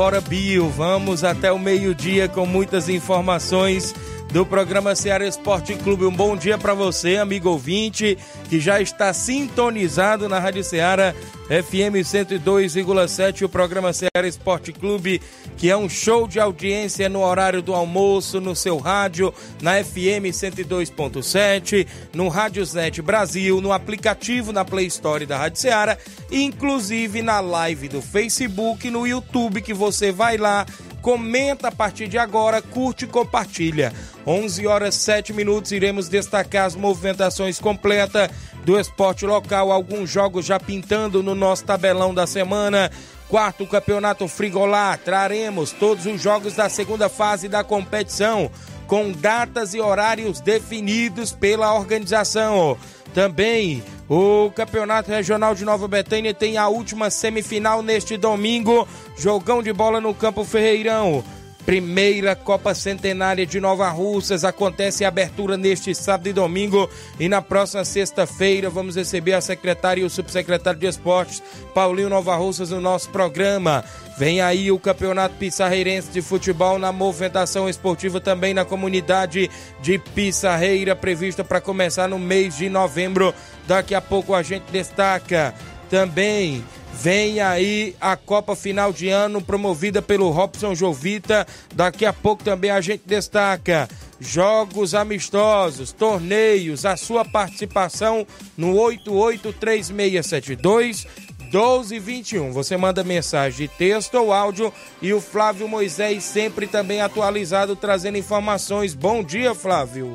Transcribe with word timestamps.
Vambora 0.00 0.22
Bio, 0.22 0.66
vamos 0.70 1.24
até 1.24 1.52
o 1.52 1.58
meio-dia 1.58 2.26
com 2.26 2.46
muitas 2.46 2.88
informações 2.88 3.94
do 4.30 4.46
programa 4.46 4.94
Ceará 4.94 5.26
Esporte 5.26 5.74
Clube. 5.74 6.04
Um 6.04 6.14
bom 6.14 6.36
dia 6.36 6.56
para 6.56 6.72
você, 6.72 7.16
amigo 7.16 7.50
ouvinte, 7.50 8.16
que 8.48 8.60
já 8.60 8.80
está 8.80 9.12
sintonizado 9.12 10.28
na 10.28 10.38
Rádio 10.38 10.62
Ceará 10.62 11.14
FM 11.48 11.98
102,7, 12.04 13.42
o 13.42 13.48
programa 13.48 13.92
Ceará 13.92 14.28
Esporte 14.28 14.72
Clube, 14.72 15.20
que 15.56 15.68
é 15.68 15.76
um 15.76 15.88
show 15.88 16.28
de 16.28 16.38
audiência 16.38 17.08
no 17.08 17.22
horário 17.22 17.60
do 17.60 17.74
almoço, 17.74 18.40
no 18.40 18.54
seu 18.54 18.78
rádio, 18.78 19.34
na 19.60 19.82
FM 19.82 20.30
102.7, 20.30 21.88
no 22.14 22.28
Rádiosnet 22.28 23.02
Brasil, 23.02 23.60
no 23.60 23.72
aplicativo 23.72 24.52
na 24.52 24.64
Play 24.64 24.86
Store 24.86 25.26
da 25.26 25.36
Rádio 25.36 25.60
Ceará, 25.60 25.98
inclusive 26.30 27.20
na 27.20 27.40
live 27.40 27.88
do 27.88 28.00
Facebook 28.00 28.88
no 28.88 29.04
YouTube, 29.04 29.60
que 29.60 29.74
você 29.74 30.12
vai 30.12 30.36
lá 30.36 30.64
comenta 31.00 31.68
a 31.68 31.72
partir 31.72 32.08
de 32.08 32.18
agora, 32.18 32.60
curte 32.60 33.04
e 33.04 33.08
compartilha. 33.08 33.92
11 34.26 34.66
horas 34.66 34.94
7 34.96 35.32
minutos, 35.32 35.72
iremos 35.72 36.08
destacar 36.08 36.66
as 36.66 36.74
movimentações 36.74 37.58
completas 37.58 38.30
do 38.64 38.78
esporte 38.78 39.24
local, 39.24 39.72
alguns 39.72 40.10
jogos 40.10 40.44
já 40.44 40.60
pintando 40.60 41.22
no 41.22 41.34
nosso 41.34 41.64
tabelão 41.64 42.14
da 42.14 42.26
semana. 42.26 42.90
Quarto 43.28 43.64
Campeonato 43.66 44.26
Frigolá, 44.26 44.96
traremos 44.96 45.70
todos 45.70 46.04
os 46.04 46.20
jogos 46.20 46.54
da 46.54 46.68
segunda 46.68 47.08
fase 47.08 47.48
da 47.48 47.62
competição, 47.62 48.50
com 48.90 49.12
datas 49.12 49.72
e 49.72 49.78
horários 49.80 50.40
definidos 50.40 51.30
pela 51.30 51.72
organização. 51.72 52.76
Também 53.14 53.84
o 54.08 54.50
Campeonato 54.50 55.12
Regional 55.12 55.54
de 55.54 55.64
Nova 55.64 55.86
Betânia 55.86 56.34
tem 56.34 56.58
a 56.58 56.66
última 56.66 57.08
semifinal 57.08 57.82
neste 57.82 58.16
domingo. 58.16 58.88
Jogão 59.16 59.62
de 59.62 59.72
bola 59.72 60.00
no 60.00 60.12
Campo 60.12 60.42
Ferreirão. 60.42 61.22
Primeira 61.64 62.34
Copa 62.34 62.74
Centenária 62.74 63.46
de 63.46 63.60
Nova 63.60 63.88
Russas 63.90 64.44
acontece 64.44 65.04
a 65.04 65.08
abertura 65.08 65.56
neste 65.56 65.94
sábado 65.94 66.28
e 66.28 66.32
domingo 66.32 66.90
e 67.20 67.28
na 67.28 67.40
próxima 67.40 67.84
sexta-feira 67.84 68.68
vamos 68.68 68.96
receber 68.96 69.34
a 69.34 69.40
secretária 69.40 70.00
e 70.00 70.04
o 70.04 70.10
subsecretário 70.10 70.80
de 70.80 70.86
Esportes, 70.88 71.40
Paulinho 71.72 72.08
Nova 72.08 72.34
Russas, 72.34 72.70
no 72.70 72.80
nosso 72.80 73.10
programa. 73.10 73.84
Vem 74.20 74.42
aí 74.42 74.70
o 74.70 74.78
Campeonato 74.78 75.36
Pissarreirense 75.36 76.10
de 76.10 76.20
Futebol 76.20 76.78
na 76.78 76.92
movimentação 76.92 77.70
esportiva 77.70 78.20
também 78.20 78.52
na 78.52 78.66
comunidade 78.66 79.50
de 79.80 79.98
Pissarreira, 79.98 80.94
prevista 80.94 81.42
para 81.42 81.58
começar 81.58 82.06
no 82.06 82.18
mês 82.18 82.54
de 82.54 82.68
novembro. 82.68 83.32
Daqui 83.66 83.94
a 83.94 84.00
pouco 84.02 84.34
a 84.34 84.42
gente 84.42 84.70
destaca 84.70 85.54
também 85.88 86.62
Vem 86.92 87.40
aí 87.40 87.94
a 88.00 88.16
Copa 88.16 88.56
Final 88.56 88.92
de 88.92 89.08
Ano 89.08 89.40
promovida 89.40 90.02
pelo 90.02 90.28
Robson 90.30 90.74
Jovita. 90.74 91.46
Daqui 91.74 92.04
a 92.04 92.12
pouco 92.12 92.44
também 92.44 92.70
a 92.70 92.80
gente 92.80 93.02
destaca 93.06 93.88
jogos 94.18 94.92
amistosos, 94.94 95.92
torneios, 95.92 96.84
a 96.84 96.96
sua 96.96 97.24
participação 97.24 98.26
no 98.56 98.76
883672 98.76 101.06
1221. 101.52 102.52
Você 102.52 102.76
manda 102.76 103.02
mensagem 103.02 103.66
de 103.66 103.68
texto 103.68 104.14
ou 104.14 104.32
áudio 104.32 104.72
e 105.02 105.12
o 105.12 105.20
Flávio 105.20 105.68
Moisés 105.68 106.22
sempre 106.22 106.68
também 106.68 107.00
atualizado 107.00 107.74
trazendo 107.74 108.16
informações. 108.16 108.94
Bom 108.94 109.24
dia, 109.24 109.52
Flávio. 109.54 110.14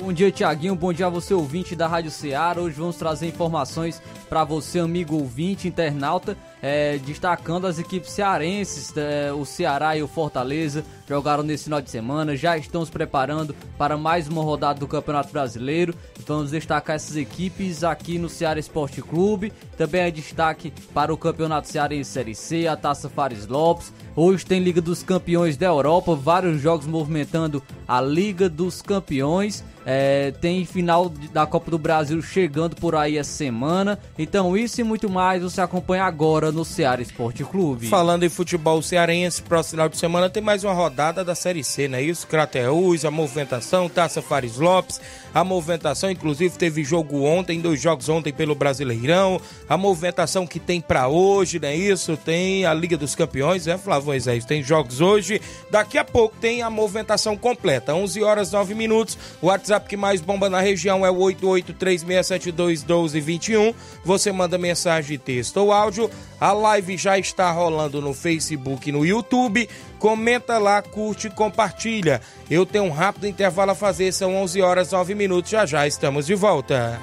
Bom 0.00 0.12
dia, 0.12 0.32
Tiaguinho. 0.32 0.74
Bom 0.74 0.92
dia 0.92 1.06
a 1.06 1.10
você, 1.10 1.34
ouvinte 1.34 1.76
da 1.76 1.86
Rádio 1.86 2.10
Ceará. 2.10 2.60
Hoje 2.60 2.76
vamos 2.76 2.96
trazer 2.96 3.26
informações 3.26 4.02
para 4.28 4.42
você, 4.42 4.80
amigo 4.80 5.14
ouvinte, 5.14 5.68
internauta, 5.68 6.36
é, 6.64 6.96
destacando 6.96 7.66
as 7.66 7.78
equipes 7.78 8.10
cearenses. 8.10 8.90
É, 8.96 9.30
o 9.30 9.44
Ceará 9.44 9.98
e 9.98 10.02
o 10.02 10.08
Fortaleza 10.08 10.82
jogaram 11.06 11.42
nesse 11.42 11.64
final 11.64 11.82
de 11.82 11.90
semana, 11.90 12.34
já 12.34 12.56
estão 12.56 12.82
se 12.82 12.90
preparando 12.90 13.54
para 13.76 13.98
mais 13.98 14.26
uma 14.26 14.42
rodada 14.42 14.80
do 14.80 14.88
Campeonato 14.88 15.30
Brasileiro. 15.30 15.94
Vamos 16.26 16.52
destacar 16.52 16.96
essas 16.96 17.16
equipes 17.16 17.84
aqui 17.84 18.16
no 18.16 18.30
Ceará 18.30 18.58
Esporte 18.58 19.02
Clube. 19.02 19.52
Também 19.76 20.00
é 20.00 20.10
destaque 20.10 20.72
para 20.94 21.12
o 21.12 21.18
Campeonato 21.18 21.68
Cearense 21.68 22.10
Série 22.10 22.34
C, 22.34 22.66
a 22.66 22.74
Taça 22.74 23.10
Fares 23.10 23.46
Lopes. 23.46 23.92
Hoje 24.16 24.46
tem 24.46 24.62
Liga 24.62 24.80
dos 24.80 25.02
Campeões 25.02 25.58
da 25.58 25.66
Europa, 25.66 26.14
vários 26.14 26.62
jogos 26.62 26.86
movimentando 26.86 27.62
a 27.86 28.00
Liga 28.00 28.48
dos 28.48 28.80
Campeões. 28.80 29.62
É, 29.86 30.30
tem 30.40 30.64
final 30.64 31.10
da 31.30 31.46
Copa 31.46 31.70
do 31.70 31.78
Brasil 31.78 32.22
chegando 32.22 32.74
por 32.76 32.94
aí 32.94 33.18
essa 33.18 33.32
semana. 33.32 33.98
Então, 34.18 34.56
isso 34.56 34.80
e 34.80 34.84
muito 34.84 35.10
mais 35.10 35.42
você 35.42 35.60
acompanha 35.60 36.04
agora 36.04 36.50
no 36.54 36.64
Ceará 36.64 37.02
Esporte 37.02 37.44
Clube. 37.44 37.88
Falando 37.88 38.22
em 38.22 38.28
futebol 38.28 38.80
cearense, 38.80 39.42
próximo 39.42 39.72
final 39.72 39.88
de 39.88 39.98
semana 39.98 40.30
tem 40.30 40.42
mais 40.42 40.64
uma 40.64 40.72
rodada 40.72 41.24
da 41.24 41.34
Série 41.34 41.62
C, 41.62 41.88
não 41.88 41.98
é 41.98 42.02
isso? 42.02 42.26
Crateus, 42.26 43.04
a 43.04 43.10
movimentação, 43.10 43.88
Taça 43.88 44.22
Fares 44.22 44.56
Lopes, 44.56 45.00
a 45.34 45.42
movimentação, 45.42 46.10
inclusive 46.10 46.56
teve 46.56 46.84
jogo 46.84 47.24
ontem, 47.24 47.60
dois 47.60 47.80
jogos 47.80 48.08
ontem 48.08 48.32
pelo 48.32 48.54
Brasileirão, 48.54 49.40
a 49.68 49.76
movimentação 49.76 50.46
que 50.46 50.60
tem 50.60 50.80
para 50.80 51.08
hoje, 51.08 51.58
não 51.58 51.66
é 51.68 51.74
isso? 51.74 52.16
Tem 52.16 52.64
a 52.64 52.72
Liga 52.72 52.96
dos 52.96 53.16
Campeões, 53.16 53.66
é, 53.66 53.76
Flávio 53.76 54.06
Moisés? 54.06 54.44
Tem 54.44 54.62
jogos 54.62 55.00
hoje, 55.00 55.40
daqui 55.70 55.98
a 55.98 56.04
pouco 56.04 56.36
tem 56.40 56.62
a 56.62 56.70
movimentação 56.70 57.36
completa, 57.36 57.92
11 57.92 58.22
horas 58.22 58.52
9 58.52 58.72
minutos, 58.74 59.18
o 59.42 59.48
WhatsApp 59.48 59.88
que 59.88 59.96
mais 59.96 60.20
bomba 60.20 60.48
na 60.48 60.60
região 60.60 61.04
é 61.04 61.10
o 61.10 61.16
8836721221, 61.16 63.74
você 64.04 64.30
manda 64.30 64.56
mensagem, 64.56 65.18
texto 65.18 65.56
ou 65.56 65.72
áudio, 65.72 66.08
a 66.40 66.52
live 66.52 66.96
já 66.96 67.18
está 67.18 67.50
rolando 67.50 68.00
no 68.00 68.14
Facebook 68.14 68.88
e 68.88 68.92
no 68.92 69.04
YouTube, 69.04 69.68
comenta 70.04 70.58
lá, 70.58 70.82
curte 70.82 71.28
e 71.28 71.30
compartilha. 71.30 72.20
Eu 72.50 72.66
tenho 72.66 72.84
um 72.84 72.90
rápido 72.90 73.26
intervalo 73.26 73.70
a 73.70 73.74
fazer, 73.74 74.12
são 74.12 74.36
11 74.36 74.60
horas 74.60 74.92
9 74.92 75.14
minutos, 75.14 75.50
já 75.50 75.64
já 75.64 75.86
estamos 75.86 76.26
de 76.26 76.34
volta. 76.34 77.00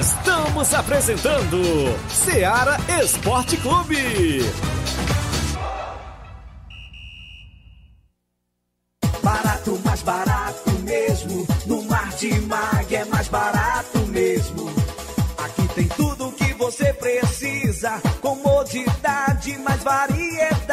Estamos 0.00 0.74
apresentando 0.74 1.62
Seara 2.08 2.78
Esporte 3.00 3.56
Clube. 3.58 4.40
Barato, 9.22 9.80
mais 9.84 10.02
barato 10.02 10.70
mesmo. 10.82 11.46
No 11.66 11.84
Martimag 11.84 12.34
é 12.34 12.40
mais 12.40 12.79
você 16.70 16.92
precisa. 16.92 18.00
Comodidade, 18.20 19.58
mais 19.58 19.82
variedade 19.82 20.39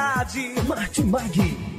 Martimag. 0.00 1.69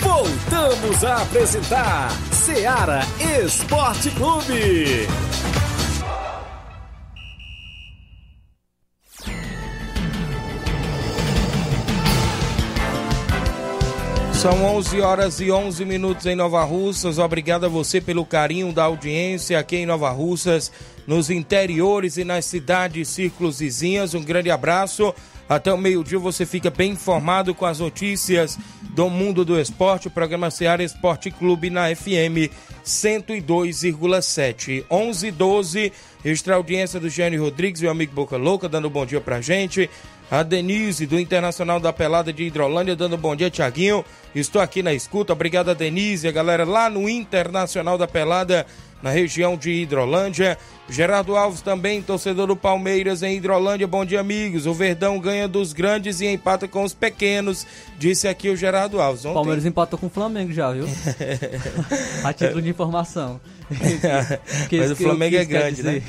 Voltamos 0.00 1.04
a 1.04 1.22
apresentar 1.22 2.10
Seara 2.32 3.00
Esporte 3.44 4.10
Clube. 4.10 5.06
São 14.46 14.64
11 14.76 15.00
horas 15.00 15.40
e 15.40 15.50
11 15.50 15.84
minutos 15.84 16.24
em 16.24 16.36
Nova 16.36 16.62
Russas. 16.62 17.18
Obrigado 17.18 17.66
a 17.66 17.68
você 17.68 18.00
pelo 18.00 18.24
carinho 18.24 18.72
da 18.72 18.84
audiência 18.84 19.58
aqui 19.58 19.74
em 19.74 19.86
Nova 19.86 20.08
Russas, 20.10 20.70
nos 21.04 21.30
interiores 21.30 22.16
e 22.16 22.22
nas 22.22 22.44
cidades 22.44 23.08
círculos 23.08 23.58
vizinhas. 23.58 24.14
Um 24.14 24.22
grande 24.22 24.48
abraço. 24.48 25.12
Até 25.48 25.72
o 25.72 25.78
meio-dia 25.78 26.20
você 26.20 26.46
fica 26.46 26.70
bem 26.70 26.92
informado 26.92 27.56
com 27.56 27.66
as 27.66 27.80
notícias 27.80 28.56
do 28.94 29.10
mundo 29.10 29.44
do 29.44 29.58
esporte. 29.58 30.06
O 30.06 30.12
programa 30.12 30.48
Seara 30.48 30.84
Esporte 30.84 31.28
Clube 31.28 31.68
na 31.68 31.92
FM 31.92 32.46
102,7. 32.84 34.84
11 34.88 35.30
12 35.32 35.92
Extra 36.26 36.56
audiência 36.56 36.98
do 36.98 37.08
Gênio 37.08 37.40
Rodrigues, 37.40 37.80
meu 37.80 37.92
amigo 37.92 38.12
Boca 38.12 38.36
Louca, 38.36 38.68
dando 38.68 38.88
um 38.88 38.90
bom 38.90 39.06
dia 39.06 39.20
pra 39.20 39.40
gente. 39.40 39.88
A 40.28 40.42
Denise, 40.42 41.06
do 41.06 41.20
Internacional 41.20 41.78
da 41.78 41.92
Pelada 41.92 42.32
de 42.32 42.42
Hidrolândia, 42.42 42.96
dando 42.96 43.16
bom 43.16 43.36
dia, 43.36 43.48
Tiaguinho. 43.48 44.04
Estou 44.34 44.60
aqui 44.60 44.82
na 44.82 44.92
escuta. 44.92 45.32
Obrigado 45.32 45.72
Denise, 45.74 46.26
a 46.26 46.32
galera 46.32 46.64
lá 46.64 46.90
no 46.90 47.08
Internacional 47.08 47.96
da 47.96 48.08
Pelada, 48.08 48.66
na 49.06 49.12
região 49.12 49.56
de 49.56 49.70
Hidrolândia. 49.70 50.58
Gerardo 50.88 51.36
Alves 51.36 51.60
também, 51.60 52.02
torcedor 52.02 52.48
do 52.48 52.56
Palmeiras 52.56 53.22
em 53.22 53.36
Hidrolândia. 53.36 53.86
Bom 53.86 54.04
dia, 54.04 54.18
amigos. 54.18 54.66
O 54.66 54.74
Verdão 54.74 55.18
ganha 55.20 55.46
dos 55.46 55.72
grandes 55.72 56.20
e 56.20 56.26
empata 56.26 56.66
com 56.66 56.82
os 56.82 56.92
pequenos, 56.92 57.64
disse 57.98 58.26
aqui 58.26 58.48
o 58.48 58.56
Gerardo 58.56 59.00
Alves. 59.00 59.24
O 59.24 59.32
Palmeiras 59.32 59.64
empatou 59.64 59.96
com 59.96 60.06
o 60.06 60.10
Flamengo 60.10 60.52
já, 60.52 60.72
viu? 60.72 60.86
a 62.24 62.32
título 62.32 62.60
de 62.60 62.68
informação. 62.68 63.40
Que, 64.68 64.78
Mas 64.78 64.92
o 64.92 64.96
Flamengo 64.96 65.36
é 65.36 65.44
grande, 65.44 65.82
né? 65.82 66.02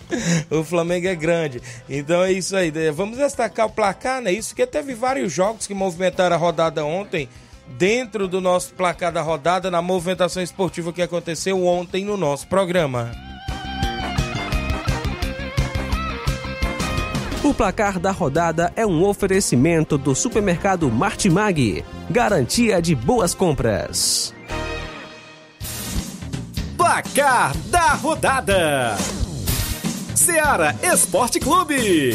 o 0.50 0.62
Flamengo 0.62 1.06
é 1.06 1.14
grande. 1.14 1.62
Então 1.88 2.22
é 2.22 2.32
isso 2.32 2.54
aí. 2.54 2.70
Vamos 2.94 3.16
destacar 3.16 3.66
o 3.66 3.70
placar, 3.70 4.20
né? 4.20 4.30
Isso 4.30 4.54
que 4.54 4.66
teve 4.66 4.94
vários 4.94 5.32
jogos 5.32 5.66
que 5.66 5.72
movimentaram 5.72 6.36
a 6.36 6.38
rodada 6.38 6.84
ontem 6.84 7.26
dentro 7.76 8.26
do 8.26 8.40
nosso 8.40 8.72
placar 8.74 9.12
da 9.12 9.22
rodada 9.22 9.70
na 9.70 9.82
movimentação 9.82 10.42
esportiva 10.42 10.92
que 10.92 11.02
aconteceu 11.02 11.64
ontem 11.64 12.04
no 12.04 12.16
nosso 12.16 12.46
programa. 12.46 13.10
O 17.42 17.54
placar 17.54 17.98
da 17.98 18.10
rodada 18.10 18.72
é 18.76 18.84
um 18.84 19.04
oferecimento 19.04 19.96
do 19.96 20.14
supermercado 20.14 20.90
Martimag, 20.90 21.84
garantia 22.10 22.82
de 22.82 22.94
boas 22.94 23.32
compras. 23.32 24.34
Placar 26.76 27.56
da 27.68 27.94
rodada: 27.94 28.96
Seara 30.14 30.76
Esporte 30.82 31.40
Clube. 31.40 32.12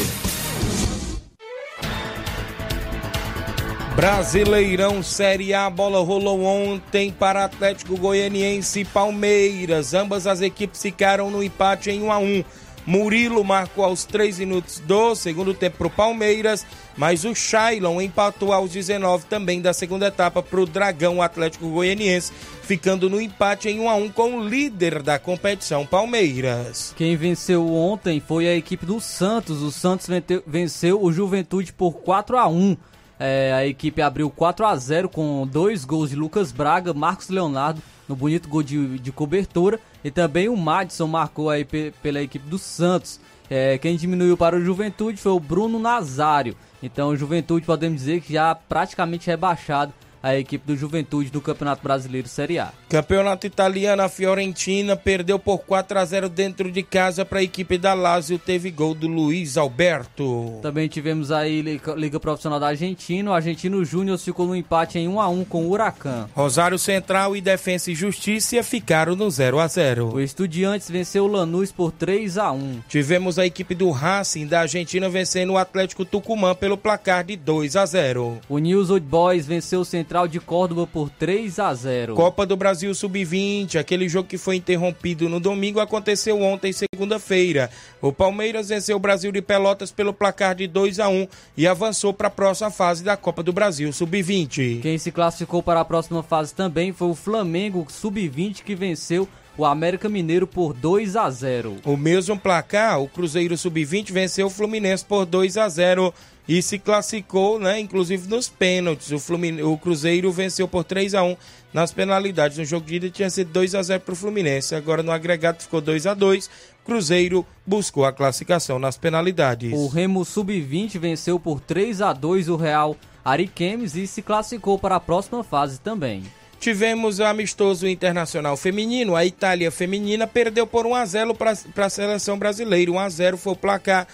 Brasileirão 3.96 5.04
Série 5.04 5.54
A, 5.54 5.70
bola 5.70 6.02
rolou 6.02 6.42
ontem 6.42 7.12
para 7.12 7.44
Atlético 7.44 7.96
Goianiense 7.96 8.80
e 8.80 8.84
Palmeiras. 8.84 9.94
Ambas 9.94 10.26
as 10.26 10.40
equipes 10.40 10.82
ficaram 10.82 11.30
no 11.30 11.40
empate 11.44 11.92
em 11.92 12.02
1 12.02 12.12
a 12.12 12.18
1. 12.18 12.44
Murilo 12.84 13.44
marcou 13.44 13.84
aos 13.84 14.04
3 14.04 14.40
minutos 14.40 14.80
do 14.80 15.14
segundo 15.14 15.54
tempo 15.54 15.78
para 15.78 15.86
o 15.86 15.90
Palmeiras, 15.90 16.66
mas 16.96 17.24
o 17.24 17.36
Shailon 17.36 18.00
empatou 18.00 18.52
aos 18.52 18.72
19 18.72 19.26
também 19.26 19.62
da 19.62 19.72
segunda 19.72 20.08
etapa 20.08 20.42
para 20.42 20.60
o 20.60 20.66
Dragão 20.66 21.22
Atlético 21.22 21.70
Goianiense, 21.70 22.32
ficando 22.62 23.08
no 23.08 23.20
empate 23.20 23.68
em 23.68 23.78
1 23.78 23.88
a 23.88 23.94
1 23.94 24.10
com 24.10 24.38
o 24.38 24.46
líder 24.46 25.04
da 25.04 25.20
competição, 25.20 25.86
Palmeiras. 25.86 26.92
Quem 26.96 27.16
venceu 27.16 27.72
ontem 27.72 28.20
foi 28.20 28.48
a 28.48 28.56
equipe 28.56 28.84
do 28.84 29.00
Santos. 29.00 29.62
O 29.62 29.70
Santos 29.70 30.08
venceu 30.44 31.00
o 31.00 31.12
Juventude 31.12 31.72
por 31.72 31.92
4 31.92 32.36
a 32.36 32.48
1. 32.48 32.76
É, 33.18 33.52
a 33.52 33.66
equipe 33.66 34.02
abriu 34.02 34.28
4 34.28 34.66
a 34.66 34.76
0 34.76 35.08
com 35.08 35.46
dois 35.46 35.84
gols 35.84 36.10
de 36.10 36.16
Lucas 36.16 36.50
Braga, 36.50 36.92
Marcos 36.92 37.28
Leonardo 37.28 37.80
no 38.08 38.14
bonito 38.14 38.48
gol 38.48 38.62
de, 38.62 38.98
de 38.98 39.12
cobertura 39.12 39.80
e 40.02 40.10
também 40.10 40.48
o 40.48 40.56
Madison 40.56 41.06
marcou 41.06 41.48
aí 41.48 41.64
pela 42.02 42.20
equipe 42.20 42.46
do 42.48 42.58
Santos. 42.58 43.20
É, 43.48 43.78
quem 43.78 43.96
diminuiu 43.96 44.36
para 44.36 44.56
o 44.56 44.60
Juventude 44.60 45.20
foi 45.20 45.32
o 45.32 45.40
Bruno 45.40 45.78
Nazário. 45.78 46.56
Então 46.82 47.08
o 47.08 47.16
Juventude 47.16 47.64
podemos 47.64 48.00
dizer 48.00 48.20
que 48.20 48.32
já 48.32 48.54
praticamente 48.54 49.26
rebaixado 49.26 49.92
a 50.24 50.38
equipe 50.38 50.66
do 50.66 50.74
Juventude 50.74 51.30
do 51.30 51.38
Campeonato 51.38 51.82
Brasileiro 51.82 52.26
Série 52.26 52.58
A. 52.58 52.72
Campeonato 52.88 53.46
italiano, 53.46 54.00
a 54.00 54.08
Fiorentina 54.08 54.96
perdeu 54.96 55.38
por 55.38 55.58
4 55.58 55.98
a 55.98 56.04
0 56.04 56.30
dentro 56.30 56.72
de 56.72 56.82
casa 56.82 57.26
para 57.26 57.40
a 57.40 57.42
equipe 57.42 57.76
da 57.76 57.92
Lazio, 57.92 58.38
teve 58.38 58.70
gol 58.70 58.94
do 58.94 59.06
Luiz 59.06 59.58
Alberto. 59.58 60.60
Também 60.62 60.88
tivemos 60.88 61.30
aí 61.30 61.60
Liga 61.60 62.18
Profissional 62.18 62.58
da 62.58 62.68
Argentina, 62.68 63.30
o 63.30 63.34
Argentino 63.34 63.84
Júnior 63.84 64.16
ficou 64.16 64.46
no 64.46 64.56
empate 64.56 64.98
em 64.98 65.06
1 65.06 65.20
a 65.20 65.28
1 65.28 65.44
com 65.44 65.66
o 65.66 65.70
Huracan. 65.70 66.26
Rosário 66.34 66.78
Central 66.78 67.36
e 67.36 67.42
Defensa 67.42 67.90
e 67.90 67.94
Justiça 67.94 68.62
ficaram 68.62 69.14
no 69.14 69.30
0 69.30 69.58
a 69.58 69.68
0. 69.68 70.14
O 70.14 70.20
Estudiantes 70.20 70.88
venceu 70.88 71.24
o 71.24 71.28
Lanús 71.28 71.70
por 71.70 71.92
3 71.92 72.38
a 72.38 72.50
1. 72.50 72.84
Tivemos 72.88 73.38
a 73.38 73.44
equipe 73.44 73.74
do 73.74 73.90
Racing 73.90 74.46
da 74.46 74.60
Argentina 74.60 75.06
vencendo 75.10 75.52
o 75.52 75.58
Atlético 75.58 76.02
Tucumã 76.02 76.54
pelo 76.54 76.78
placar 76.78 77.24
de 77.24 77.36
2 77.36 77.76
a 77.76 77.84
0. 77.84 78.38
O 78.48 78.58
News 78.58 78.88
Old 78.88 79.06
Boys 79.06 79.44
venceu 79.44 79.80
o 79.80 79.84
Central 79.84 80.13
Central 80.14 80.28
de 80.28 80.38
Córdoba 80.38 80.86
por 80.86 81.10
3 81.10 81.58
a 81.58 81.74
0. 81.74 82.14
Copa 82.14 82.46
do 82.46 82.56
Brasil 82.56 82.94
Sub-20, 82.94 83.80
aquele 83.80 84.08
jogo 84.08 84.28
que 84.28 84.38
foi 84.38 84.54
interrompido 84.54 85.28
no 85.28 85.40
domingo 85.40 85.80
aconteceu 85.80 86.40
ontem, 86.40 86.72
segunda-feira. 86.72 87.68
O 88.00 88.12
Palmeiras 88.12 88.68
venceu 88.68 88.96
o 88.96 89.00
Brasil 89.00 89.32
de 89.32 89.42
Pelotas 89.42 89.90
pelo 89.90 90.14
placar 90.14 90.54
de 90.54 90.68
2 90.68 91.00
a 91.00 91.08
1 91.08 91.26
e 91.56 91.66
avançou 91.66 92.12
para 92.12 92.28
a 92.28 92.30
próxima 92.30 92.70
fase 92.70 93.02
da 93.02 93.16
Copa 93.16 93.42
do 93.42 93.52
Brasil 93.52 93.92
Sub-20. 93.92 94.82
Quem 94.82 94.98
se 94.98 95.10
classificou 95.10 95.64
para 95.64 95.80
a 95.80 95.84
próxima 95.84 96.22
fase 96.22 96.54
também 96.54 96.92
foi 96.92 97.08
o 97.08 97.14
Flamengo 97.16 97.84
Sub-20 97.90 98.62
que 98.62 98.76
venceu 98.76 99.28
o 99.56 99.64
América 99.64 100.08
Mineiro 100.08 100.46
por 100.46 100.72
2 100.74 101.16
a 101.16 101.28
0. 101.28 101.78
O 101.84 101.96
mesmo 101.96 102.38
placar, 102.38 103.00
o 103.00 103.08
Cruzeiro 103.08 103.56
Sub-20 103.56 104.12
venceu 104.12 104.46
o 104.46 104.50
Fluminense 104.50 105.04
por 105.04 105.24
2 105.24 105.56
a 105.56 105.68
0 105.68 106.14
e 106.46 106.60
se 106.60 106.78
classificou, 106.78 107.58
né, 107.58 107.80
inclusive 107.80 108.28
nos 108.28 108.48
pênaltis. 108.48 109.10
O, 109.10 109.18
Flumin... 109.18 109.62
o 109.62 109.76
Cruzeiro 109.78 110.30
venceu 110.30 110.68
por 110.68 110.84
3 110.84 111.14
a 111.14 111.22
1 111.22 111.36
nas 111.72 111.92
penalidades. 111.92 112.58
No 112.58 112.64
jogo 112.64 112.86
de 112.86 112.96
ida 112.96 113.10
tinha 113.10 113.30
sido 113.30 113.50
2 113.50 113.74
a 113.74 113.82
0 113.82 114.00
para 114.00 114.12
o 114.12 114.16
Fluminense. 114.16 114.74
Agora 114.74 115.02
no 115.02 115.10
agregado 115.10 115.62
ficou 115.62 115.80
2 115.80 116.06
a 116.06 116.14
2 116.14 116.50
Cruzeiro 116.84 117.46
buscou 117.66 118.04
a 118.04 118.12
classificação 118.12 118.78
nas 118.78 118.98
penalidades. 118.98 119.72
O 119.72 119.88
Remo 119.88 120.22
Sub-20 120.24 120.98
venceu 120.98 121.40
por 121.40 121.58
3 121.60 122.02
a 122.02 122.12
2 122.12 122.50
o 122.50 122.56
Real 122.56 122.94
Ariquemes 123.24 123.96
e 123.96 124.06
se 124.06 124.20
classificou 124.20 124.78
para 124.78 124.96
a 124.96 125.00
próxima 125.00 125.42
fase 125.42 125.80
também. 125.80 126.22
Tivemos 126.60 127.18
o 127.18 127.24
amistoso 127.24 127.86
internacional 127.88 128.56
feminino. 128.56 129.16
A 129.16 129.24
Itália 129.24 129.70
feminina 129.70 130.26
perdeu 130.26 130.66
por 130.66 130.86
1 130.86 130.94
a 130.94 131.06
0 131.06 131.34
para 131.34 131.86
a 131.86 131.90
seleção 131.90 132.38
brasileira. 132.38 132.92
1 132.92 132.98
a 132.98 133.08
0 133.08 133.36
foi 133.38 133.52
o 133.54 133.56
placar. 133.56 134.06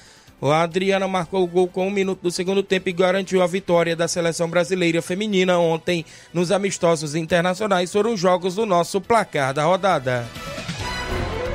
A 0.42 0.62
Adriana 0.62 1.06
marcou 1.06 1.42
o 1.42 1.46
gol 1.46 1.68
com 1.68 1.86
um 1.86 1.90
minuto 1.90 2.22
do 2.22 2.30
segundo 2.30 2.62
tempo 2.62 2.88
e 2.88 2.92
garantiu 2.92 3.42
a 3.42 3.46
vitória 3.46 3.94
da 3.94 4.08
seleção 4.08 4.48
brasileira 4.48 5.02
feminina 5.02 5.58
ontem 5.58 6.04
nos 6.32 6.50
amistosos 6.50 7.14
internacionais. 7.14 7.92
Foram 7.92 8.14
os 8.14 8.20
jogos 8.20 8.54
do 8.54 8.64
nosso 8.64 9.00
placar 9.00 9.52
da 9.52 9.64
rodada. 9.64 10.26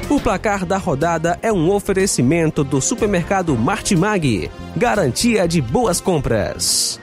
O 0.08 0.20
placar 0.20 0.66
da 0.66 0.78
rodada 0.78 1.40
é 1.42 1.52
um 1.52 1.72
oferecimento 1.72 2.64
do 2.64 2.80
supermercado 2.80 3.58
Martimag. 3.58 4.52
Garantia 4.76 5.48
de 5.48 5.60
boas 5.60 6.00
compras. 6.00 7.00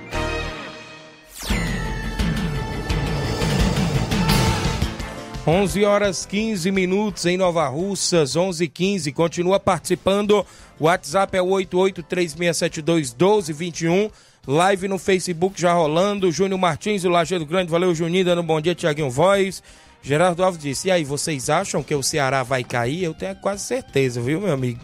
11 5.45 5.85
horas 5.85 6.25
15 6.25 6.71
minutos 6.71 7.27
em 7.27 7.37
Nova 7.37 7.67
Russas, 7.67 8.37
11 8.37 8.69
15 8.69 9.11
Continua 9.11 9.59
participando. 9.59 10.47
O 10.79 10.85
WhatsApp 10.85 11.37
é 11.37 11.43
o 11.43 11.47
8836721221. 11.47 14.09
Live 14.47 14.87
no 14.87 14.99
Facebook 14.99 15.61
já 15.61 15.73
rolando. 15.73 16.31
Júnior 16.31 16.61
Martins, 16.61 17.03
o 17.03 17.09
Lajeado 17.09 17.45
Grande. 17.45 17.73
Valeu, 17.73 17.93
Juninho, 17.93 18.25
dando 18.25 18.43
um 18.43 18.47
bom 18.47 18.61
dia, 18.61 18.73
Tiaguinho 18.73 19.11
Voz. 19.11 19.65
Gerardo 20.01 20.45
Alves 20.45 20.63
disse: 20.63 20.87
E 20.87 20.93
aí, 20.93 21.03
vocês 21.03 21.51
acham 21.51 21.83
que 21.83 21.93
o 21.93 22.05
Ceará 22.05 22.45
vai 22.45 22.63
cair? 22.63 23.03
Eu 23.03 23.13
tenho 23.13 23.35
quase 23.35 23.65
certeza, 23.65 24.21
viu, 24.21 24.41
meu 24.41 24.53
amigo? 24.53 24.79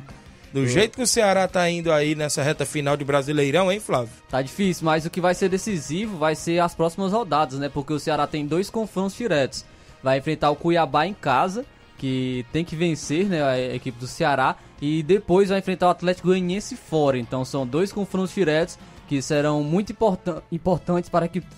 Do 0.53 0.67
jeito 0.67 0.97
que 0.97 1.03
o 1.03 1.07
Ceará 1.07 1.47
tá 1.47 1.71
indo 1.71 1.93
aí 1.93 2.17
nessa 2.17 2.43
reta 2.43 2.67
final 2.67 2.97
de 2.97 3.05
Brasileirão, 3.05 3.71
hein, 3.71 3.79
Flávio? 3.79 4.11
Tá 4.29 4.43
difícil, 4.43 4.87
mas 4.87 5.07
o 5.07 5.11
que 5.11 5.21
vai 5.21 5.37
ser 5.37 5.49
decisivo 5.49 6.19
vai 6.19 6.35
ser 6.35 6.59
as 6.59 6.75
próximas 6.75 7.13
rodadas, 7.13 7.61
né? 7.61 7.69
Porque 7.69 7.93
o 7.93 8.01
Ceará 8.01 8.27
tem 8.27 8.45
dois 8.45 8.69
confrontos 8.69 9.17
diretos. 9.17 9.65
Vai 10.03 10.19
enfrentar 10.19 10.51
o 10.51 10.57
Cuiabá 10.57 11.07
em 11.07 11.15
casa, 11.15 11.65
que 11.97 12.47
tem 12.53 12.65
que 12.65 12.77
vencer, 12.77 13.27
né, 13.27 13.43
a 13.43 13.75
equipe 13.75 13.99
do 13.99 14.07
Ceará, 14.07 14.57
e 14.81 15.03
depois 15.03 15.49
vai 15.49 15.59
enfrentar 15.59 15.89
o 15.89 15.91
Atlético 15.91 16.29
Goianiense 16.29 16.77
fora. 16.77 17.19
Então 17.19 17.45
são 17.45 17.67
dois 17.67 17.93
confrontos 17.93 18.35
diretos 18.35 18.79
que 19.09 19.21
serão 19.23 19.63
muito 19.63 19.91
importan 19.93 20.43
importantes 20.53 21.11
para 21.11 21.27
que 21.27 21.43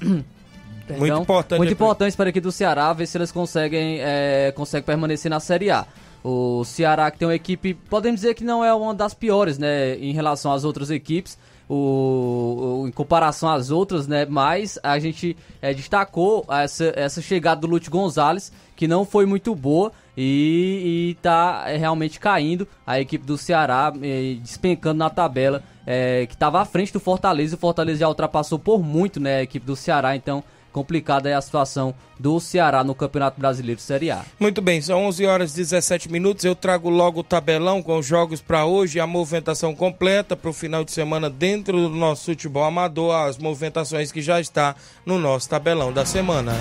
Perdão, 0.86 0.98
Muito 0.98 1.22
importante. 1.22 1.58
muito 1.58 1.72
importantes 1.72 2.16
para 2.16 2.28
a 2.28 2.30
equipe 2.30 2.42
do 2.42 2.50
Ceará, 2.50 2.92
ver 2.92 3.06
se 3.06 3.16
eles 3.16 3.30
conseguem, 3.30 4.00
é, 4.00 4.52
conseguem 4.56 4.84
permanecer 4.84 5.30
na 5.30 5.38
Série 5.38 5.70
A. 5.70 5.86
O 6.24 6.64
Ceará 6.64 7.10
que 7.10 7.18
tem 7.18 7.28
uma 7.28 7.34
equipe, 7.34 7.74
podemos 7.74 8.20
dizer 8.20 8.34
que 8.34 8.42
não 8.42 8.64
é 8.64 8.74
uma 8.74 8.92
das 8.92 9.14
piores, 9.14 9.56
né, 9.56 9.94
em 9.96 10.12
relação 10.12 10.52
às 10.52 10.64
outras 10.64 10.90
equipes, 10.90 11.38
o, 11.74 12.82
o- 12.82 12.88
em 12.88 12.90
comparação 12.92 13.48
às 13.48 13.70
outras, 13.70 14.06
né, 14.08 14.26
mas 14.28 14.78
a 14.82 14.98
gente 14.98 15.36
é, 15.62 15.72
destacou 15.72 16.44
essa, 16.50 16.92
essa 16.96 17.22
chegada 17.22 17.60
do 17.60 17.66
Lute 17.66 17.88
Gonzalez, 17.88 18.52
que 18.74 18.88
não 18.88 19.04
foi 19.04 19.24
muito 19.26 19.54
boa 19.54 19.92
e, 20.16 21.16
tá 21.22 21.64
é, 21.66 21.76
realmente 21.76 22.18
caindo. 22.18 22.66
A 22.86 23.00
equipe 23.00 23.24
do 23.24 23.38
Ceará, 23.38 23.92
é, 24.02 24.34
despencando 24.40 24.98
na 24.98 25.08
tabela, 25.10 25.62
é, 25.86 26.26
que 26.26 26.34
estava 26.34 26.60
à 26.60 26.64
frente 26.64 26.92
do 26.92 27.00
Fortaleza, 27.00 27.56
o 27.56 27.58
Fortaleza 27.58 28.00
já 28.00 28.08
ultrapassou 28.08 28.58
por 28.58 28.82
muito, 28.82 29.20
né, 29.20 29.36
a 29.36 29.42
equipe 29.42 29.64
do 29.64 29.76
Ceará, 29.76 30.16
então 30.16 30.42
complicada 30.72 31.28
é 31.28 31.34
a 31.34 31.40
situação 31.40 31.94
do 32.18 32.38
Ceará 32.38 32.84
no 32.84 32.94
Campeonato 32.94 33.40
Brasileiro 33.40 33.80
Série 33.80 34.10
A. 34.10 34.24
Muito 34.38 34.60
bem, 34.60 34.80
são 34.80 35.04
11 35.06 35.26
horas 35.26 35.52
e 35.52 35.56
17 35.56 36.10
minutos. 36.10 36.44
Eu 36.44 36.54
trago 36.54 36.88
logo 36.88 37.20
o 37.20 37.24
tabelão 37.24 37.82
com 37.82 37.98
os 37.98 38.06
jogos 38.06 38.40
para 38.40 38.64
hoje, 38.64 38.98
e 38.98 39.00
a 39.00 39.06
movimentação 39.06 39.74
completa 39.74 40.36
para 40.36 40.50
o 40.50 40.52
final 40.52 40.84
de 40.84 40.92
semana 40.92 41.30
dentro 41.30 41.88
do 41.88 41.96
nosso 41.96 42.26
futebol 42.26 42.64
amador, 42.64 43.14
as 43.14 43.38
movimentações 43.38 44.12
que 44.12 44.22
já 44.22 44.40
está 44.40 44.74
no 45.04 45.18
nosso 45.18 45.48
tabelão 45.48 45.92
da 45.92 46.04
semana. 46.04 46.52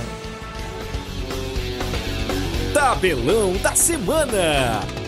Tabelão 2.74 3.54
da 3.58 3.76
semana. 3.76 4.99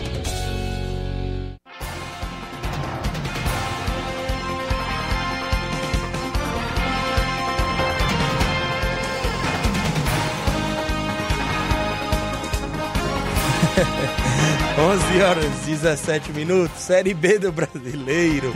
Onze 14.78 15.22
horas 15.22 15.44
e 15.66 15.70
17 15.70 16.32
minutos, 16.32 16.82
Série 16.82 17.14
B 17.14 17.38
do 17.38 17.52
Brasileiro. 17.52 18.54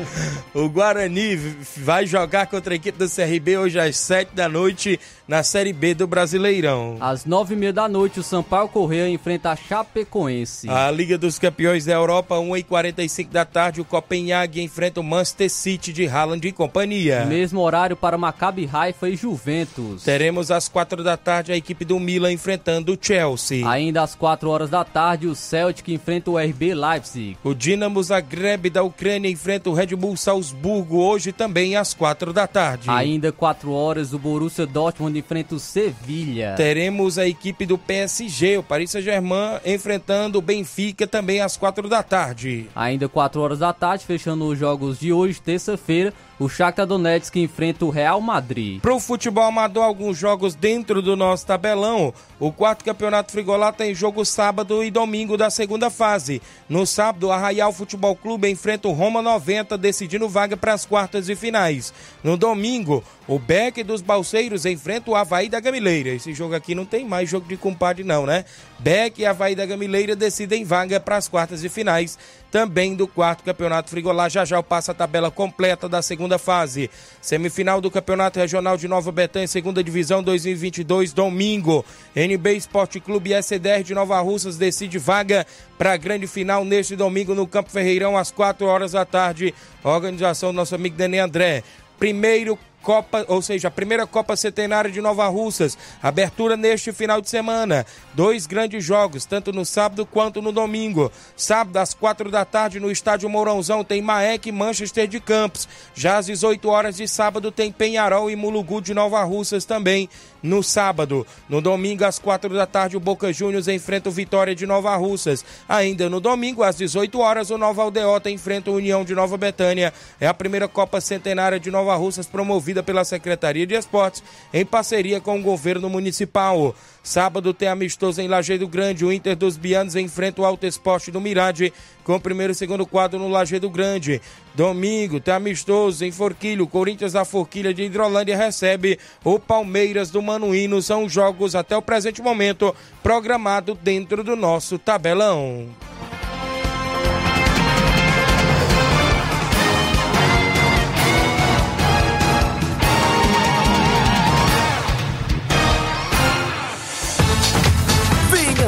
O 0.55 0.69
Guarani 0.69 1.37
vai 1.77 2.07
jogar 2.07 2.47
contra 2.47 2.75
a 2.75 2.77
equipe 2.77 2.99
do 2.99 3.09
CRB 3.09 3.59
hoje 3.59 3.79
às 3.79 3.97
7 3.97 4.35
da 4.35 4.49
noite 4.49 4.99
na 5.27 5.43
Série 5.43 5.73
B 5.73 5.93
do 5.93 6.07
Brasileirão. 6.07 6.97
Às 7.01 7.25
nove 7.25 7.55
e 7.55 7.57
meia 7.57 7.73
da 7.73 7.89
noite, 7.89 8.21
o 8.21 8.23
Sampaio 8.23 8.69
Correia 8.69 9.09
enfrenta 9.09 9.51
a 9.51 9.57
Chapecoense. 9.57 10.69
A 10.69 10.91
Liga 10.91 11.19
dos 11.19 11.39
Campeões 11.39 11.85
da 11.85 11.95
Europa, 11.95 12.37
1h45 12.37 13.31
da 13.31 13.45
tarde, 13.45 13.81
o 13.81 13.85
Copenhague 13.85 14.63
enfrenta 14.63 15.01
o 15.01 15.05
Manchester 15.05 15.51
City 15.51 15.93
de 15.93 16.07
Haaland 16.07 16.47
e 16.47 16.53
companhia. 16.53 17.25
Mesmo 17.25 17.61
horário 17.61 17.97
para 17.97 18.17
Maccabi 18.17 18.71
Haifa 18.73 19.09
e 19.09 19.17
Juventus. 19.17 20.05
Teremos 20.05 20.51
às 20.51 20.69
4 20.69 21.03
da 21.03 21.17
tarde 21.17 21.53
a 21.53 21.57
equipe 21.57 21.85
do 21.85 21.99
Milan 21.99 22.33
enfrentando 22.33 22.93
o 22.93 22.99
Chelsea. 23.01 23.69
Ainda 23.69 24.03
às 24.03 24.15
4 24.15 24.49
horas 24.49 24.71
da 24.71 24.85
tarde, 24.85 25.27
o 25.27 25.35
Celtic 25.35 25.89
enfrenta 25.89 26.31
o 26.31 26.39
RB 26.39 26.73
Leipzig. 26.75 27.37
O 27.43 27.53
Dinamo 27.53 28.01
Zagreb 28.03 28.71
da 28.71 28.83
Ucrânia 28.83 29.29
enfrenta 29.29 29.71
o 29.71 29.75
Red 29.75 29.97
Bull 29.97 30.17
Salzburgo 30.17 30.99
hoje 30.99 31.33
também 31.33 31.75
às 31.75 31.93
4 31.93 32.33
da 32.33 32.47
tarde. 32.47 32.89
Ainda 32.89 33.33
4 33.33 33.73
horas, 33.73 34.13
o 34.13 34.19
Borussia 34.19 34.67
Dortmund 34.67 35.16
enfrenta 35.17 35.55
o 35.55 35.59
Sevilha. 35.59 36.55
Teremos 36.57 37.19
a 37.19 37.27
equipe 37.27 37.67
do 37.67 37.77
PSG, 37.77 38.59
o 38.59 38.63
Paris 38.63 38.91
Saint-Germain, 38.91 39.59
enfrentando 39.65 40.39
o 40.39 40.43
Benfica 40.43 41.07
também 41.07 41.41
às 41.41 41.57
4 41.57 41.89
da 41.89 42.03
tarde. 42.03 42.69
Ainda 42.75 43.09
4 43.09 43.41
horas 43.41 43.59
da 43.59 43.73
tarde, 43.73 44.05
fechando 44.05 44.47
os 44.47 44.59
jogos 44.59 44.99
de 44.99 45.13
hoje, 45.13 45.41
terça-feira, 45.41 46.13
o 46.39 46.49
Shakhtar 46.49 46.87
Donetsk 46.87 47.37
enfrenta 47.37 47.85
o 47.85 47.91
Real 47.91 48.21
Madrid. 48.21 48.81
Pro 48.81 49.01
futebol 49.01 49.45
amador, 49.45 49.85
alguns 49.85 50.19
jogos 50.19 50.55
dentro 50.55 51.01
do 51.01 51.17
nosso 51.17 51.47
tabelão. 51.47 52.13
O 52.39 52.53
quarto 52.53 52.85
campeonato 52.85 53.33
Frigolá 53.33 53.73
tem 53.73 53.95
jogo 53.95 54.23
sábado 54.25 54.85
e 54.85 54.91
domingo 54.91 55.39
da 55.39 55.49
segunda 55.49 55.89
fase. 55.89 56.43
No 56.69 56.87
sábado, 56.87 57.29
o 57.29 57.33
Arraial 57.33 57.73
Futebol 57.73 58.15
Clube 58.15 58.51
enfrenta 58.51 58.87
o 58.87 58.93
Roma 58.93 59.23
90, 59.23 59.79
decidindo 59.79 60.29
vaga 60.29 60.57
para 60.57 60.75
as 60.75 60.85
quartas 60.85 61.27
de 61.27 61.35
finais. 61.35 61.95
No 62.23 62.37
domingo, 62.37 63.03
o 63.27 63.39
Beck 63.39 63.83
dos 63.83 64.03
Balseiros 64.03 64.67
enfrenta 64.67 65.11
o 65.11 65.17
Havaí 65.17 65.49
da 65.49 65.59
Gamileira. 65.59 66.11
Esse 66.11 66.35
jogo 66.35 66.55
aqui 66.55 66.75
não 66.75 66.85
tem 66.85 67.07
mais 67.07 67.31
jogo 67.31 67.49
de 67.49 67.57
compadre, 67.57 68.05
não, 68.05 68.27
né? 68.27 68.45
Beck 68.79 69.21
e 69.21 69.27
Havaí 69.27 69.55
da 69.55 69.65
Gamileira 69.65 70.15
decidem 70.15 70.65
vaga 70.65 71.01
para 71.01 71.17
as 71.17 71.29
quartas 71.29 71.63
de 71.63 71.71
finais 71.71 72.19
também 72.51 72.95
do 72.95 73.07
quarto 73.07 73.45
campeonato 73.45 73.91
Frigolá. 73.91 74.29
Já 74.29 74.45
já 74.45 74.57
eu 74.57 74.63
passo 74.63 74.91
a 74.91 74.95
tabela 74.95 75.31
completa 75.31 75.89
da 75.89 76.01
segunda 76.01 76.26
fase. 76.39 76.91
Semifinal 77.23 77.81
do 77.81 77.91
Campeonato 77.91 78.39
Regional 78.39 78.77
de 78.77 78.89
Nova 78.89 79.13
Betânia, 79.13 79.47
segunda 79.47 79.83
divisão 79.83 80.23
2022, 80.23 81.13
domingo. 81.13 81.85
NB 82.15 82.57
Esporte 82.57 82.99
Clube 82.99 83.33
SDR 83.33 83.83
de 83.85 83.95
Nova 83.95 84.21
Russas 84.21 84.57
decide 84.57 84.99
vaga 84.99 85.47
para 85.79 85.93
a 85.93 85.97
grande 85.97 86.27
final 86.27 86.65
neste 86.65 86.97
domingo 86.97 87.35
no 87.35 87.47
Campo 87.47 87.71
Ferreirão 87.71 88.17
às 88.17 88.31
4 88.31 88.67
horas 88.67 88.93
da 88.93 89.05
tarde. 89.05 89.55
Organização 89.85 90.53
do 90.53 90.57
nosso 90.57 90.75
amigo 90.75 90.97
Dani 90.97 91.19
André. 91.19 91.63
Primeiro 91.99 92.59
Copa, 92.87 93.25
ou 93.27 93.43
seja, 93.43 93.67
a 93.67 93.71
primeira 93.71 94.07
Copa 94.07 94.37
Centenária 94.37 94.89
de 94.89 95.01
Nova 95.01 95.27
Russas. 95.27 95.77
Abertura 96.01 96.57
neste 96.57 96.93
final 96.93 97.21
de 97.21 97.29
semana. 97.29 97.85
Dois 98.15 98.47
grandes 98.47 98.85
jogos, 98.85 99.25
tanto 99.25 99.53
no 99.53 99.65
sábado 99.67 100.07
quanto 100.07 100.41
no 100.41 100.53
domingo. 100.53 101.11
Sábado, 101.37 101.79
às 101.79 101.93
quatro 101.93 102.31
da 102.31 102.45
tarde, 102.45 102.79
no 102.79 102.89
estádio 102.89 103.29
Mourãozão, 103.29 103.83
tem 103.83 104.01
Maek 104.01 104.49
e 104.49 104.53
Manchester 104.53 105.09
de 105.09 105.19
Campos. 105.19 105.69
Já 105.97 106.19
às 106.19 106.27
18 106.27 106.69
horas 106.69 106.97
de 106.97 107.09
sábado, 107.09 107.51
tem 107.51 107.73
Penharol 107.73 108.31
e 108.31 108.37
Mulugu 108.37 108.81
de 108.81 108.95
Nova 108.95 109.21
Russas 109.25 109.65
também 109.65 110.09
no 110.47 110.63
sábado. 110.63 111.27
No 111.49 111.61
domingo, 111.61 112.05
às 112.05 112.19
quatro 112.19 112.55
da 112.55 112.67
tarde, 112.67 112.97
o 112.97 113.01
Boca 113.01 113.33
Juniors 113.33 113.69
enfrenta 113.69 114.09
o 114.09 114.13
Vitória 114.13 114.55
de 114.55 114.67
Nova 114.67 114.95
Russas. 114.97 115.45
Ainda 115.69 116.09
no 116.09 116.21
domingo, 116.21 116.63
às 116.63 116.77
18 116.77 117.19
horas, 117.19 117.51
o 117.51 117.59
Nova 117.59 117.83
Aldeota 117.83 118.31
enfrenta 118.31 118.71
o 118.71 118.77
União 118.77 119.05
de 119.05 119.15
Nova 119.15 119.37
Betânia. 119.37 119.93
É 120.21 120.27
a 120.27 120.35
primeira 120.35 120.69
Copa 120.69 121.01
Centenária 121.01 121.61
de 121.61 121.71
Nova 121.71 121.95
Russas 121.97 122.27
promovida 122.27 122.83
pela 122.83 123.05
Secretaria 123.05 123.67
de 123.67 123.75
Esportes 123.75 124.23
em 124.53 124.65
parceria 124.65 125.21
com 125.21 125.39
o 125.39 125.43
governo 125.43 125.91
municipal. 125.91 126.75
Sábado 127.07 127.55
tem 127.55 127.69
amistoso 127.69 128.21
em 128.21 128.27
Lajeado 128.27 128.67
Grande. 128.67 129.05
O 129.05 129.13
Inter 129.13 129.37
dos 129.37 129.57
Bianos 129.57 129.95
enfrenta 129.95 130.43
o 130.43 130.45
Alto 130.45 130.67
Esporte 130.67 131.13
do 131.13 131.21
Mirade 131.21 131.73
com 132.03 132.17
o 132.17 132.21
primeiro 132.21 132.53
e 132.53 132.57
segundo 132.57 132.85
quadro 132.85 133.17
no 133.17 133.29
Lajeado 133.29 133.71
Grande. 133.71 134.21
Domingo 134.57 135.21
tem 135.21 135.33
amistoso 135.33 136.05
em 136.05 136.11
Forquilho. 136.11 136.65
O 136.65 136.69
Corinthians 136.69 137.13
da 137.13 137.25
Forquilha 137.25 137.73
de 137.73 137.85
Hidrolândia 137.85 138.37
recebe 138.37 138.99
o 139.23 139.39
Palmeiras 139.39 140.11
do 140.11 140.21
Manuíno. 140.21 140.83
São 140.83 141.09
jogos 141.09 141.55
até 141.55 141.77
o 141.77 141.83
presente 141.83 142.21
momento 142.21 142.75
programado 143.05 143.79
dentro 143.81 144.25
do 144.25 144.35
nosso 144.35 144.77
tabelão. 144.77 145.69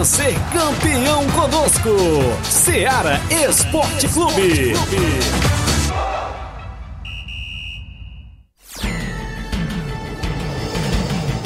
Ser 0.05 0.35
campeão 0.53 1.27
conosco. 1.31 1.91
Seara 2.45 3.21
Esporte 3.31 4.09
Clube. 4.09 4.75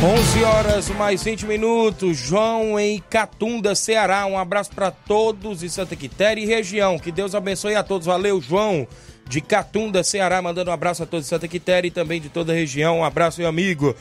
11 0.04 0.44
horas 0.44 0.88
mais 0.90 1.22
20 1.22 1.46
minutos. 1.46 2.16
João 2.16 2.78
em 2.78 3.00
Catunda, 3.08 3.74
Ceará. 3.74 4.26
Um 4.26 4.36
abraço 4.36 4.70
para 4.74 4.90
todos 4.90 5.60
de 5.60 5.70
Santa 5.70 5.94
Quitéria 5.94 6.42
e 6.42 6.46
região. 6.46 6.98
Que 6.98 7.12
Deus 7.12 7.36
abençoe 7.36 7.76
a 7.76 7.84
todos. 7.84 8.06
Valeu, 8.06 8.40
João 8.40 8.86
de 9.28 9.40
Catunda, 9.40 10.02
Ceará. 10.02 10.42
Mandando 10.42 10.70
um 10.70 10.74
abraço 10.74 11.04
a 11.04 11.06
todos 11.06 11.26
de 11.26 11.30
Santa 11.30 11.46
Quitéria 11.46 11.86
e 11.86 11.90
também 11.92 12.20
de 12.20 12.28
toda 12.28 12.52
a 12.52 12.54
região. 12.54 12.98
Um 12.98 13.04
abraço, 13.04 13.40
meu 13.40 13.48
amigo. 13.48 13.94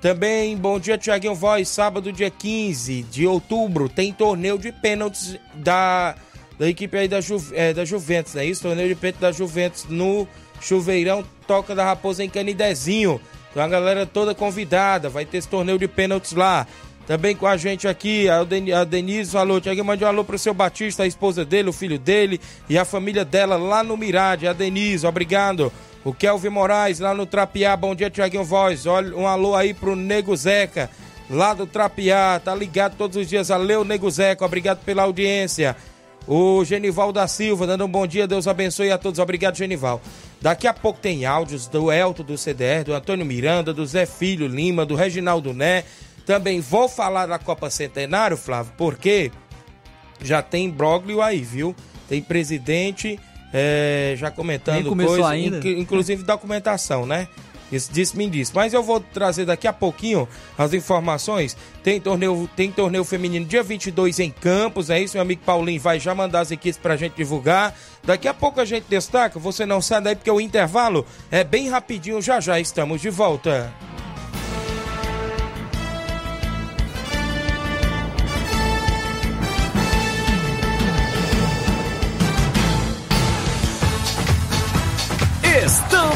Também, 0.00 0.56
bom 0.56 0.78
dia, 0.78 0.98
Tiaguinho 0.98 1.34
Voz. 1.34 1.68
Sábado, 1.68 2.12
dia 2.12 2.30
15 2.30 3.02
de 3.04 3.26
outubro, 3.26 3.88
tem 3.88 4.12
torneio 4.12 4.58
de 4.58 4.70
pênaltis 4.70 5.38
da, 5.54 6.14
da 6.58 6.68
equipe 6.68 6.96
aí 6.96 7.08
da, 7.08 7.20
Ju, 7.20 7.42
é, 7.52 7.72
da 7.72 7.84
Juventus, 7.84 8.34
não 8.34 8.42
é 8.42 8.46
isso? 8.46 8.62
Torneio 8.62 8.88
de 8.88 8.94
pênaltis 8.94 9.20
da 9.20 9.32
Juventus 9.32 9.86
no 9.88 10.28
Chuveirão 10.60 11.24
Toca 11.46 11.74
da 11.74 11.84
Raposa 11.84 12.22
em 12.22 12.28
Canidezinho. 12.28 13.20
Então 13.50 13.62
a 13.62 13.68
galera 13.68 14.04
toda 14.04 14.34
convidada, 14.34 15.08
vai 15.08 15.24
ter 15.24 15.38
esse 15.38 15.48
torneio 15.48 15.78
de 15.78 15.88
pênaltis 15.88 16.32
lá. 16.32 16.66
Também 17.06 17.36
com 17.36 17.46
a 17.46 17.56
gente 17.56 17.86
aqui, 17.86 18.28
a, 18.28 18.42
Denise 18.84 19.30
falou, 19.30 19.60
Tiaguinho, 19.60 19.84
mande 19.84 20.04
um 20.04 20.08
alô 20.08 20.24
pro 20.24 20.36
seu 20.36 20.52
Batista, 20.52 21.04
a 21.04 21.06
esposa 21.06 21.44
dele, 21.44 21.68
o 21.70 21.72
filho 21.72 21.98
dele 21.98 22.40
e 22.68 22.76
a 22.76 22.84
família 22.84 23.24
dela 23.24 23.56
lá 23.56 23.82
no 23.82 23.96
Mirade. 23.96 24.46
A 24.46 24.52
Denise, 24.52 25.06
obrigado. 25.06 25.72
O 26.06 26.14
Kelvin 26.14 26.50
Moraes, 26.50 27.00
lá 27.00 27.12
no 27.12 27.26
Trapiá, 27.26 27.76
bom 27.76 27.92
dia, 27.92 28.08
Tiaguinho 28.08 28.44
Voz. 28.44 28.86
Olha, 28.86 29.16
um 29.16 29.26
alô 29.26 29.56
aí 29.56 29.74
pro 29.74 29.96
Nego 29.96 30.36
Zeca, 30.36 30.88
lá 31.28 31.52
do 31.52 31.66
Trapiá, 31.66 32.38
tá 32.38 32.54
ligado 32.54 32.94
todos 32.96 33.16
os 33.16 33.28
dias. 33.28 33.48
Valeu, 33.48 33.84
Nego 33.84 34.08
Zeca, 34.08 34.44
obrigado 34.44 34.84
pela 34.84 35.02
audiência. 35.02 35.76
O 36.24 36.64
Genival 36.64 37.10
da 37.10 37.26
Silva, 37.26 37.66
dando 37.66 37.86
um 37.86 37.88
bom 37.88 38.06
dia, 38.06 38.24
Deus 38.24 38.46
abençoe 38.46 38.92
a 38.92 38.98
todos. 38.98 39.18
Obrigado, 39.18 39.56
Genival. 39.56 40.00
Daqui 40.40 40.68
a 40.68 40.72
pouco 40.72 41.00
tem 41.00 41.26
áudios 41.26 41.66
do 41.66 41.90
Elton 41.90 42.22
do 42.22 42.38
CDR, 42.38 42.84
do 42.84 42.94
Antônio 42.94 43.26
Miranda, 43.26 43.74
do 43.74 43.84
Zé 43.84 44.06
Filho 44.06 44.46
Lima, 44.46 44.86
do 44.86 44.94
Reginaldo 44.94 45.52
Né. 45.52 45.82
Também 46.24 46.60
vou 46.60 46.88
falar 46.88 47.26
da 47.26 47.36
Copa 47.40 47.68
Centenário, 47.68 48.36
Flávio, 48.36 48.72
porque 48.78 49.32
já 50.22 50.40
tem 50.40 50.66
imbróglio 50.66 51.20
aí, 51.20 51.40
viu? 51.40 51.74
Tem 52.08 52.22
presidente 52.22 53.18
é, 53.52 54.14
já 54.16 54.30
comentando 54.30 54.94
coisas, 54.94 55.24
ainda. 55.24 55.66
inclusive 55.68 56.22
documentação, 56.22 57.06
né? 57.06 57.28
Isso 57.70 57.92
disse-me 57.92 58.28
disse. 58.28 58.52
Mas 58.54 58.72
eu 58.72 58.82
vou 58.82 59.00
trazer 59.00 59.44
daqui 59.44 59.66
a 59.66 59.72
pouquinho 59.72 60.28
as 60.56 60.72
informações. 60.72 61.56
Tem 61.82 62.00
torneio, 62.00 62.48
tem 62.54 62.70
torneio 62.70 63.04
feminino 63.04 63.44
dia 63.44 63.62
22 63.62 64.20
em 64.20 64.30
Campos, 64.30 64.90
é 64.90 65.00
isso? 65.00 65.16
Meu 65.16 65.22
amigo 65.22 65.42
Paulinho 65.44 65.80
vai 65.80 65.98
já 65.98 66.14
mandar 66.14 66.40
as 66.40 66.50
equipes 66.50 66.78
pra 66.78 66.96
gente 66.96 67.14
divulgar. 67.14 67.76
Daqui 68.04 68.28
a 68.28 68.34
pouco 68.34 68.60
a 68.60 68.64
gente 68.64 68.84
destaca. 68.88 69.38
Você 69.38 69.66
não 69.66 69.80
sai 69.82 70.00
daí 70.00 70.14
porque 70.14 70.30
o 70.30 70.40
intervalo 70.40 71.04
é 71.30 71.42
bem 71.42 71.68
rapidinho. 71.68 72.22
Já 72.22 72.40
já 72.40 72.60
estamos 72.60 73.00
de 73.00 73.10
volta. 73.10 73.72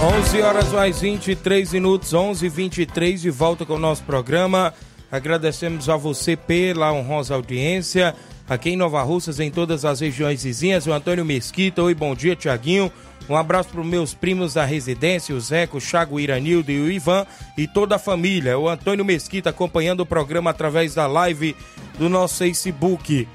11 0.00 0.42
horas 0.42 0.68
mais 0.68 1.00
23 1.00 1.72
minutos, 1.72 2.14
11 2.14 2.46
e 2.46 2.48
23 2.48 3.20
de 3.20 3.30
volta 3.30 3.66
com 3.66 3.74
o 3.74 3.78
nosso 3.80 4.04
programa. 4.04 4.72
Agradecemos 5.10 5.88
a 5.88 5.96
você 5.96 6.36
pela 6.36 6.92
honrosa 6.92 7.34
audiência. 7.34 8.14
Aqui 8.48 8.70
em 8.70 8.76
Nova 8.76 9.02
Russas, 9.02 9.40
em 9.40 9.50
todas 9.50 9.84
as 9.84 9.98
regiões 9.98 10.44
vizinhas, 10.44 10.86
o 10.86 10.92
Antônio 10.92 11.24
Mesquita. 11.24 11.82
Oi, 11.82 11.96
bom 11.96 12.14
dia, 12.14 12.36
Tiaguinho. 12.36 12.92
Um 13.28 13.34
abraço 13.34 13.70
para 13.70 13.80
os 13.80 13.86
meus 13.86 14.14
primos 14.14 14.54
da 14.54 14.64
residência, 14.64 15.34
o 15.34 15.40
Zeco, 15.40 15.78
o 15.78 15.80
Chago, 15.80 16.14
o 16.14 16.20
Iranildo 16.20 16.70
e 16.70 16.80
o 16.80 16.90
Ivan 16.90 17.26
e 17.56 17.66
toda 17.66 17.96
a 17.96 17.98
família. 17.98 18.56
O 18.56 18.68
Antônio 18.68 19.04
Mesquita 19.04 19.50
acompanhando 19.50 20.00
o 20.00 20.06
programa 20.06 20.50
através 20.50 20.94
da 20.94 21.08
live 21.08 21.56
do 21.98 22.08
nosso 22.08 22.38
Facebook. 22.38 23.26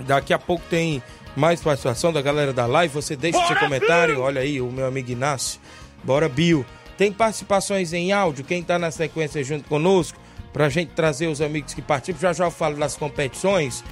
Daqui 0.00 0.34
a 0.34 0.38
pouco 0.38 0.62
tem 0.68 1.02
mais 1.36 1.60
participação 1.60 2.12
da 2.12 2.20
galera 2.22 2.52
da 2.52 2.66
live. 2.66 2.92
Você 2.94 3.16
deixa 3.16 3.44
seu 3.46 3.56
comentário. 3.56 4.20
Olha 4.20 4.40
aí, 4.40 4.60
o 4.60 4.70
meu 4.70 4.86
amigo 4.86 5.10
Inácio. 5.10 5.60
Bora, 6.02 6.28
Bill. 6.28 6.64
Tem 6.96 7.12
participações 7.12 7.92
em 7.92 8.12
áudio. 8.12 8.44
Quem 8.44 8.60
está 8.60 8.78
na 8.78 8.90
sequência 8.90 9.42
junto 9.42 9.68
conosco, 9.68 10.18
para 10.52 10.66
a 10.66 10.68
gente 10.68 10.90
trazer 10.92 11.28
os 11.28 11.40
amigos 11.40 11.72
que 11.72 11.80
participam. 11.80 12.20
Já 12.20 12.32
já 12.32 12.44
eu 12.44 12.50
falo 12.50 12.76
das 12.76 12.96
competições. 12.96 13.82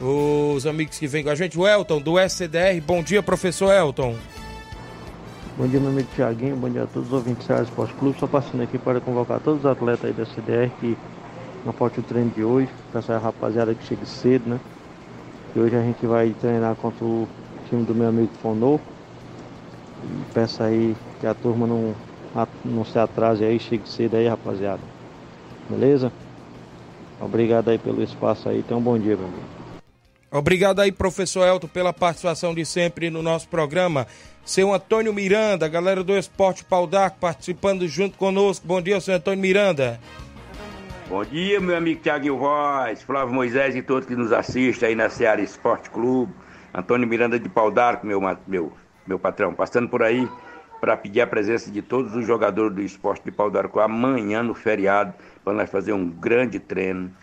Os 0.00 0.66
amigos 0.66 0.98
que 0.98 1.06
vêm 1.06 1.24
com 1.24 1.30
a 1.30 1.34
gente. 1.34 1.58
O 1.58 1.66
Elton, 1.66 2.00
do 2.00 2.18
SCDR. 2.18 2.80
Bom 2.84 3.02
dia, 3.02 3.22
professor 3.22 3.72
Elton. 3.72 4.16
Bom 5.56 5.66
dia, 5.66 5.78
meu 5.80 5.90
amigo 5.90 6.08
Tiaguinho. 6.14 6.56
Bom 6.56 6.70
dia 6.70 6.84
a 6.84 6.86
todos 6.86 7.08
os 7.08 7.14
ouvintes 7.14 7.46
do 7.46 7.62
Esporte 7.62 7.94
Clube. 7.94 8.18
Só 8.18 8.26
passando 8.26 8.62
aqui 8.62 8.78
para 8.78 9.00
convocar 9.00 9.40
todos 9.40 9.60
os 9.60 9.66
atletas 9.66 10.04
aí 10.04 10.12
da 10.12 10.26
CDR 10.26 10.70
que 10.80 10.96
não 11.64 11.72
falte 11.72 12.00
o 12.00 12.02
treino 12.02 12.30
de 12.30 12.42
hoje. 12.42 12.68
Para 12.90 13.00
essa 13.00 13.18
rapaziada 13.18 13.74
que 13.74 13.84
chega 13.86 14.04
cedo, 14.04 14.50
né? 14.50 14.60
E 15.54 15.60
hoje 15.60 15.76
a 15.76 15.82
gente 15.82 16.06
vai 16.06 16.30
treinar 16.40 16.74
contra 16.76 17.04
o 17.04 17.28
time 17.68 17.84
do 17.84 17.94
meu 17.94 18.08
amigo 18.08 18.30
Fonô. 18.40 18.80
Peço 20.32 20.62
aí 20.62 20.96
que 21.20 21.26
a 21.26 21.34
turma 21.34 21.66
não, 21.66 21.94
não 22.64 22.84
se 22.84 22.98
atrase 22.98 23.44
aí, 23.44 23.58
chegue 23.58 23.88
cedo 23.88 24.16
aí, 24.16 24.26
rapaziada. 24.26 24.80
Beleza? 25.68 26.10
Obrigado 27.20 27.68
aí 27.68 27.78
pelo 27.78 28.02
espaço 28.02 28.48
aí. 28.48 28.62
Tenha 28.62 28.78
um 28.78 28.82
bom 28.82 28.98
dia, 28.98 29.16
meu 29.16 29.26
amigo. 29.26 29.62
Obrigado 30.30 30.80
aí, 30.80 30.90
professor 30.90 31.46
Elton, 31.46 31.68
pela 31.68 31.92
participação 31.92 32.54
de 32.54 32.64
sempre 32.64 33.10
no 33.10 33.22
nosso 33.22 33.46
programa. 33.48 34.06
Seu 34.44 34.72
Antônio 34.72 35.12
Miranda, 35.12 35.68
galera 35.68 36.02
do 36.02 36.16
Esporte 36.16 36.64
Pau 36.64 36.86
d'Arco, 36.86 37.18
participando 37.20 37.86
junto 37.86 38.16
conosco. 38.16 38.66
Bom 38.66 38.80
dia, 38.80 38.98
seu 39.00 39.14
Antônio 39.14 39.40
Miranda. 39.40 40.00
Bom 41.08 41.24
dia, 41.24 41.60
meu 41.60 41.76
amigo 41.76 42.00
Tiaguinho 42.00 42.38
Voz, 42.38 43.02
Flávio 43.02 43.34
Moisés 43.34 43.74
e 43.76 43.82
todos 43.82 44.06
que 44.06 44.16
nos 44.16 44.32
assistem 44.32 44.90
aí 44.90 44.94
na 44.94 45.08
Seara 45.08 45.42
Esporte 45.42 45.90
Clube. 45.90 46.32
Antônio 46.72 47.06
Miranda 47.06 47.38
de 47.38 47.48
Pau 47.48 47.70
d'Arco, 47.70 48.06
meu, 48.06 48.20
meu, 48.46 48.72
meu 49.06 49.18
patrão, 49.18 49.52
passando 49.52 49.88
por 49.88 50.02
aí 50.02 50.28
para 50.80 50.96
pedir 50.96 51.20
a 51.20 51.26
presença 51.26 51.70
de 51.70 51.82
todos 51.82 52.14
os 52.14 52.26
jogadores 52.26 52.74
do 52.74 52.82
esporte 52.82 53.24
de 53.24 53.30
Pau 53.30 53.50
d'Arco 53.50 53.78
amanhã 53.80 54.42
no 54.42 54.54
feriado, 54.54 55.14
para 55.44 55.52
nós 55.52 55.70
fazer 55.70 55.92
um 55.92 56.08
grande 56.08 56.58
treino 56.58 57.14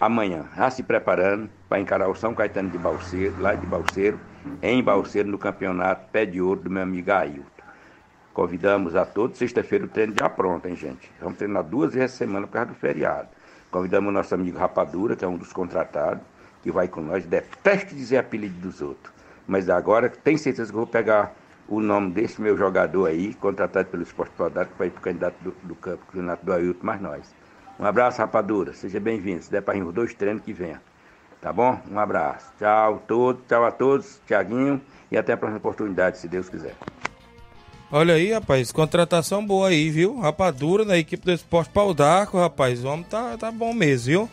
amanhã, 0.00 0.48
já 0.56 0.70
se 0.70 0.82
preparando 0.82 1.50
para 1.68 1.80
encarar 1.80 2.08
o 2.08 2.14
São 2.14 2.34
Caetano 2.34 2.70
de 2.70 2.78
Balseiro, 2.78 3.40
lá 3.40 3.54
de 3.54 3.66
Balseiro, 3.66 4.18
em 4.60 4.82
Balseiro, 4.82 5.28
no 5.28 5.38
campeonato 5.38 6.10
Pé 6.10 6.24
de 6.26 6.40
Ouro 6.40 6.60
do 6.62 6.70
meu 6.70 6.82
amigo 6.82 7.12
Ailton. 7.12 7.61
Convidamos 8.32 8.96
a 8.96 9.04
todos, 9.04 9.36
sexta-feira 9.36 9.84
o 9.84 9.88
treino 9.88 10.14
já 10.18 10.28
pronto, 10.28 10.66
hein, 10.66 10.74
gente? 10.74 11.10
Vamos 11.20 11.36
treinar 11.36 11.62
duas 11.62 11.92
vezes 11.92 12.14
a 12.14 12.18
semana 12.18 12.46
por 12.46 12.54
causa 12.54 12.70
do 12.70 12.74
feriado. 12.74 13.28
Convidamos 13.70 14.08
o 14.08 14.12
nosso 14.12 14.34
amigo 14.34 14.58
Rapadura, 14.58 15.14
que 15.14 15.24
é 15.24 15.28
um 15.28 15.36
dos 15.36 15.52
contratados, 15.52 16.22
que 16.62 16.70
vai 16.70 16.88
com 16.88 17.02
nós. 17.02 17.26
Deteste 17.26 17.94
dizer 17.94 18.18
apelido 18.18 18.58
dos 18.58 18.80
outros. 18.80 19.12
Mas 19.46 19.68
agora 19.68 20.08
tem 20.08 20.38
certeza 20.38 20.70
que 20.70 20.76
eu 20.76 20.80
vou 20.80 20.86
pegar 20.86 21.34
o 21.68 21.80
nome 21.80 22.10
desse 22.12 22.40
meu 22.40 22.56
jogador 22.56 23.06
aí, 23.06 23.34
contratado 23.34 23.88
pelo 23.88 24.02
Esporte 24.02 24.32
Saudade, 24.36 24.70
que 24.70 24.78
vai 24.78 24.88
para 24.88 24.98
o 24.98 25.02
candidato 25.02 25.36
do, 25.42 25.54
do 25.62 25.74
campo, 25.74 26.04
candidato 26.10 26.44
do 26.44 26.52
Ailton, 26.52 26.86
mais 26.86 27.00
nós. 27.02 27.34
Um 27.78 27.84
abraço, 27.84 28.18
rapadura. 28.18 28.72
Seja 28.72 28.98
bem-vindo. 28.98 29.42
Se 29.42 29.50
der 29.50 29.60
para 29.60 29.78
os 29.78 29.92
dois 29.92 30.14
treinos 30.14 30.42
que 30.42 30.52
venha. 30.52 30.80
Tá 31.40 31.52
bom? 31.52 31.78
Um 31.90 31.98
abraço. 31.98 32.50
Tchau, 32.58 33.02
todo, 33.06 33.42
tchau 33.46 33.64
a 33.64 33.70
todos, 33.70 34.20
Tiaguinho, 34.26 34.80
e 35.10 35.18
até 35.18 35.32
a 35.32 35.36
próxima 35.36 35.58
oportunidade, 35.58 36.18
se 36.18 36.28
Deus 36.28 36.48
quiser. 36.48 36.74
Olha 37.94 38.14
aí, 38.14 38.32
rapaz, 38.32 38.72
contratação 38.72 39.44
boa 39.44 39.68
aí, 39.68 39.90
viu? 39.90 40.18
Rapadura 40.18 40.82
na 40.82 40.96
equipe 40.96 41.26
do 41.26 41.30
Esporte 41.30 41.70
Pau 41.74 41.92
d'Arco, 41.92 42.38
rapaz. 42.38 42.82
O 42.82 42.88
homem 42.88 43.04
tá, 43.04 43.36
tá 43.38 43.50
bom 43.52 43.74
mesmo, 43.74 44.06
viu? 44.06 44.30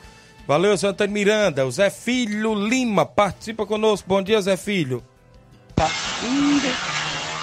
Valeu, 0.48 0.78
Santana 0.78 1.12
Miranda. 1.12 1.65
O 1.65 1.72
Zé 1.72 1.89
Filho 1.89 2.56
Lima 2.56 3.06
participa 3.06 3.65
conosco. 3.65 4.08
Bom 4.08 4.22
dia, 4.22 4.39
Zé 4.39 4.56
Filho. 4.56 5.04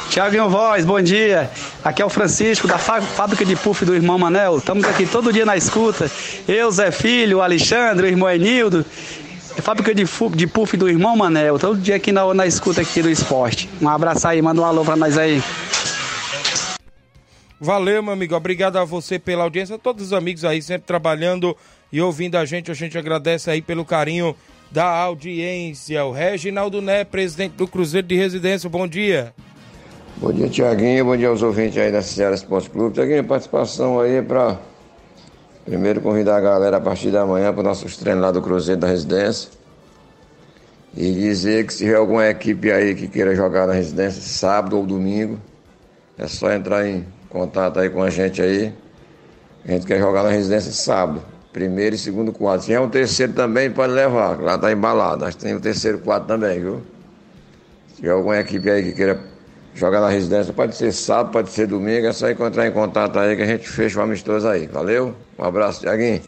Tiaguinho 0.09 0.49
Voz, 0.49 0.87
bom 0.87 1.03
dia. 1.03 1.51
Aqui 1.85 2.01
é 2.01 2.07
o 2.07 2.09
Francisco, 2.09 2.67
da 2.67 2.79
fábrica 2.79 3.45
de 3.45 3.55
puff 3.55 3.85
do 3.85 3.95
irmão 3.95 4.19
Manel. 4.19 4.57
Estamos 4.57 4.85
aqui 4.85 5.05
todo 5.05 5.31
dia 5.31 5.45
na 5.45 5.55
escuta. 5.55 6.11
Eu, 6.49 6.71
Zé 6.73 6.91
Filho, 6.91 7.39
o 7.39 7.43
Alexandre, 7.43 8.07
o 8.07 8.09
irmão 8.09 8.31
Enildo. 8.31 8.87
Fábrica 9.59 9.95
de, 9.95 10.05
de 10.35 10.47
puff 10.47 10.79
do 10.79 10.89
irmão 10.89 11.15
Manel. 11.15 11.59
Todo 11.59 11.79
dia 11.79 11.97
aqui 11.97 12.11
na, 12.11 12.33
na 12.33 12.47
escuta 12.47 12.81
aqui 12.81 13.03
do 13.03 13.11
esporte. 13.11 13.69
Um 13.83 13.89
abraço 13.91 14.27
aí, 14.27 14.41
manda 14.41 14.63
um 14.63 14.65
alô 14.65 14.83
pra 14.83 14.97
nós 14.97 15.19
aí. 15.19 15.43
Valeu, 17.61 18.03
meu 18.03 18.13
amigo. 18.13 18.35
Obrigado 18.35 18.77
a 18.77 18.85
você 18.85 19.19
pela 19.19 19.45
audiência. 19.45 19.79
Todos 19.79 20.07
os 20.07 20.13
amigos 20.13 20.45
aí 20.45 20.61
sempre 20.61 20.87
trabalhando 20.87 21.57
e 21.91 22.01
ouvindo 22.03 22.37
a 22.37 22.45
gente. 22.45 22.71
A 22.71 22.75
gente 22.75 22.99
agradece 22.99 23.51
aí 23.51 23.63
pelo 23.63 23.85
carinho 23.85 24.37
da 24.71 24.85
audiência. 24.85 26.05
O 26.05 26.13
Reginaldo 26.13 26.83
Né, 26.83 27.03
presidente 27.03 27.53
do 27.53 27.67
Cruzeiro 27.67 28.07
de 28.07 28.15
Residência. 28.15 28.69
Bom 28.69 28.87
dia. 28.87 29.33
Bom 30.19 30.33
dia, 30.33 30.49
Tiaguinho. 30.49 31.07
Bom 31.07 31.17
dia 31.17 31.29
aos 31.29 31.43
ouvintes 31.43 31.79
aí 31.79 31.91
da 31.91 32.03
Ceará 32.03 32.35
Esporte 32.35 32.69
Clube. 32.69 32.95
Tiaguinho, 32.95 33.25
participação 33.25 34.01
aí 34.01 34.21
para 34.21 34.59
primeiro 35.65 36.03
convidar 36.03 36.37
a 36.37 36.41
galera 36.41 36.77
a 36.77 36.81
partir 36.81 37.11
da 37.11 37.25
manhã 37.25 37.53
para 37.53 37.61
os 37.61 37.67
nossos 37.67 37.97
treinos 37.97 38.23
lá 38.23 38.31
do 38.31 38.43
Cruzeiro 38.43 38.81
da 38.81 38.87
Residência. 38.87 39.51
E 40.95 41.11
dizer 41.13 41.67
que 41.67 41.73
se 41.73 41.79
tiver 41.85 41.97
alguma 41.97 42.27
equipe 42.29 42.71
aí 42.71 42.95
que 42.95 43.09
queira 43.09 43.35
jogar 43.35 43.67
na 43.67 43.75
residência 43.75 44.23
sábado 44.23 44.79
ou 44.79 44.87
domingo, 44.87 45.39
é 46.17 46.27
só 46.27 46.51
entrar 46.51 46.87
em 46.87 47.05
contato 47.29 47.79
aí 47.79 47.91
com 47.91 48.03
a 48.03 48.11
gente 48.11 48.41
aí. 48.41 48.73
A 49.65 49.73
gente 49.73 49.87
quer 49.87 49.99
jogar 49.99 50.23
na 50.23 50.31
residência 50.31 50.71
sábado, 50.73 51.23
primeiro 51.53 51.97
e 51.97 51.99
segundo 51.99 52.33
quadro. 52.33 52.65
Se 52.65 52.73
é 52.73 52.81
um 52.81 52.89
terceiro 52.89 53.33
também, 53.33 53.71
pode 53.71 53.93
levar, 53.93 54.41
lá 54.41 54.57
tá 54.57 54.71
embalado. 54.71 55.25
Acho 55.25 55.37
que 55.37 55.45
tem 55.45 55.55
o 55.55 55.59
um 55.59 55.61
terceiro 55.61 55.99
quadro 55.99 56.29
também, 56.29 56.61
viu? 56.61 56.83
Se 57.89 57.97
tiver 57.97 58.11
alguma 58.11 58.39
equipe 58.39 58.71
aí 58.71 58.83
que 58.83 58.93
queira 58.93 59.21
jogar 59.75 60.01
na 60.01 60.09
residência, 60.09 60.53
pode 60.53 60.77
ser 60.77 60.93
sábado, 60.93 61.33
pode 61.33 61.51
ser 61.51 61.67
domingo, 61.67 62.07
é 62.07 62.13
só 62.13 62.31
entrar 62.31 62.67
em 62.67 62.73
contato 62.73 63.19
aí 63.19 63.37
que 63.37 63.43
a 63.43 63.47
gente 63.47 63.69
fecha 63.69 63.99
o 63.99 64.03
amistoso 64.03 64.49
aí. 64.49 64.67
Valeu? 64.67 65.15
Um 65.39 65.45
abraço, 65.45 65.81
Tiaguinho. 65.81 66.23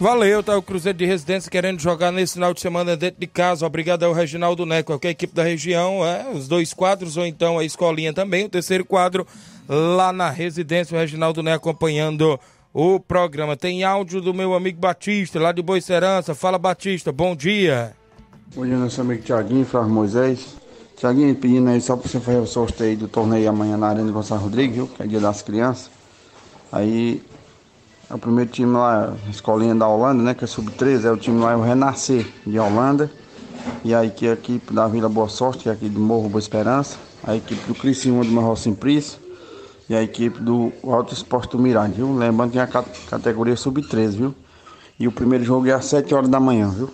Valeu, 0.00 0.42
tá 0.42 0.56
o 0.56 0.62
Cruzeiro 0.62 0.96
de 0.96 1.04
Residência 1.04 1.50
querendo 1.50 1.78
jogar 1.78 2.10
nesse 2.10 2.32
final 2.32 2.54
de 2.54 2.60
semana 2.62 2.96
dentro 2.96 3.20
de 3.20 3.26
casa. 3.26 3.66
Obrigado 3.66 4.02
ao 4.02 4.14
Reginaldo 4.14 4.64
Neco, 4.64 4.86
qualquer 4.86 5.10
equipe 5.10 5.34
da 5.34 5.42
região, 5.42 6.02
é, 6.02 6.26
os 6.32 6.48
dois 6.48 6.72
quadros 6.72 7.18
ou 7.18 7.26
então 7.26 7.58
a 7.58 7.64
escolinha 7.64 8.10
também. 8.10 8.46
O 8.46 8.48
terceiro 8.48 8.82
quadro 8.82 9.26
lá 9.68 10.12
na 10.12 10.30
residência, 10.30 10.96
o 10.96 11.00
Reginaldo 11.00 11.42
Neco 11.42 11.68
acompanhando 11.68 12.38
o 12.72 13.00
programa. 13.00 13.56
Tem 13.56 13.84
áudio 13.84 14.20
do 14.20 14.32
meu 14.32 14.54
amigo 14.54 14.80
Batista, 14.80 15.40
lá 15.40 15.52
de 15.52 15.62
Boicerança. 15.62 16.34
Fala, 16.34 16.58
Batista, 16.58 17.12
bom 17.12 17.34
dia. 17.34 17.94
Bom 18.54 18.64
dia, 18.64 18.76
nosso 18.76 19.00
amigo 19.00 19.22
Tiaguinho, 19.22 19.64
Flávio 19.64 19.92
Moisés. 19.92 20.56
Tiaguinho, 20.96 21.34
pedindo 21.34 21.70
aí 21.70 21.80
só 21.80 21.96
para 21.96 22.08
você 22.08 22.20
fazer 22.20 22.38
o 22.38 22.46
sorteio 22.46 22.96
do 22.96 23.08
torneio 23.08 23.48
amanhã 23.48 23.76
na 23.76 23.88
Arena 23.88 24.10
Gonçalo 24.10 24.42
Rodrigues, 24.42 24.76
viu? 24.76 24.86
Que 24.88 25.02
é 25.02 25.06
dia 25.06 25.20
das 25.20 25.40
crianças. 25.40 25.90
Aí 26.72 27.22
é 28.10 28.14
o 28.14 28.18
primeiro 28.18 28.50
time 28.50 28.72
lá, 28.72 29.14
a 29.26 29.30
escolinha 29.30 29.74
da 29.74 29.86
Holanda, 29.86 30.22
né? 30.22 30.34
Que 30.34 30.44
é 30.44 30.46
sub-13, 30.46 31.04
é 31.04 31.10
o 31.12 31.16
time 31.16 31.40
lá, 31.40 31.52
é 31.52 31.56
o 31.56 31.62
Renascer 31.62 32.26
de 32.44 32.58
Holanda. 32.58 33.10
E 33.84 33.94
a 33.94 34.04
equipe 34.04 34.74
da 34.74 34.88
Vila 34.88 35.08
Boa 35.08 35.28
Sorte, 35.28 35.62
que 35.62 35.68
é 35.68 35.72
aqui 35.72 35.88
do 35.88 36.00
Morro 36.00 36.28
Boa 36.28 36.40
Esperança. 36.40 36.98
A 37.22 37.36
equipe 37.36 37.64
do 37.66 37.74
Criciúma 37.74 38.24
do 38.24 38.30
Marro 38.32 38.56
Simplício. 38.56 39.19
E 39.90 39.94
a 39.96 40.04
equipe 40.04 40.40
do 40.40 40.72
Alto 40.84 41.12
Esporte 41.12 41.50
do 41.50 41.58
Mirade, 41.58 41.94
viu? 41.94 42.16
Lembrando 42.16 42.52
que 42.52 42.60
é 42.60 42.62
a 42.62 42.84
categoria 43.08 43.56
sub-13, 43.56 44.10
viu? 44.10 44.34
E 45.00 45.08
o 45.08 45.10
primeiro 45.10 45.42
jogo 45.42 45.66
é 45.66 45.72
às 45.72 45.86
7 45.86 46.14
horas 46.14 46.28
da 46.28 46.38
manhã, 46.38 46.70
viu? 46.70 46.88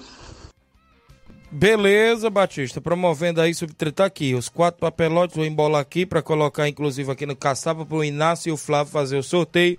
Beleza, 1.52 2.30
Batista. 2.30 2.80
Promovendo 2.80 3.42
aí 3.42 3.52
sub-13. 3.52 3.92
Tá 3.92 4.06
aqui. 4.06 4.35
Os 4.35 4.48
quatro 4.48 4.80
papelotes, 4.80 5.37
vou 5.37 5.44
embolar 5.44 5.82
aqui 5.82 6.06
para 6.06 6.22
colocar, 6.22 6.66
inclusive, 6.70 7.12
aqui 7.12 7.26
no 7.26 7.37
Caçapa 7.37 7.85
para 7.85 7.98
o 7.98 8.02
Inácio 8.02 8.48
e 8.48 8.52
o 8.52 8.56
Flávio 8.56 8.90
fazer 8.90 9.18
o 9.18 9.22
sorteio 9.22 9.76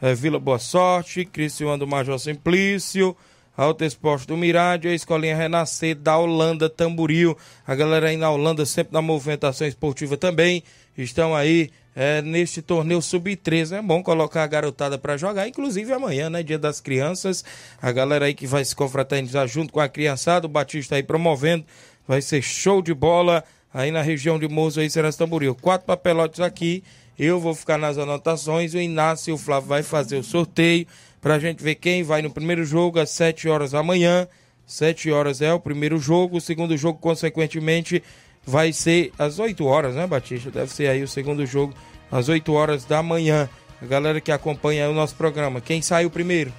é, 0.00 0.14
Vila 0.14 0.38
Boa 0.38 0.60
Sorte, 0.60 1.24
Cristiano 1.24 1.76
do 1.76 1.88
Major 1.88 2.20
Simplício, 2.20 3.16
Alto 3.56 3.84
Esporte 3.84 4.28
do 4.28 4.36
Mirade, 4.36 4.86
a 4.86 4.94
Escolinha 4.94 5.36
Renascer 5.36 5.96
da 5.96 6.16
Holanda 6.16 6.70
Tamboril. 6.70 7.36
A 7.66 7.74
galera 7.74 8.10
aí 8.10 8.16
na 8.16 8.30
Holanda, 8.30 8.64
sempre 8.64 8.92
na 8.92 9.02
movimentação 9.02 9.66
esportiva 9.66 10.16
também, 10.16 10.62
estão 10.96 11.34
aí 11.34 11.68
é, 11.94 12.22
neste 12.22 12.62
torneio 12.62 13.02
sub-13. 13.02 13.78
É 13.78 13.82
bom 13.82 14.02
colocar 14.02 14.42
a 14.42 14.46
garotada 14.46 14.98
para 14.98 15.16
jogar, 15.16 15.48
inclusive 15.48 15.92
amanhã, 15.92 16.30
né? 16.30 16.42
Dia 16.42 16.58
das 16.58 16.80
Crianças. 16.80 17.44
A 17.80 17.90
galera 17.92 18.26
aí 18.26 18.34
que 18.34 18.46
vai 18.46 18.64
se 18.64 18.74
confraternizar 18.74 19.46
junto 19.48 19.72
com 19.72 19.80
a 19.80 19.88
criançada, 19.88 20.46
o 20.46 20.50
Batista 20.50 20.96
aí 20.96 21.02
promovendo. 21.02 21.64
Vai 22.06 22.22
ser 22.22 22.42
show 22.42 22.82
de 22.82 22.94
bola 22.94 23.44
aí 23.72 23.90
na 23.90 24.02
região 24.02 24.38
de 24.38 24.48
Moço 24.48 24.80
aí, 24.80 24.90
Seras 24.90 25.16
Tamboril. 25.16 25.54
Quatro 25.54 25.86
papelotes 25.86 26.40
aqui 26.40 26.82
eu 27.22 27.38
vou 27.38 27.54
ficar 27.54 27.76
nas 27.76 27.98
anotações. 27.98 28.72
O 28.72 28.78
Inácio 28.78 29.30
e 29.30 29.34
o 29.34 29.38
Flávio 29.38 29.68
vai 29.68 29.82
fazer 29.82 30.16
o 30.16 30.24
sorteio 30.24 30.86
para 31.20 31.34
a 31.34 31.38
gente 31.38 31.62
ver 31.62 31.74
quem 31.74 32.02
vai 32.02 32.22
no 32.22 32.30
primeiro 32.30 32.64
jogo 32.64 32.98
às 32.98 33.10
7 33.10 33.46
horas 33.46 33.72
da 33.72 33.82
manhã. 33.82 34.26
7 34.66 35.10
horas 35.10 35.42
é 35.42 35.52
o 35.52 35.60
primeiro 35.60 35.98
jogo. 35.98 36.38
O 36.38 36.40
segundo 36.40 36.74
jogo, 36.78 36.98
consequentemente, 36.98 38.02
vai 38.46 38.72
ser 38.72 39.12
às 39.18 39.38
8 39.38 39.64
horas, 39.64 39.94
né, 39.94 40.06
Batista? 40.06 40.50
Deve 40.50 40.72
ser 40.72 40.88
aí 40.88 41.02
o 41.02 41.08
segundo 41.08 41.44
jogo 41.46 41.74
às 42.10 42.28
8 42.28 42.52
horas 42.52 42.84
da 42.84 43.02
manhã. 43.02 43.48
A 43.82 43.86
galera 43.86 44.20
que 44.20 44.30
acompanha 44.30 44.90
o 44.90 44.94
nosso 44.94 45.14
programa. 45.14 45.60
Quem 45.60 45.80
saiu 45.80 46.10
primeiro? 46.10 46.52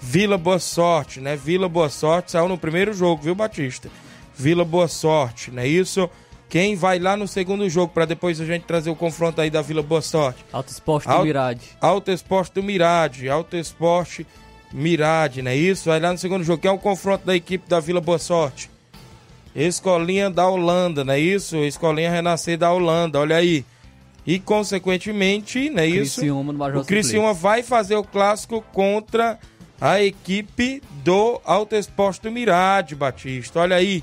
Vila 0.00 0.38
Boa 0.38 0.58
Sorte, 0.58 1.20
né? 1.20 1.36
Vila 1.36 1.68
Boa 1.68 1.88
Sorte 1.88 2.32
saiu 2.32 2.48
no 2.48 2.58
primeiro 2.58 2.92
jogo, 2.92 3.22
viu, 3.22 3.34
Batista? 3.34 3.90
Vila 4.34 4.64
Boa 4.64 4.88
Sorte, 4.88 5.50
não 5.50 5.62
é 5.62 5.68
isso? 5.68 6.08
Quem 6.48 6.76
vai 6.76 6.98
lá 6.98 7.16
no 7.16 7.26
segundo 7.26 7.68
jogo, 7.68 7.92
para 7.92 8.04
depois 8.04 8.40
a 8.40 8.44
gente 8.44 8.62
trazer 8.62 8.90
o 8.90 8.94
confronto 8.94 9.40
aí 9.40 9.50
da 9.50 9.60
Vila 9.60 9.82
Boa 9.82 10.02
Sorte? 10.02 10.44
Alto 10.52 10.70
Esporte 10.70 11.08
do 11.08 11.22
Mirade. 11.22 11.70
Alto 11.80 12.10
Esporte 12.10 12.54
do 12.54 12.62
Mirade. 12.62 13.28
Alto 13.28 13.56
Esporte 13.56 14.26
Mirade, 14.72 15.42
não 15.42 15.50
é 15.50 15.56
isso? 15.56 15.88
Vai 15.88 16.00
lá 16.00 16.12
no 16.12 16.18
segundo 16.18 16.44
jogo, 16.44 16.60
que 16.60 16.68
é 16.68 16.70
o 16.70 16.78
confronto 16.78 17.26
da 17.26 17.34
equipe 17.34 17.68
da 17.68 17.80
Vila 17.80 18.00
Boa 18.00 18.18
Sorte. 18.18 18.70
Escolinha 19.54 20.28
da 20.28 20.48
Holanda, 20.48 21.04
não 21.04 21.14
é 21.14 21.20
isso? 21.20 21.56
Escolinha 21.58 22.10
Renascer 22.10 22.58
da 22.58 22.72
Holanda, 22.72 23.20
olha 23.20 23.36
aí. 23.36 23.64
E, 24.26 24.38
consequentemente, 24.38 25.70
não 25.70 25.82
é 25.82 25.86
isso? 25.86 26.20
Criciúma 26.20 26.52
no 26.52 26.58
Major 26.58 26.80
o 26.80 26.84
Criciúma 26.84 27.34
vai 27.34 27.62
fazer 27.62 27.94
o 27.96 28.02
clássico 28.02 28.64
contra 28.72 29.38
a 29.80 30.02
equipe 30.02 30.82
do 31.04 31.40
Alto 31.44 31.76
Esporte 31.76 32.22
do 32.22 32.32
Mirade, 32.32 32.94
Batista. 32.94 33.60
Olha 33.60 33.76
aí 33.76 34.02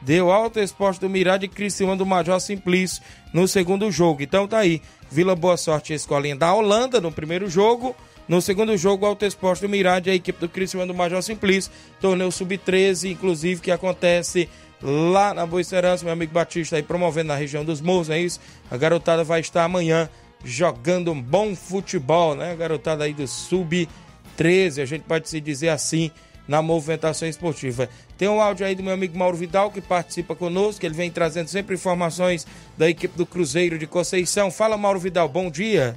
deu 0.00 0.30
alto 0.30 0.60
esporte 0.60 1.00
do 1.00 1.08
Mirade 1.08 1.46
e 1.46 1.48
Criciúma 1.48 1.96
do 1.96 2.06
Major 2.06 2.40
Simplício 2.40 3.02
no 3.32 3.48
segundo 3.48 3.90
jogo. 3.90 4.22
Então 4.22 4.46
tá 4.46 4.58
aí, 4.58 4.80
Vila 5.10 5.34
Boa 5.34 5.56
Sorte 5.56 5.92
e 5.92 5.96
Escolinha 5.96 6.36
da 6.36 6.52
Holanda 6.52 7.00
no 7.00 7.12
primeiro 7.12 7.48
jogo. 7.48 7.94
No 8.26 8.42
segundo 8.42 8.76
jogo, 8.76 9.06
Alto 9.06 9.24
Esporte 9.24 9.62
do 9.62 9.70
Mirade, 9.70 10.10
a 10.10 10.14
equipe 10.14 10.38
do 10.38 10.48
Criciúma 10.50 10.86
do 10.86 10.94
Major 10.94 11.22
Simplício. 11.22 11.72
Torneio 11.98 12.30
Sub-13, 12.30 13.10
inclusive, 13.10 13.62
que 13.62 13.70
acontece 13.70 14.48
lá 14.82 15.34
na 15.34 15.46
Boa 15.46 15.60
Esperança. 15.60 16.04
Meu 16.04 16.12
amigo 16.12 16.32
Batista 16.32 16.76
aí 16.76 16.82
promovendo 16.82 17.28
na 17.28 17.36
região 17.36 17.64
dos 17.64 17.80
Morros, 17.80 18.10
é 18.10 18.18
isso? 18.18 18.40
A 18.70 18.76
garotada 18.76 19.24
vai 19.24 19.40
estar 19.40 19.64
amanhã 19.64 20.08
jogando 20.44 21.12
um 21.12 21.20
bom 21.20 21.54
futebol, 21.54 22.34
né? 22.34 22.52
A 22.52 22.54
garotada 22.54 23.04
aí 23.04 23.12
do 23.12 23.26
Sub-13, 23.26 24.82
a 24.82 24.84
gente 24.84 25.02
pode 25.02 25.28
se 25.28 25.40
dizer 25.40 25.70
assim, 25.70 26.10
na 26.46 26.62
movimentação 26.62 27.28
esportiva. 27.28 27.88
Tem 28.16 28.28
um 28.28 28.40
áudio 28.40 28.66
aí 28.66 28.74
do 28.74 28.82
meu 28.82 28.94
amigo 28.94 29.18
Mauro 29.18 29.36
Vidal 29.36 29.70
que 29.70 29.80
participa 29.80 30.34
conosco, 30.34 30.84
ele 30.84 30.94
vem 30.94 31.10
trazendo 31.10 31.48
sempre 31.48 31.74
informações 31.74 32.46
da 32.76 32.88
equipe 32.88 33.16
do 33.16 33.26
Cruzeiro 33.26 33.78
de 33.78 33.86
Conceição. 33.86 34.50
Fala, 34.50 34.76
Mauro 34.76 34.98
Vidal, 34.98 35.28
bom 35.28 35.50
dia. 35.50 35.96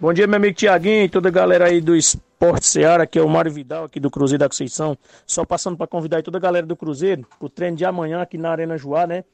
Bom 0.00 0.12
dia, 0.12 0.26
meu 0.26 0.36
amigo 0.36 0.54
Tiaguinho 0.54 1.04
e 1.04 1.08
toda 1.08 1.28
a 1.28 1.32
galera 1.32 1.66
aí 1.66 1.80
do 1.80 1.96
Esporte 1.96 2.27
Seara, 2.60 3.06
que 3.06 3.18
é 3.18 3.22
o 3.22 3.28
Mário 3.28 3.52
Vidal 3.52 3.84
aqui 3.84 3.98
do 3.98 4.10
Cruzeiro 4.10 4.40
da 4.40 4.48
Conceição. 4.48 4.96
Só 5.26 5.44
passando 5.44 5.76
para 5.76 5.86
convidar 5.86 6.22
toda 6.22 6.38
a 6.38 6.40
galera 6.40 6.66
do 6.66 6.76
Cruzeiro 6.76 7.26
o 7.40 7.48
treino 7.48 7.76
de 7.76 7.84
amanhã 7.84 8.20
aqui 8.22 8.38
na 8.38 8.50
Arena 8.50 8.76
Joá, 8.76 9.06
né? 9.06 9.24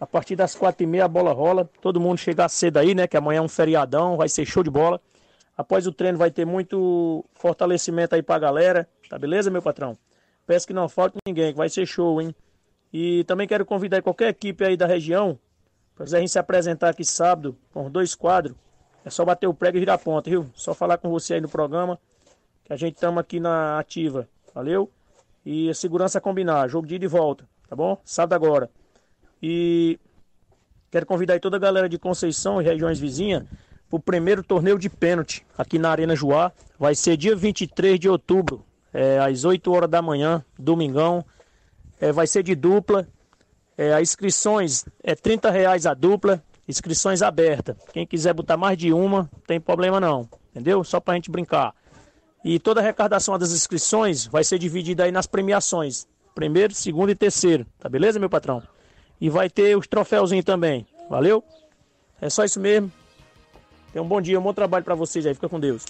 A 0.00 0.06
partir 0.06 0.36
das 0.36 0.54
quatro 0.54 0.82
e 0.82 0.86
meia 0.86 1.04
a 1.04 1.08
bola 1.08 1.32
rola. 1.32 1.68
Todo 1.80 2.00
mundo 2.00 2.18
chegar 2.18 2.48
cedo 2.48 2.78
aí, 2.78 2.94
né? 2.94 3.06
Que 3.06 3.16
amanhã 3.16 3.38
é 3.38 3.42
um 3.42 3.48
feriadão, 3.48 4.16
vai 4.16 4.28
ser 4.28 4.44
show 4.44 4.62
de 4.62 4.70
bola. 4.70 5.00
Após 5.56 5.86
o 5.86 5.92
treino 5.92 6.18
vai 6.18 6.30
ter 6.30 6.44
muito 6.44 7.24
fortalecimento 7.34 8.14
aí 8.14 8.22
pra 8.22 8.38
galera, 8.38 8.88
tá 9.08 9.18
beleza, 9.18 9.50
meu 9.50 9.60
patrão? 9.60 9.96
Peço 10.46 10.66
que 10.66 10.72
não 10.72 10.88
falte 10.88 11.16
ninguém, 11.26 11.52
que 11.52 11.58
vai 11.58 11.68
ser 11.68 11.84
show, 11.84 12.20
hein? 12.22 12.34
E 12.92 13.24
também 13.24 13.46
quero 13.46 13.66
convidar 13.66 14.00
qualquer 14.02 14.28
equipe 14.28 14.64
aí 14.64 14.76
da 14.76 14.86
região 14.86 15.38
Pra 15.98 16.06
Zé 16.06 16.24
se 16.28 16.38
apresentar 16.38 16.90
aqui 16.90 17.04
sábado 17.04 17.56
com 17.74 17.90
dois 17.90 18.14
quadros. 18.14 18.56
É 19.04 19.10
só 19.10 19.24
bater 19.24 19.48
o 19.48 19.52
prego 19.52 19.78
e 19.78 19.80
virar 19.80 19.94
a 19.94 19.98
ponta, 19.98 20.30
viu? 20.30 20.48
Só 20.54 20.72
falar 20.72 20.96
com 20.98 21.10
você 21.10 21.34
aí 21.34 21.40
no 21.40 21.48
programa. 21.48 21.98
Que 22.68 22.74
a 22.74 22.76
gente 22.76 22.96
estamos 22.96 23.18
aqui 23.18 23.40
na 23.40 23.78
ativa. 23.78 24.28
Valeu? 24.54 24.90
E 25.44 25.70
a 25.70 25.74
segurança 25.74 26.20
combinar. 26.20 26.68
Jogo 26.68 26.86
de 26.86 26.96
ida 26.96 27.06
e 27.06 27.08
volta. 27.08 27.48
Tá 27.66 27.74
bom? 27.74 27.98
Sábado 28.04 28.34
agora. 28.34 28.70
E 29.42 29.98
quero 30.90 31.06
convidar 31.06 31.40
toda 31.40 31.56
a 31.56 31.60
galera 31.60 31.88
de 31.88 31.98
Conceição 31.98 32.60
e 32.60 32.64
regiões 32.64 32.98
vizinhas 33.00 33.44
pro 33.88 33.98
primeiro 33.98 34.42
torneio 34.42 34.78
de 34.78 34.90
pênalti 34.90 35.46
aqui 35.56 35.78
na 35.78 35.88
Arena 35.88 36.14
Joá. 36.14 36.52
Vai 36.78 36.94
ser 36.94 37.16
dia 37.16 37.34
23 37.34 37.98
de 37.98 38.06
outubro, 38.06 38.62
é, 38.92 39.18
às 39.18 39.46
8 39.46 39.72
horas 39.72 39.88
da 39.88 40.02
manhã, 40.02 40.44
domingão. 40.58 41.24
É, 41.98 42.12
vai 42.12 42.26
ser 42.26 42.42
de 42.42 42.54
dupla. 42.54 43.08
É, 43.78 43.94
as 43.94 44.02
inscrições 44.02 44.84
é 45.02 45.14
30 45.14 45.50
reais 45.50 45.86
a 45.86 45.94
dupla, 45.94 46.42
inscrições 46.68 47.22
abertas. 47.22 47.78
Quem 47.94 48.06
quiser 48.06 48.34
botar 48.34 48.58
mais 48.58 48.76
de 48.76 48.92
uma, 48.92 49.20
não 49.32 49.40
tem 49.46 49.58
problema 49.58 49.98
não, 49.98 50.28
entendeu? 50.50 50.84
Só 50.84 51.00
pra 51.00 51.14
gente 51.14 51.30
brincar. 51.30 51.74
E 52.44 52.58
toda 52.58 52.80
a 52.80 52.82
arrecadação 52.82 53.38
das 53.38 53.52
inscrições 53.52 54.26
vai 54.26 54.44
ser 54.44 54.58
dividida 54.58 55.04
aí 55.04 55.12
nas 55.12 55.26
premiações. 55.26 56.06
Primeiro, 56.34 56.72
segundo 56.72 57.10
e 57.10 57.14
terceiro, 57.14 57.66
tá 57.78 57.88
beleza, 57.88 58.18
meu 58.18 58.30
patrão? 58.30 58.62
E 59.20 59.28
vai 59.28 59.50
ter 59.50 59.76
os 59.76 59.86
troféuzinhos 59.86 60.44
também, 60.44 60.86
valeu? 61.10 61.42
É 62.20 62.30
só 62.30 62.44
isso 62.44 62.60
mesmo. 62.60 62.92
Tenha 63.92 64.02
um 64.02 64.08
bom 64.08 64.20
dia, 64.20 64.38
um 64.38 64.42
bom 64.42 64.54
trabalho 64.54 64.84
para 64.84 64.94
vocês 64.94 65.26
aí. 65.26 65.34
Fica 65.34 65.48
com 65.48 65.58
Deus. 65.58 65.84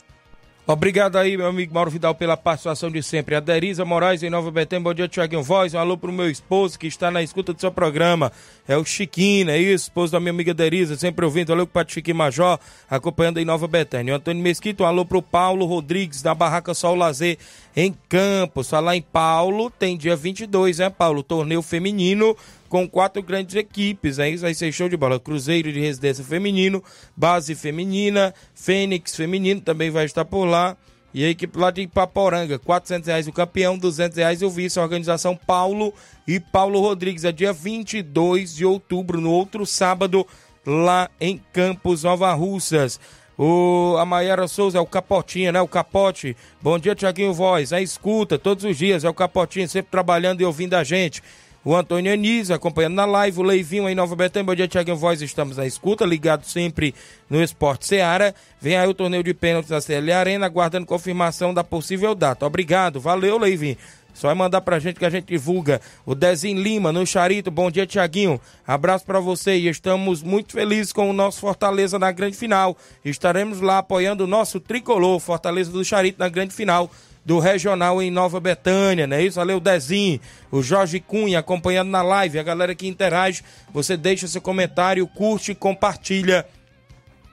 Obrigado 0.70 1.16
aí, 1.16 1.34
meu 1.34 1.46
amigo 1.46 1.72
Mauro 1.72 1.90
Vidal, 1.90 2.14
pela 2.14 2.36
participação 2.36 2.90
de 2.90 3.02
sempre. 3.02 3.34
A 3.34 3.40
Derisa 3.40 3.86
Moraes, 3.86 4.22
em 4.22 4.28
Nova 4.28 4.50
Betânia. 4.50 4.84
Bom 4.84 4.92
dia, 4.92 5.08
Tiaguinho 5.08 5.42
Voz. 5.42 5.72
Um 5.72 5.78
alô 5.78 5.96
pro 5.96 6.12
meu 6.12 6.28
esposo 6.30 6.78
que 6.78 6.86
está 6.86 7.10
na 7.10 7.22
escuta 7.22 7.54
do 7.54 7.60
seu 7.60 7.72
programa. 7.72 8.30
É 8.68 8.76
o 8.76 8.84
Chiquinho, 8.84 9.48
é 9.48 9.56
isso? 9.56 9.84
Esposo 9.84 10.12
da 10.12 10.20
minha 10.20 10.30
amiga 10.30 10.52
Derisa, 10.52 10.94
sempre 10.94 11.24
ouvindo. 11.24 11.54
Alô 11.54 11.66
pro 11.66 11.82
Chiquinho 11.88 12.18
Major, 12.18 12.60
acompanhando 12.90 13.40
em 13.40 13.46
Nova 13.46 13.66
Betânia. 13.66 14.12
O 14.12 14.16
Antônio 14.18 14.42
Mesquita, 14.42 14.82
um 14.82 14.86
alô 14.86 15.06
pro 15.06 15.22
Paulo 15.22 15.64
Rodrigues, 15.64 16.20
da 16.20 16.34
Barraca 16.34 16.74
Sol 16.74 16.94
Lazer, 16.94 17.38
em 17.74 17.96
Campos. 18.06 18.68
Falar 18.68 18.94
em 18.94 19.00
Paulo, 19.00 19.70
tem 19.70 19.96
dia 19.96 20.16
22, 20.16 20.80
né, 20.80 20.90
Paulo? 20.90 21.22
Torneio 21.22 21.62
feminino 21.62 22.36
com 22.68 22.88
quatro 22.88 23.22
grandes 23.22 23.54
equipes. 23.54 24.18
Aí 24.18 24.36
vai 24.36 24.54
ser 24.54 24.70
show 24.72 24.88
de 24.88 24.96
bola. 24.96 25.18
Cruzeiro 25.18 25.72
de 25.72 25.80
Residência 25.80 26.24
Feminino, 26.24 26.82
Base 27.16 27.54
Feminina, 27.54 28.34
Fênix 28.54 29.16
Feminino 29.16 29.60
também 29.60 29.90
vai 29.90 30.04
estar 30.04 30.24
por 30.24 30.44
lá. 30.44 30.76
E 31.12 31.24
a 31.24 31.30
equipe 31.30 31.58
lá 31.58 31.70
de 31.70 31.82
Ipaporanga, 31.82 32.58
400 32.58 33.06
reais 33.06 33.26
o 33.26 33.32
campeão, 33.32 33.78
200 33.78 34.18
reais 34.18 34.42
o 34.42 34.50
vice. 34.50 34.78
A 34.78 34.82
organização 34.82 35.34
Paulo 35.34 35.92
e 36.26 36.38
Paulo 36.38 36.80
Rodrigues. 36.80 37.24
É 37.24 37.32
dia 37.32 37.52
22 37.52 38.54
de 38.54 38.64
outubro, 38.64 39.20
no 39.20 39.30
outro 39.30 39.64
sábado, 39.64 40.26
lá 40.66 41.10
em 41.20 41.40
Campos 41.52 42.02
Nova 42.02 42.32
Russas. 42.34 43.00
O, 43.38 43.96
a 43.98 44.04
Maiara 44.04 44.48
Souza 44.48 44.78
é 44.78 44.80
o 44.80 44.86
Capotinha, 44.86 45.52
né? 45.52 45.60
O 45.60 45.68
Capote. 45.68 46.36
Bom 46.60 46.76
dia, 46.78 46.94
Tiaguinho 46.94 47.32
Voz. 47.32 47.72
A 47.72 47.80
escuta 47.80 48.36
todos 48.36 48.64
os 48.64 48.76
dias. 48.76 49.04
É 49.04 49.08
o 49.08 49.14
Capotinha, 49.14 49.68
sempre 49.68 49.92
trabalhando 49.92 50.40
e 50.40 50.44
ouvindo 50.44 50.74
a 50.74 50.82
gente. 50.82 51.22
O 51.68 51.76
Antônio 51.76 52.10
Anísio 52.10 52.54
acompanhando 52.54 52.94
na 52.94 53.04
live, 53.04 53.40
o 53.40 53.42
Leivinho 53.42 53.86
em 53.90 53.94
Nova 53.94 54.16
Betânia. 54.16 54.46
Bom 54.46 54.54
dia, 54.54 54.66
Tiaguinho 54.66 54.96
Voz. 54.96 55.20
Estamos 55.20 55.58
na 55.58 55.66
escuta, 55.66 56.06
ligado 56.06 56.46
sempre 56.46 56.94
no 57.28 57.42
Esporte 57.42 57.86
Seara. 57.86 58.34
Vem 58.58 58.74
aí 58.74 58.88
o 58.88 58.94
torneio 58.94 59.22
de 59.22 59.34
pênaltis 59.34 59.68
da 59.68 59.78
CL 59.78 60.10
Arena, 60.10 60.46
aguardando 60.46 60.86
confirmação 60.86 61.52
da 61.52 61.62
possível 61.62 62.14
data. 62.14 62.46
Obrigado, 62.46 62.98
valeu, 62.98 63.36
Leivinho. 63.36 63.76
Só 64.14 64.30
é 64.30 64.34
mandar 64.34 64.62
pra 64.62 64.78
gente 64.78 64.98
que 64.98 65.04
a 65.04 65.10
gente 65.10 65.26
divulga. 65.26 65.78
O 66.06 66.14
Dezinho 66.14 66.58
Lima, 66.58 66.90
no 66.90 67.06
Charito. 67.06 67.50
Bom 67.50 67.70
dia, 67.70 67.86
Tiaguinho. 67.86 68.40
Abraço 68.66 69.04
para 69.04 69.20
você 69.20 69.54
e 69.54 69.68
estamos 69.68 70.22
muito 70.22 70.54
felizes 70.54 70.90
com 70.90 71.10
o 71.10 71.12
nosso 71.12 71.38
Fortaleza 71.38 71.98
na 71.98 72.10
grande 72.10 72.38
final. 72.38 72.78
Estaremos 73.04 73.60
lá 73.60 73.76
apoiando 73.76 74.24
o 74.24 74.26
nosso 74.26 74.58
tricolor, 74.58 75.20
Fortaleza 75.20 75.70
do 75.70 75.84
Charito, 75.84 76.18
na 76.18 76.30
grande 76.30 76.54
final 76.54 76.90
do 77.24 77.38
Regional 77.38 78.00
em 78.00 78.10
Nova 78.10 78.40
Betânia, 78.40 79.06
né? 79.06 79.22
Isso, 79.22 79.36
valeu, 79.36 79.60
Dezinho, 79.60 80.20
o 80.50 80.62
Jorge 80.62 81.00
Cunha 81.00 81.38
acompanhando 81.38 81.90
na 81.90 82.02
live, 82.02 82.38
a 82.38 82.42
galera 82.42 82.74
que 82.74 82.88
interage, 82.88 83.42
você 83.72 83.96
deixa 83.96 84.26
seu 84.26 84.40
comentário, 84.40 85.06
curte 85.06 85.52
e 85.52 85.54
compartilha 85.54 86.46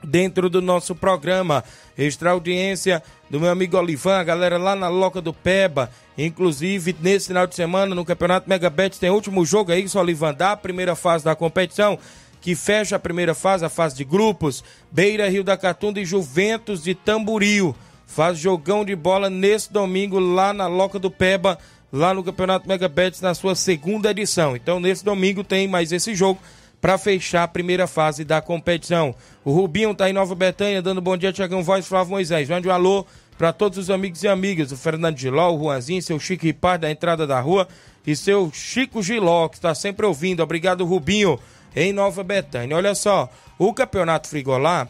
dentro 0.03 0.49
do 0.49 0.61
nosso 0.61 0.93
programa. 0.95 1.63
Extra 1.97 2.31
audiência 2.31 3.01
do 3.29 3.39
meu 3.39 3.49
amigo 3.49 3.77
Olivan, 3.77 4.17
a 4.17 4.23
galera 4.23 4.57
lá 4.57 4.75
na 4.75 4.87
Loca 4.87 5.21
do 5.21 5.33
Peba, 5.33 5.89
inclusive 6.17 6.95
nesse 6.99 7.27
final 7.27 7.47
de 7.47 7.55
semana 7.55 7.95
no 7.95 8.05
Campeonato 8.05 8.49
Megabet 8.49 8.99
tem 8.99 9.09
último 9.09 9.45
jogo 9.45 9.71
aí, 9.71 9.83
isso, 9.83 9.99
Olivan, 9.99 10.33
da 10.33 10.55
primeira 10.55 10.95
fase 10.95 11.23
da 11.23 11.35
competição 11.35 11.97
que 12.41 12.53
fecha 12.53 12.97
a 12.97 12.99
primeira 12.99 13.33
fase, 13.33 13.65
a 13.65 13.69
fase 13.69 13.95
de 13.95 14.03
grupos, 14.03 14.63
Beira 14.91 15.27
Rio 15.27 15.43
da 15.43 15.57
Catunda 15.57 15.99
e 15.99 16.05
Juventus 16.05 16.83
de 16.83 16.93
Tamboril 16.93 17.75
faz 18.05 18.37
jogão 18.37 18.85
de 18.85 18.95
bola 18.95 19.29
nesse 19.29 19.71
domingo 19.71 20.19
lá 20.19 20.53
na 20.53 20.67
Loca 20.67 20.99
do 20.99 21.11
Peba, 21.11 21.57
lá 21.91 22.13
no 22.13 22.23
Campeonato 22.23 22.67
Megabets, 22.67 23.21
na 23.21 23.33
sua 23.33 23.55
segunda 23.55 24.11
edição. 24.11 24.55
Então, 24.55 24.79
nesse 24.79 25.03
domingo 25.03 25.43
tem 25.43 25.67
mais 25.67 25.91
esse 25.91 26.13
jogo 26.13 26.39
para 26.81 26.97
fechar 26.97 27.43
a 27.43 27.47
primeira 27.47 27.87
fase 27.87 28.23
da 28.23 28.41
competição. 28.41 29.15
O 29.43 29.51
Rubinho 29.51 29.95
tá 29.95 30.09
em 30.09 30.13
Nova 30.13 30.35
Betânia, 30.35 30.81
dando 30.81 31.01
bom 31.01 31.17
dia, 31.17 31.33
Tiagão 31.33 31.63
Voz, 31.63 31.87
Flávio 31.87 32.11
Moisés. 32.11 32.49
Mande 32.49 32.67
um 32.67 32.71
alô 32.71 33.05
para 33.37 33.51
todos 33.51 33.77
os 33.77 33.89
amigos 33.89 34.23
e 34.23 34.27
amigas, 34.27 34.71
o 34.71 34.77
Fernando 34.77 35.17
Giló, 35.17 35.53
o 35.53 35.59
Juanzinho, 35.59 36.01
seu 36.01 36.19
Chico 36.19 36.45
Ripar 36.45 36.79
da 36.79 36.89
entrada 36.89 37.25
da 37.25 37.39
rua 37.39 37.67
e 38.05 38.15
seu 38.15 38.49
Chico 38.53 39.01
Giló, 39.01 39.49
que 39.49 39.55
está 39.55 39.73
sempre 39.73 40.05
ouvindo. 40.05 40.43
Obrigado, 40.43 40.85
Rubinho, 40.85 41.39
em 41.75 41.91
Nova 41.91 42.23
Betânia. 42.23 42.77
Olha 42.77 42.95
só, 42.95 43.29
o 43.57 43.73
Campeonato 43.73 44.27
Frigolá 44.27 44.87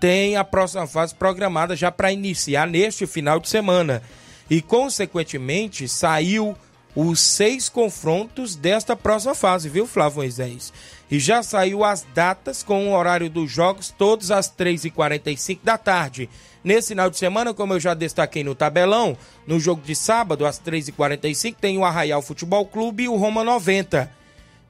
tem 0.00 0.36
a 0.36 0.44
próxima 0.44 0.86
fase 0.86 1.14
programada 1.14 1.74
já 1.74 1.90
para 1.90 2.12
iniciar 2.12 2.66
neste 2.66 3.06
final 3.06 3.40
de 3.40 3.48
semana. 3.48 4.02
E, 4.50 4.60
consequentemente, 4.60 5.88
saiu 5.88 6.56
os 6.94 7.18
seis 7.20 7.68
confrontos 7.68 8.54
desta 8.54 8.94
próxima 8.94 9.34
fase, 9.34 9.68
viu, 9.68 9.86
Flávio 9.86 10.18
Moisés? 10.18 10.72
E 11.10 11.18
já 11.18 11.42
saiu 11.42 11.84
as 11.84 12.06
datas 12.14 12.62
com 12.62 12.88
o 12.88 12.96
horário 12.96 13.28
dos 13.28 13.50
jogos, 13.50 13.92
todos 13.96 14.30
às 14.30 14.50
3h45 14.50 15.58
da 15.62 15.76
tarde. 15.76 16.28
Nesse 16.62 16.88
final 16.88 17.10
de 17.10 17.18
semana, 17.18 17.52
como 17.52 17.74
eu 17.74 17.80
já 17.80 17.94
destaquei 17.94 18.42
no 18.42 18.54
tabelão, 18.54 19.16
no 19.46 19.60
jogo 19.60 19.82
de 19.82 19.94
sábado, 19.94 20.46
às 20.46 20.58
3h45, 20.58 21.56
tem 21.60 21.76
o 21.76 21.84
Arraial 21.84 22.22
Futebol 22.22 22.64
Clube 22.64 23.04
e 23.04 23.08
o 23.08 23.16
Roma 23.16 23.44
90. 23.44 24.10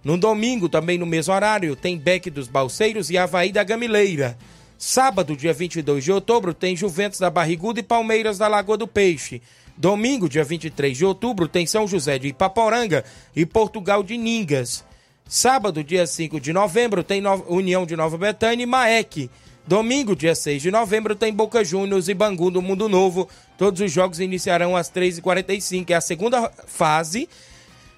No 0.02 0.18
domingo, 0.18 0.68
também 0.68 0.98
no 0.98 1.06
mesmo 1.06 1.32
horário, 1.32 1.76
tem 1.76 1.96
Beck 1.96 2.30
dos 2.30 2.48
Balseiros 2.48 3.10
e 3.10 3.16
Havaí 3.16 3.52
da 3.52 3.62
Gamileira. 3.62 4.36
Sábado, 4.86 5.34
dia 5.34 5.54
22 5.54 6.04
de 6.04 6.12
outubro, 6.12 6.52
tem 6.52 6.76
Juventus 6.76 7.18
da 7.18 7.30
Barriguda 7.30 7.80
e 7.80 7.82
Palmeiras 7.82 8.36
da 8.36 8.46
Lagoa 8.46 8.76
do 8.76 8.86
Peixe. 8.86 9.40
Domingo, 9.78 10.28
dia 10.28 10.44
23 10.44 10.94
de 10.94 11.06
outubro, 11.06 11.48
tem 11.48 11.64
São 11.64 11.88
José 11.88 12.18
de 12.18 12.28
Ipaporanga 12.28 13.02
e 13.34 13.46
Portugal 13.46 14.02
de 14.02 14.18
Ningas. 14.18 14.84
Sábado, 15.26 15.82
dia 15.82 16.06
5 16.06 16.38
de 16.38 16.52
novembro, 16.52 17.02
tem. 17.02 17.22
União 17.48 17.86
de 17.86 17.96
Nova 17.96 18.18
Betânia 18.18 18.62
e 18.62 18.66
Maek. 18.66 19.30
Domingo, 19.66 20.14
dia 20.14 20.34
6 20.34 20.60
de 20.60 20.70
novembro, 20.70 21.16
tem 21.16 21.32
Boca 21.32 21.64
Juniors 21.64 22.08
e 22.08 22.12
Bangu 22.12 22.50
do 22.50 22.60
Mundo 22.60 22.86
Novo. 22.86 23.26
Todos 23.56 23.80
os 23.80 23.90
jogos 23.90 24.20
iniciarão 24.20 24.76
às 24.76 24.90
3h45. 24.92 25.90
É 25.92 25.94
a 25.94 26.00
segunda 26.02 26.52
fase 26.66 27.26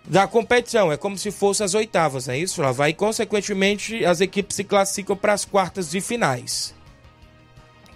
da 0.06 0.26
competição. 0.26 0.92
É 0.92 0.96
como 0.96 1.18
se 1.18 1.30
fosse 1.30 1.62
as 1.62 1.74
oitavas, 1.74 2.26
não 2.26 2.34
é 2.34 2.38
isso, 2.38 2.56
Flávio? 2.56 2.82
Aí, 2.82 2.94
consequentemente, 2.94 4.04
as 4.04 4.20
equipes 4.20 4.56
se 4.56 4.64
classificam 4.64 5.16
para 5.16 5.32
as 5.32 5.44
quartas 5.44 5.90
de 5.90 6.00
finais. 6.00 6.74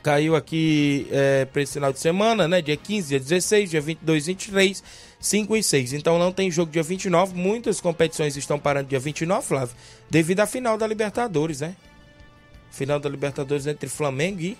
Caiu 0.02 0.34
aqui 0.34 1.06
é, 1.10 1.44
para 1.44 1.60
esse 1.60 1.74
final 1.74 1.92
de 1.92 1.98
semana, 1.98 2.48
né? 2.48 2.62
Dia 2.62 2.76
15, 2.76 3.08
dia 3.08 3.20
16, 3.20 3.70
dia 3.70 3.80
22, 3.82 4.26
23, 4.26 4.82
5 5.20 5.56
e 5.56 5.62
6. 5.62 5.92
Então 5.92 6.18
não 6.18 6.32
tem 6.32 6.50
jogo 6.50 6.72
dia 6.72 6.82
29. 6.82 7.34
Muitas 7.34 7.82
competições 7.82 8.34
estão 8.34 8.58
parando 8.58 8.88
dia 8.88 8.98
29, 8.98 9.46
Flávio, 9.46 9.76
devido 10.08 10.40
à 10.40 10.46
final 10.46 10.78
da 10.78 10.86
Libertadores, 10.86 11.60
né? 11.60 11.76
Final 12.70 12.98
da 12.98 13.10
Libertadores 13.10 13.66
entre 13.66 13.90
Flamengo 13.90 14.40
e. 14.40 14.56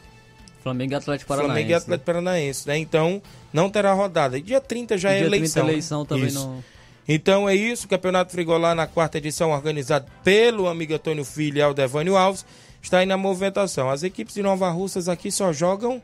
Flamengo 0.62 0.92
e 0.92 0.96
Atlético 0.96 1.28
Paranaense. 1.28 1.54
Flamengo 1.54 1.70
e 1.70 1.74
Atlético 1.74 2.10
né? 2.10 2.14
Paranaense, 2.14 2.68
né? 2.68 2.76
Então 2.76 3.22
não 3.50 3.70
terá 3.70 3.94
rodada. 3.94 4.36
E 4.36 4.42
dia 4.42 4.60
30 4.60 4.98
já 4.98 5.10
e 5.10 5.14
é 5.14 5.18
dia 5.20 5.26
eleição. 5.26 5.62
30 5.62 5.72
eleição 5.72 6.04
também 6.04 6.26
Isso. 6.26 6.38
não. 6.38 6.62
Então 7.12 7.48
é 7.48 7.56
isso, 7.56 7.86
o 7.86 7.88
Campeonato 7.88 8.30
Frigolá 8.30 8.72
na 8.72 8.86
quarta 8.86 9.18
edição, 9.18 9.50
organizado 9.50 10.06
pelo 10.22 10.68
amigo 10.68 10.94
Antônio 10.94 11.24
Filho 11.24 11.58
e 11.58 11.60
Aldevânio 11.60 12.16
Alves, 12.16 12.46
está 12.80 12.98
aí 12.98 13.06
na 13.06 13.16
movimentação. 13.16 13.90
As 13.90 14.04
equipes 14.04 14.32
de 14.32 14.44
Nova 14.44 14.70
Russas 14.70 15.08
aqui 15.08 15.28
só 15.32 15.52
jogam 15.52 16.00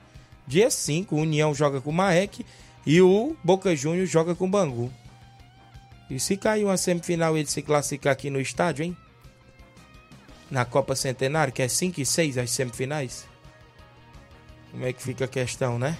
dia 0.48 0.68
5, 0.68 1.14
o 1.14 1.20
União 1.20 1.54
joga 1.54 1.80
com 1.80 1.90
o 1.90 1.92
Maek 1.92 2.44
e 2.84 3.00
o 3.00 3.36
Boca 3.44 3.76
Juniors 3.76 4.10
joga 4.10 4.34
com 4.34 4.46
o 4.46 4.50
Bangu. 4.50 4.92
E 6.10 6.18
se 6.18 6.36
cair 6.36 6.64
uma 6.64 6.76
semifinal 6.76 7.38
ele 7.38 7.46
se 7.46 7.62
classificar 7.62 8.12
aqui 8.12 8.28
no 8.28 8.40
estádio, 8.40 8.84
hein? 8.84 8.96
Na 10.50 10.64
Copa 10.64 10.96
Centenário, 10.96 11.52
que 11.52 11.62
é 11.62 11.68
5 11.68 12.00
e 12.00 12.04
6 12.04 12.36
as 12.36 12.50
semifinais. 12.50 13.28
Como 14.72 14.84
é 14.84 14.92
que 14.92 15.00
fica 15.00 15.26
a 15.26 15.28
questão, 15.28 15.78
né? 15.78 15.96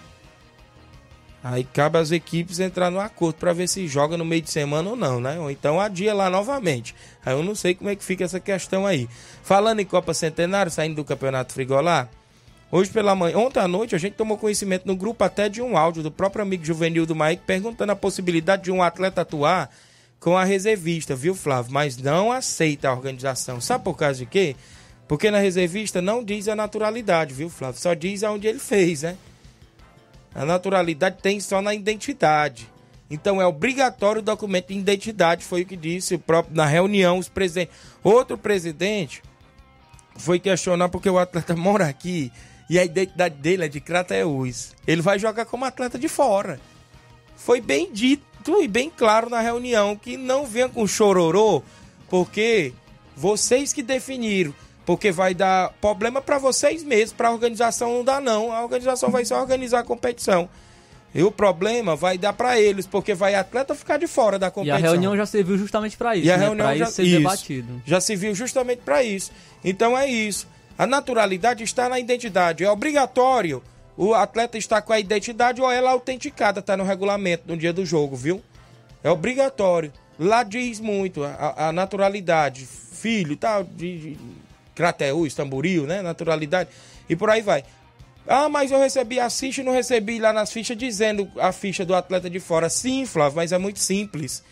Aí 1.43 1.63
cabe 1.65 1.99
às 1.99 2.11
equipes 2.11 2.59
entrar 2.59 2.91
no 2.91 2.99
acordo 2.99 3.37
para 3.37 3.53
ver 3.53 3.69
se 3.69 3.87
joga 3.87 4.17
no 4.17 4.25
meio 4.25 4.43
de 4.43 4.51
semana 4.51 4.91
ou 4.91 4.97
não, 4.97 5.21
né? 5.21 5.39
Ou 5.39 5.51
então 5.51 5.81
adia 5.81 6.13
lá 6.13 6.29
novamente. 6.29 6.95
Aí 7.25 7.35
eu 7.35 7.43
não 7.43 7.55
sei 7.55 7.75
como 7.75 7.89
é 7.89 7.95
que 7.95 8.05
fica 8.05 8.25
essa 8.25 8.41
questão 8.41 8.87
aí. 8.87 9.09
Falando 9.43 9.81
em 9.81 9.85
Copa 9.85 10.13
Centenário, 10.13 10.73
saindo 10.73 10.97
do 10.97 11.05
Campeonato 11.05 11.53
Frigolá, 11.53 12.09
hoje 12.71 12.91
pela 12.91 13.15
manhã, 13.15 13.39
ontem 13.39 13.61
à 13.61 13.69
noite, 13.69 13.95
a 13.95 13.99
gente 13.99 14.15
tomou 14.15 14.37
conhecimento 14.37 14.87
no 14.87 14.97
grupo 14.97 15.23
até 15.23 15.49
de 15.49 15.63
um 15.63 15.77
áudio 15.77 16.03
do 16.03 16.11
próprio 16.11 16.43
amigo 16.43 16.65
juvenil 16.65 17.07
do 17.07 17.15
Mike 17.15 17.43
perguntando 17.47 17.93
a 17.93 17.97
possibilidade 17.97 18.65
de 18.65 18.73
um 18.73 18.83
atleta 18.83 19.21
atuar 19.21 19.71
com 20.19 20.37
a 20.37 20.43
reservista, 20.43 21.15
viu, 21.15 21.35
Flávio? 21.35 21.73
Mas 21.73 21.97
não 21.97 22.33
aceita 22.33 22.89
a 22.89 22.93
organização. 22.93 23.61
Sabe 23.61 23.85
por 23.85 23.97
causa 23.97 24.19
de 24.19 24.27
quê? 24.27 24.57
Porque 25.07 25.31
na 25.31 25.39
reservista 25.39 26.03
não 26.03 26.25
diz 26.25 26.49
a 26.49 26.57
naturalidade, 26.57 27.33
viu, 27.33 27.49
Flávio? 27.49 27.81
Só 27.81 27.95
diz 27.95 28.25
aonde 28.25 28.49
ele 28.49 28.59
fez, 28.59 29.03
né? 29.03 29.17
A 30.37 30.45
naturalidade 30.45 31.17
tem 31.23 31.41
só 31.41 31.63
na 31.63 31.75
identidade. 31.75 32.71
Então 33.11 33.41
é 33.41 33.47
obrigatório 33.47 34.21
o 34.21 34.25
documento 34.25 34.69
de 34.69 34.79
identidade, 34.79 35.43
foi 35.43 35.63
o 35.63 35.67
que 35.67 35.77
disse 35.77 36.15
o 36.15 36.19
próprio 36.19 36.55
na 36.55 36.67
reunião 36.67 37.17
os 37.17 37.27
presidentes. 37.27 37.75
Outro 38.05 38.37
presidente 38.37 39.23
foi 40.19 40.39
questionar 40.39 40.91
porque 40.91 41.09
o 41.09 41.19
atleta 41.19 41.57
mora 41.57 41.87
aqui 41.87 42.31
e 42.69 42.79
a 42.79 42.85
identidade 42.85 43.37
dele 43.37 43.65
é 43.65 43.69
de 43.69 43.81
Crateús. 43.81 44.75
Ele 44.87 45.01
vai 45.01 45.19
jogar 45.19 45.47
como 45.47 45.65
atleta 45.65 45.99
de 45.99 46.07
fora. 46.09 46.61
Foi 47.35 47.59
bem 47.59 47.91
dito 47.91 48.63
e 48.63 48.69
bem 48.69 48.91
claro 48.95 49.31
na 49.31 49.41
reunião 49.41 49.97
que 49.97 50.19
não 50.19 50.45
venha 50.45 50.69
com 50.69 50.87
chororô, 50.87 51.63
porque 52.11 52.75
vocês 53.17 53.73
que 53.73 53.83
definiram 53.83 54.53
porque 54.87 55.11
vai 55.11 55.35
dar 55.35 55.73
problema 55.81 56.23
para 56.23 56.39
vocês 56.39 56.85
mesmos, 56.85 57.13
para 57.13 57.29
a 57.29 57.33
organização 57.33 57.97
não 57.97 58.05
dá 58.05 58.21
não. 58.21 58.53
A 58.53 58.63
organização 58.63 59.11
vai 59.11 59.25
só 59.25 59.41
organizar 59.41 59.81
a 59.81 59.85
competição. 59.85 60.49
E 61.13 61.23
o 61.23 61.31
problema 61.31 61.97
vai 61.97 62.17
dar 62.17 62.33
para 62.33 62.61
eles, 62.61 62.87
porque 62.87 63.15
vai 63.15 63.35
atleta 63.35 63.75
ficar 63.75 63.97
de 63.97 64.07
fora 64.07 64.39
da 64.39 64.51
competição. 64.51 64.79
E 64.79 64.87
a 64.87 64.91
reunião 64.91 65.17
já 65.17 65.27
serviu 65.27 65.59
justamente 65.59 65.97
para 65.97 66.15
isso, 66.15 66.27
e 66.27 66.31
a 66.31 66.37
né? 66.37 66.45
reunião 66.45 66.69
pra 66.69 66.77
já, 66.77 66.87
ser 66.87 67.03
isso, 67.03 67.17
debatido. 67.17 67.83
Já 67.85 68.01
se 68.01 68.15
viu 68.15 68.35
justamente 68.35 68.83
para 68.83 69.03
isso. 69.03 69.33
Então 69.65 69.99
é 69.99 70.07
isso. 70.07 70.47
A 70.79 70.87
naturalidade 70.87 71.65
está 71.65 71.89
na 71.89 71.99
identidade. 71.99 72.63
É 72.63 72.71
obrigatório 72.71 73.63
o 73.97 74.15
atleta 74.15 74.59
estar 74.59 74.83
com 74.83 74.93
a 74.93 75.01
identidade 75.01 75.61
ou 75.61 75.71
ela 75.71 75.91
autenticada, 75.91 76.61
está 76.61 76.77
no 76.77 76.85
regulamento 76.85 77.45
no 77.47 77.57
dia 77.57 77.73
do 77.73 77.85
jogo, 77.85 78.15
viu? 78.15 78.43
É 79.03 79.11
obrigatório. 79.11 79.91
Lá 80.19 80.43
diz 80.43 80.79
muito 80.81 81.25
a, 81.25 81.69
a 81.69 81.73
naturalidade, 81.73 82.67
filho, 82.67 83.37
tal, 83.37 83.65
de, 83.65 84.15
de 84.15 84.19
Crateús, 84.77 85.35
Tamboril, 85.35 85.87
né? 85.87 86.03
Naturalidade. 86.03 86.71
E 87.09 87.17
por 87.17 87.31
aí 87.31 87.43
vai. 87.43 87.65
Ah, 88.29 88.49
mas 88.49 88.71
eu 88.71 88.79
recebi 88.79 89.19
a 89.19 89.31
ficha 89.31 89.63
e 89.63 89.65
não 89.65 89.73
recebi 89.73 90.19
lá 90.19 90.33
nas 90.33 90.53
fichas 90.53 90.77
dizendo 90.77 91.29
a 91.39 91.51
ficha 91.51 91.85
do 91.85 91.95
atleta 91.95 92.29
de 92.29 92.39
fora. 92.39 92.69
Sim, 92.69 93.07
Flávio, 93.07 93.37
mas 93.37 93.53
é 93.53 93.59
muito 93.59 93.79
simples. 93.79 94.45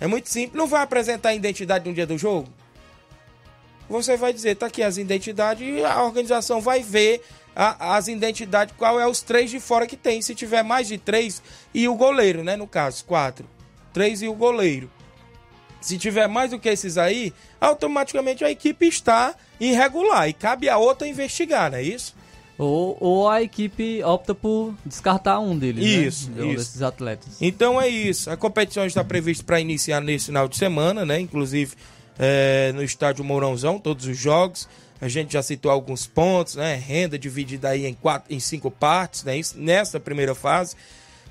É 0.00 0.06
muito 0.06 0.28
simples. 0.28 0.58
Não 0.58 0.66
vai 0.66 0.82
apresentar 0.82 1.30
a 1.30 1.34
identidade 1.34 1.88
no 1.88 1.94
dia 1.94 2.06
do 2.06 2.18
jogo? 2.18 2.48
Você 3.88 4.16
vai 4.16 4.32
dizer, 4.32 4.56
tá 4.56 4.66
aqui 4.66 4.82
as 4.82 4.98
identidades 4.98 5.66
e 5.66 5.84
a 5.84 6.02
organização 6.02 6.60
vai 6.60 6.82
ver 6.82 7.22
a, 7.54 7.96
as 7.96 8.08
identidades, 8.08 8.74
qual 8.76 9.00
é 9.00 9.06
os 9.06 9.22
três 9.22 9.50
de 9.50 9.60
fora 9.60 9.86
que 9.86 9.96
tem. 9.96 10.20
Se 10.20 10.34
tiver 10.34 10.62
mais 10.62 10.88
de 10.88 10.98
três, 10.98 11.42
e 11.72 11.88
o 11.88 11.94
goleiro, 11.94 12.42
né? 12.42 12.56
No 12.56 12.66
caso, 12.66 13.04
quatro. 13.04 13.48
Três 13.92 14.20
e 14.22 14.28
o 14.28 14.34
goleiro. 14.34 14.90
Se 15.80 15.96
tiver 15.96 16.26
mais 16.28 16.50
do 16.50 16.58
que 16.58 16.68
esses 16.68 16.98
aí, 16.98 17.32
automaticamente 17.60 18.44
a 18.44 18.50
equipe 18.50 18.86
está 18.86 19.34
irregular 19.60 20.28
e 20.28 20.32
cabe 20.32 20.68
a 20.68 20.76
outra 20.76 21.06
investigar, 21.06 21.70
não 21.70 21.78
é 21.78 21.82
isso? 21.82 22.14
Ou, 22.58 22.96
ou 23.00 23.28
a 23.28 23.40
equipe 23.40 24.02
opta 24.02 24.34
por 24.34 24.74
descartar 24.84 25.38
um 25.38 25.56
deles, 25.56 25.84
Isso, 25.84 26.30
né? 26.32 26.42
Um 26.42 26.46
isso. 26.48 26.56
desses 26.56 26.82
atletas. 26.82 27.40
Então 27.40 27.80
é 27.80 27.86
isso. 27.88 28.28
A 28.30 28.36
competição 28.36 28.84
está 28.84 29.04
prevista 29.04 29.44
para 29.44 29.60
iniciar 29.60 30.00
nesse 30.00 30.26
final 30.26 30.48
de 30.48 30.56
semana, 30.56 31.06
né? 31.06 31.20
Inclusive 31.20 31.76
é, 32.18 32.72
no 32.74 32.82
estádio 32.82 33.24
Mourãozão, 33.24 33.78
todos 33.78 34.06
os 34.06 34.18
jogos. 34.18 34.68
A 35.00 35.06
gente 35.06 35.34
já 35.34 35.42
citou 35.42 35.70
alguns 35.70 36.08
pontos, 36.08 36.56
né? 36.56 36.74
Renda 36.74 37.16
dividida 37.16 37.68
aí 37.68 37.86
em, 37.86 37.94
quatro, 37.94 38.34
em 38.34 38.40
cinco 38.40 38.72
partes, 38.72 39.22
né? 39.22 39.36
Isso, 39.36 39.56
nessa 39.56 40.00
primeira 40.00 40.34
fase. 40.34 40.74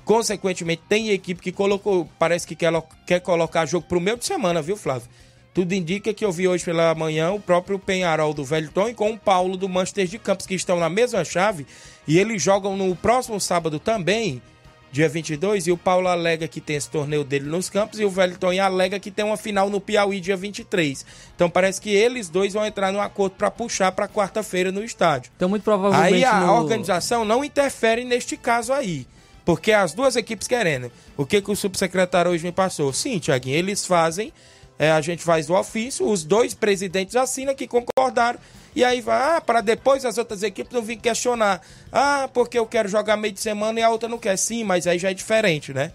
Consequentemente, 0.08 0.80
tem 0.88 1.10
equipe 1.10 1.42
que 1.42 1.52
colocou, 1.52 2.08
parece 2.18 2.46
que 2.46 2.56
quer, 2.56 2.72
quer 3.06 3.20
colocar 3.20 3.66
jogo 3.66 3.86
para 3.86 3.98
o 3.98 4.00
meio 4.00 4.16
de 4.16 4.24
semana, 4.24 4.62
viu, 4.62 4.74
Flávio? 4.74 5.06
Tudo 5.52 5.74
indica 5.74 6.14
que 6.14 6.24
eu 6.24 6.32
vi 6.32 6.48
hoje 6.48 6.64
pela 6.64 6.94
manhã 6.94 7.30
o 7.32 7.38
próprio 7.38 7.78
Penharol 7.78 8.32
do 8.32 8.42
Velton 8.42 8.94
com 8.94 9.10
o 9.10 9.18
Paulo 9.18 9.54
do 9.54 9.68
Manchester 9.68 10.06
de 10.06 10.18
Campos, 10.18 10.46
que 10.46 10.54
estão 10.54 10.80
na 10.80 10.88
mesma 10.88 11.22
chave, 11.26 11.66
e 12.06 12.18
eles 12.18 12.42
jogam 12.42 12.74
no 12.74 12.96
próximo 12.96 13.38
sábado 13.38 13.78
também, 13.78 14.40
dia 14.90 15.10
22, 15.10 15.66
e 15.66 15.72
o 15.72 15.76
Paulo 15.76 16.08
alega 16.08 16.48
que 16.48 16.62
tem 16.62 16.76
esse 16.76 16.88
torneio 16.88 17.22
dele 17.22 17.44
nos 17.44 17.68
campos, 17.68 18.00
e 18.00 18.04
o 18.06 18.10
Velton 18.10 18.58
alega 18.62 18.98
que 18.98 19.10
tem 19.10 19.26
uma 19.26 19.36
final 19.36 19.68
no 19.68 19.78
Piauí 19.78 20.20
dia 20.20 20.38
23. 20.38 21.04
Então 21.36 21.50
parece 21.50 21.82
que 21.82 21.90
eles 21.90 22.30
dois 22.30 22.54
vão 22.54 22.64
entrar 22.64 22.90
num 22.90 23.02
acordo 23.02 23.34
para 23.36 23.50
puxar 23.50 23.92
para 23.92 24.08
quarta-feira 24.08 24.72
no 24.72 24.82
estádio. 24.82 25.30
Então 25.36 25.50
muito 25.50 25.64
provavelmente 25.64 26.14
Aí 26.14 26.24
a 26.24 26.40
no- 26.40 26.54
organização 26.54 27.26
não 27.26 27.44
interfere 27.44 28.04
neste 28.04 28.38
caso 28.38 28.72
aí. 28.72 29.06
Porque 29.48 29.72
as 29.72 29.94
duas 29.94 30.14
equipes 30.14 30.46
querendo. 30.46 30.92
O 31.16 31.24
que, 31.24 31.40
que 31.40 31.50
o 31.50 31.56
subsecretário 31.56 32.30
hoje 32.30 32.44
me 32.44 32.52
passou? 32.52 32.92
Sim, 32.92 33.18
Tiaguinho, 33.18 33.56
eles 33.56 33.86
fazem, 33.86 34.30
é, 34.78 34.90
a 34.90 35.00
gente 35.00 35.22
faz 35.22 35.48
o 35.48 35.54
ofício, 35.54 36.06
os 36.06 36.22
dois 36.22 36.52
presidentes 36.52 37.16
assinam 37.16 37.54
que 37.54 37.66
concordaram, 37.66 38.38
e 38.76 38.84
aí 38.84 39.00
vai, 39.00 39.36
ah, 39.36 39.40
para 39.40 39.62
depois 39.62 40.04
as 40.04 40.18
outras 40.18 40.42
equipes 40.42 40.70
não 40.70 40.82
virem 40.82 41.00
questionar. 41.00 41.62
Ah, 41.90 42.28
porque 42.34 42.58
eu 42.58 42.66
quero 42.66 42.90
jogar 42.90 43.16
meio 43.16 43.32
de 43.32 43.40
semana 43.40 43.80
e 43.80 43.82
a 43.82 43.88
outra 43.88 44.06
não 44.06 44.18
quer. 44.18 44.36
Sim, 44.36 44.64
mas 44.64 44.86
aí 44.86 44.98
já 44.98 45.12
é 45.12 45.14
diferente, 45.14 45.72
né? 45.72 45.92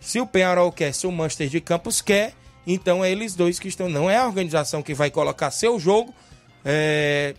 Se 0.00 0.18
o 0.18 0.26
Penharol 0.26 0.72
quer, 0.72 0.92
se 0.92 1.06
o 1.06 1.12
Manchester 1.12 1.48
de 1.48 1.60
Campos 1.60 2.02
quer, 2.02 2.32
então 2.66 3.04
é 3.04 3.12
eles 3.12 3.36
dois 3.36 3.60
que 3.60 3.68
estão. 3.68 3.88
Não 3.88 4.10
é 4.10 4.16
a 4.16 4.26
organização 4.26 4.82
que 4.82 4.94
vai 4.94 5.12
colocar 5.12 5.52
seu 5.52 5.78
jogo 5.78 6.12
é, 6.64 7.36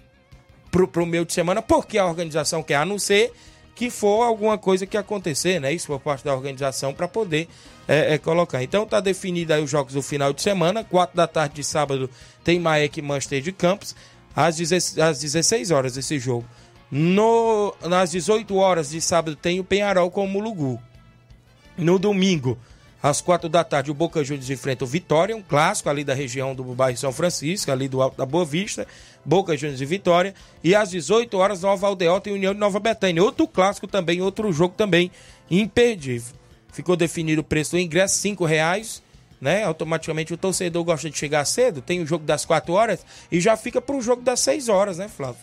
pro, 0.72 0.88
pro 0.88 1.06
meio 1.06 1.26
de 1.26 1.34
semana, 1.34 1.62
porque 1.62 1.98
a 1.98 2.06
organização 2.06 2.64
quer, 2.64 2.76
a 2.76 2.86
não 2.86 2.98
ser 2.98 3.34
que 3.76 3.90
for 3.90 4.24
alguma 4.24 4.58
coisa 4.58 4.86
que 4.86 4.98
acontecer, 4.98 5.60
né? 5.60 5.74
Isso 5.74 5.88
por 5.88 6.00
parte 6.00 6.24
da 6.24 6.34
organização 6.34 6.94
para 6.94 7.08
poder 7.08 7.48
é, 7.88 8.14
é, 8.14 8.18
colocar. 8.18 8.62
Então 8.64 8.86
tá 8.86 9.00
definido 9.00 9.54
aí 9.54 9.64
os 9.64 9.70
jogos 9.70 9.94
do 9.94 10.02
final 10.02 10.34
de 10.34 10.42
semana. 10.42 10.84
4 10.84 11.16
da 11.16 11.28
tarde 11.28 11.56
de 11.56 11.64
sábado 11.64 12.10
tem 12.44 12.60
Maek 12.60 13.00
e 13.00 13.02
Manchester 13.02 13.42
de 13.42 13.52
Campos. 13.52 13.96
Às 14.36 14.58
16, 14.58 15.00
às 15.00 15.20
16 15.20 15.72
horas 15.72 15.98
esse 15.98 16.20
jogo. 16.20 16.46
No, 16.90 17.74
nas 17.82 18.12
18 18.12 18.56
horas 18.56 18.90
de 18.90 19.02
sábado 19.02 19.36
tem 19.36 19.60
o 19.60 19.64
Penharol 19.64 20.12
com 20.12 20.26
o 20.26 20.28
Mulugu. 20.28 20.80
No 21.78 21.98
domingo, 21.98 22.58
às 23.02 23.20
quatro 23.22 23.50
da 23.50 23.64
tarde, 23.64 23.90
o 23.90 23.94
Boca 23.94 24.24
Juniors 24.24 24.50
enfrenta 24.50 24.84
o 24.84 24.88
Vitória, 24.88 25.36
um 25.36 25.42
clássico 25.42 25.90
ali 25.90 26.04
da 26.04 26.14
região 26.14 26.54
do 26.54 26.64
bairro 26.64 26.98
São 26.98 27.12
Francisco, 27.12 27.72
ali 27.72 27.88
do 27.88 28.02
Alto 28.02 28.18
da 28.18 28.26
Boa 28.26 28.46
Vista. 28.46 28.88
Boca 29.26 29.56
Juniors 29.58 29.82
e 29.82 29.86
Vitória. 29.86 30.34
E 30.64 30.76
às 30.76 30.90
18 30.92 31.36
horas, 31.38 31.62
Nova 31.62 31.88
Aldeota 31.88 32.30
e 32.30 32.34
União 32.34 32.54
de 32.54 32.60
Nova 32.60 32.80
Betânia. 32.80 33.24
Outro 33.24 33.48
clássico 33.48 33.88
também, 33.88 34.22
outro 34.22 34.52
jogo 34.52 34.76
também 34.76 35.12
imperdível. 35.50 36.34
Ficou 36.72 36.96
definido 36.96 37.42
o 37.42 37.44
preço 37.44 37.72
do 37.72 37.80
ingresso, 37.80 38.18
cinco 38.18 38.46
reais. 38.46 39.02
Né? 39.40 39.64
Automaticamente 39.64 40.32
o 40.32 40.38
torcedor 40.38 40.84
gosta 40.84 41.10
de 41.10 41.18
chegar 41.18 41.44
cedo, 41.46 41.82
tem 41.82 42.00
o 42.00 42.06
jogo 42.06 42.24
das 42.24 42.46
4 42.46 42.72
horas 42.74 43.04
e 43.32 43.42
já 43.42 43.58
fica 43.58 43.82
para 43.82 43.96
o 43.96 44.02
jogo 44.02 44.22
das 44.22 44.40
6 44.42 44.70
horas, 44.70 45.00
né, 45.00 45.08
Flávio? 45.08 45.42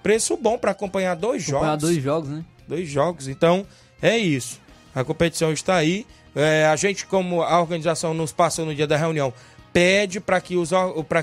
Preço 0.00 0.36
bom 0.36 0.56
para 0.56 0.70
acompanhar 0.70 1.16
dois 1.16 1.42
Acompanhar 1.48 1.70
jogos. 1.72 1.82
dois 1.82 2.02
jogos, 2.04 2.28
né? 2.28 2.44
Dois 2.68 2.88
jogos. 2.88 3.26
Então, 3.26 3.66
é 4.00 4.16
isso. 4.16 4.60
A 4.94 5.02
competição 5.02 5.52
está 5.52 5.74
aí. 5.74 6.06
É, 6.34 6.66
a 6.66 6.76
gente, 6.76 7.06
como 7.06 7.42
a 7.42 7.60
organização 7.60 8.14
nos 8.14 8.32
passou 8.32 8.64
no 8.64 8.74
dia 8.74 8.86
da 8.86 8.96
reunião, 8.96 9.32
pede 9.72 10.20
para 10.20 10.40
que, 10.40 10.56
os 10.56 10.70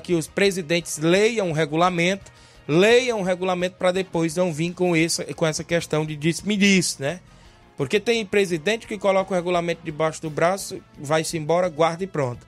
que 0.04 0.14
os 0.14 0.28
presidentes 0.28 0.98
leiam 0.98 1.50
o 1.50 1.54
regulamento, 1.54 2.32
leiam 2.68 3.22
o 3.22 3.24
regulamento 3.24 3.76
para 3.78 3.92
depois 3.92 4.36
não 4.36 4.54
vir 4.54 4.74
com 4.74 4.96
essa, 4.96 5.24
com 5.34 5.46
essa 5.46 5.64
questão 5.64 6.06
de 6.06 6.16
disse-me-disse, 6.16 7.02
né? 7.02 7.20
Porque 7.76 8.00
tem 8.00 8.26
presidente 8.26 8.86
que 8.86 8.98
coloca 8.98 9.32
o 9.32 9.36
regulamento 9.36 9.82
debaixo 9.84 10.22
do 10.22 10.30
braço, 10.30 10.82
vai-se 10.98 11.38
embora, 11.38 11.70
guarda 11.70 12.04
e 12.04 12.08
pronto. 12.08 12.46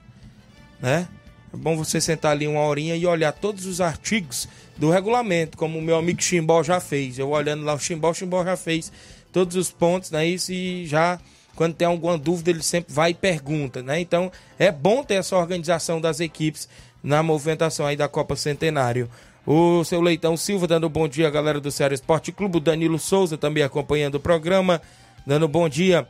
Né? 0.78 1.08
É 1.52 1.56
bom 1.56 1.76
você 1.76 2.00
sentar 2.00 2.32
ali 2.32 2.46
uma 2.46 2.60
horinha 2.60 2.94
e 2.96 3.06
olhar 3.06 3.32
todos 3.32 3.64
os 3.64 3.80
artigos 3.80 4.46
do 4.76 4.90
regulamento, 4.90 5.56
como 5.56 5.78
o 5.78 5.82
meu 5.82 5.96
amigo 5.96 6.22
Chimbó 6.22 6.62
já 6.62 6.80
fez. 6.80 7.18
Eu 7.18 7.30
olhando 7.30 7.64
lá 7.64 7.74
o 7.74 7.78
Chimbó, 7.78 8.10
o 8.10 8.14
Chimbó 8.14 8.44
já 8.44 8.56
fez 8.56 8.92
todos 9.32 9.56
os 9.56 9.70
pontos, 9.70 10.10
né? 10.10 10.26
Isso 10.26 10.52
e 10.52 10.86
já, 10.86 11.18
quando 11.54 11.74
tem 11.74 11.86
alguma 11.86 12.16
dúvida, 12.16 12.50
ele 12.50 12.62
sempre 12.62 12.92
vai 12.92 13.10
e 13.10 13.14
pergunta, 13.14 13.82
né? 13.82 14.00
Então, 14.00 14.30
é 14.58 14.70
bom 14.70 15.02
ter 15.02 15.14
essa 15.14 15.36
organização 15.36 16.00
das 16.00 16.20
equipes 16.20 16.68
na 17.02 17.22
movimentação 17.22 17.86
aí 17.86 17.96
da 17.96 18.08
Copa 18.08 18.36
Centenário. 18.36 19.08
O 19.46 19.82
seu 19.84 20.00
Leitão 20.00 20.36
Silva 20.36 20.68
dando 20.68 20.88
bom 20.88 21.08
dia, 21.08 21.28
galera 21.28 21.60
do 21.60 21.70
Ceará 21.70 21.92
Esporte 21.92 22.30
Clube. 22.30 22.58
O 22.58 22.60
Danilo 22.60 22.98
Souza 22.98 23.36
também 23.36 23.64
acompanhando 23.64 24.14
o 24.14 24.20
programa, 24.20 24.80
dando 25.26 25.48
bom 25.48 25.68
dia. 25.68 26.06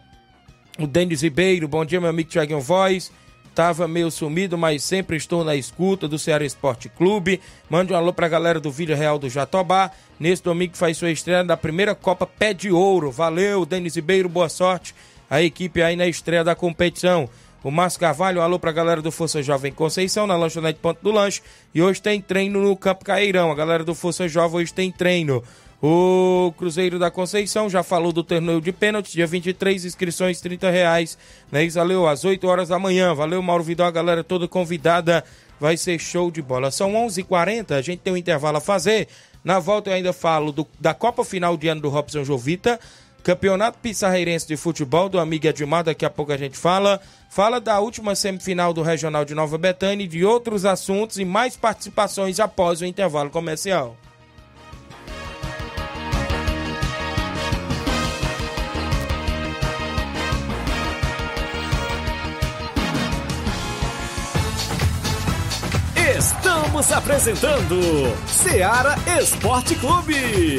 O 0.78 0.86
Denis 0.86 1.22
Ribeiro, 1.22 1.66
bom 1.66 1.84
dia, 1.84 2.00
meu 2.00 2.10
amigo 2.10 2.30
Thiaguinho 2.30 2.60
Voz. 2.60 3.10
Tava 3.54 3.86
meio 3.86 4.10
sumido, 4.10 4.56
mas 4.56 4.82
sempre 4.82 5.16
estou 5.16 5.44
na 5.44 5.54
escuta 5.54 6.08
do 6.08 6.18
Ceará 6.18 6.44
Esporte 6.44 6.88
Clube. 6.88 7.40
Mande 7.68 7.92
um 7.92 7.96
alô 7.96 8.12
pra 8.12 8.28
galera 8.28 8.58
do 8.58 8.70
Vídeo 8.70 8.96
Real 8.96 9.18
do 9.18 9.28
Jatobá. 9.28 9.90
Nesse 10.18 10.42
domingo 10.42 10.76
faz 10.76 10.96
sua 10.96 11.10
estreia 11.10 11.44
da 11.44 11.56
primeira 11.56 11.94
Copa 11.94 12.26
Pé 12.26 12.54
de 12.54 12.70
Ouro. 12.70 13.10
Valeu, 13.10 13.66
Denis 13.66 13.96
Ribeiro, 13.96 14.28
boa 14.28 14.48
sorte. 14.48 14.94
A 15.32 15.42
equipe 15.42 15.80
aí 15.80 15.96
na 15.96 16.06
estreia 16.06 16.44
da 16.44 16.54
competição. 16.54 17.26
O 17.64 17.70
Márcio 17.70 17.98
Carvalho, 17.98 18.42
alô 18.42 18.58
pra 18.58 18.70
galera 18.70 19.00
do 19.00 19.10
Força 19.10 19.42
Jovem 19.42 19.72
Conceição, 19.72 20.26
na 20.26 20.36
lanchonete 20.36 20.78
Ponto 20.78 21.02
do 21.02 21.10
Lanche. 21.10 21.40
E 21.74 21.80
hoje 21.80 22.02
tem 22.02 22.20
treino 22.20 22.60
no 22.60 22.76
Campo 22.76 23.02
Caeirão. 23.02 23.50
A 23.50 23.54
galera 23.54 23.82
do 23.82 23.94
Força 23.94 24.28
Jovem 24.28 24.60
hoje 24.60 24.74
tem 24.74 24.92
treino. 24.92 25.42
O 25.82 26.52
Cruzeiro 26.58 26.98
da 26.98 27.10
Conceição 27.10 27.70
já 27.70 27.82
falou 27.82 28.12
do 28.12 28.22
torneio 28.22 28.60
de 28.60 28.72
pênalti, 28.72 29.12
dia 29.12 29.26
23, 29.26 29.86
inscrições 29.86 30.38
30 30.38 30.68
reais. 30.68 31.16
Né? 31.50 31.64
Isso, 31.64 31.78
valeu, 31.78 32.06
às 32.06 32.26
8 32.26 32.46
horas 32.46 32.68
da 32.68 32.78
manhã. 32.78 33.14
Valeu, 33.14 33.40
Mauro 33.40 33.64
Vidal, 33.64 33.86
a 33.86 33.90
galera 33.90 34.22
toda 34.22 34.46
convidada. 34.46 35.24
Vai 35.58 35.78
ser 35.78 35.98
show 35.98 36.30
de 36.30 36.42
bola. 36.42 36.70
São 36.70 36.92
11:40 36.92 37.20
h 37.20 37.24
40 37.24 37.74
a 37.76 37.80
gente 37.80 38.00
tem 38.00 38.12
um 38.12 38.18
intervalo 38.18 38.58
a 38.58 38.60
fazer. 38.60 39.08
Na 39.42 39.58
volta 39.58 39.88
eu 39.88 39.94
ainda 39.94 40.12
falo 40.12 40.52
do, 40.52 40.66
da 40.78 40.92
Copa 40.92 41.24
Final 41.24 41.56
de 41.56 41.68
Ano 41.68 41.80
do 41.80 41.88
Robson 41.88 42.22
Jovita. 42.22 42.78
Campeonato 43.22 43.78
Pissarreirense 43.78 44.46
de 44.46 44.56
Futebol 44.56 45.08
do 45.08 45.20
amigo 45.20 45.46
Edmar, 45.46 45.84
daqui 45.84 46.04
a 46.04 46.10
pouco 46.10 46.32
a 46.32 46.36
gente 46.36 46.58
fala. 46.58 47.00
Fala 47.30 47.60
da 47.60 47.78
última 47.80 48.14
semifinal 48.14 48.74
do 48.74 48.82
Regional 48.82 49.24
de 49.24 49.34
Nova 49.34 49.56
Betânia 49.56 50.04
e 50.04 50.08
de 50.08 50.24
outros 50.24 50.64
assuntos 50.64 51.18
e 51.18 51.24
mais 51.24 51.56
participações 51.56 52.40
após 52.40 52.80
o 52.80 52.84
intervalo 52.84 53.30
comercial. 53.30 53.96
Estamos 66.18 66.92
apresentando 66.92 67.80
Seara 68.26 68.96
Esporte 69.20 69.74
Clube. 69.76 70.58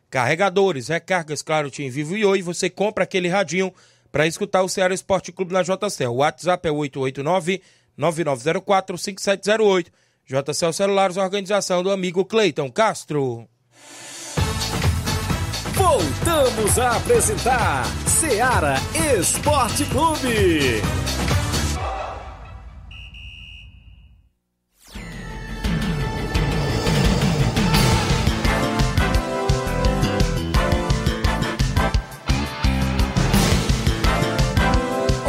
carregadores, 0.11 0.89
recargas, 0.89 1.41
claro, 1.41 1.71
Tim 1.71 1.89
Vivo 1.89 2.15
e 2.17 2.23
Oi, 2.25 2.41
você 2.41 2.69
compra 2.69 3.05
aquele 3.05 3.29
radinho 3.29 3.73
para 4.11 4.27
escutar 4.27 4.61
o 4.61 4.67
Ceará 4.67 4.93
Esporte 4.93 5.31
Clube 5.31 5.53
na 5.53 5.63
JCL. 5.63 6.11
O 6.11 6.17
WhatsApp 6.17 6.67
é 6.67 6.71
889-9904-5708. 7.97 9.87
JCL 10.27 10.73
Celulares, 10.73 11.15
organização 11.17 11.81
do 11.81 11.89
amigo 11.89 12.25
Cleiton 12.25 12.69
Castro. 12.69 13.47
Voltamos 15.73 16.77
a 16.77 16.97
apresentar 16.97 17.85
Seara 18.05 18.75
Esporte 19.17 19.85
Clube. 19.85 20.81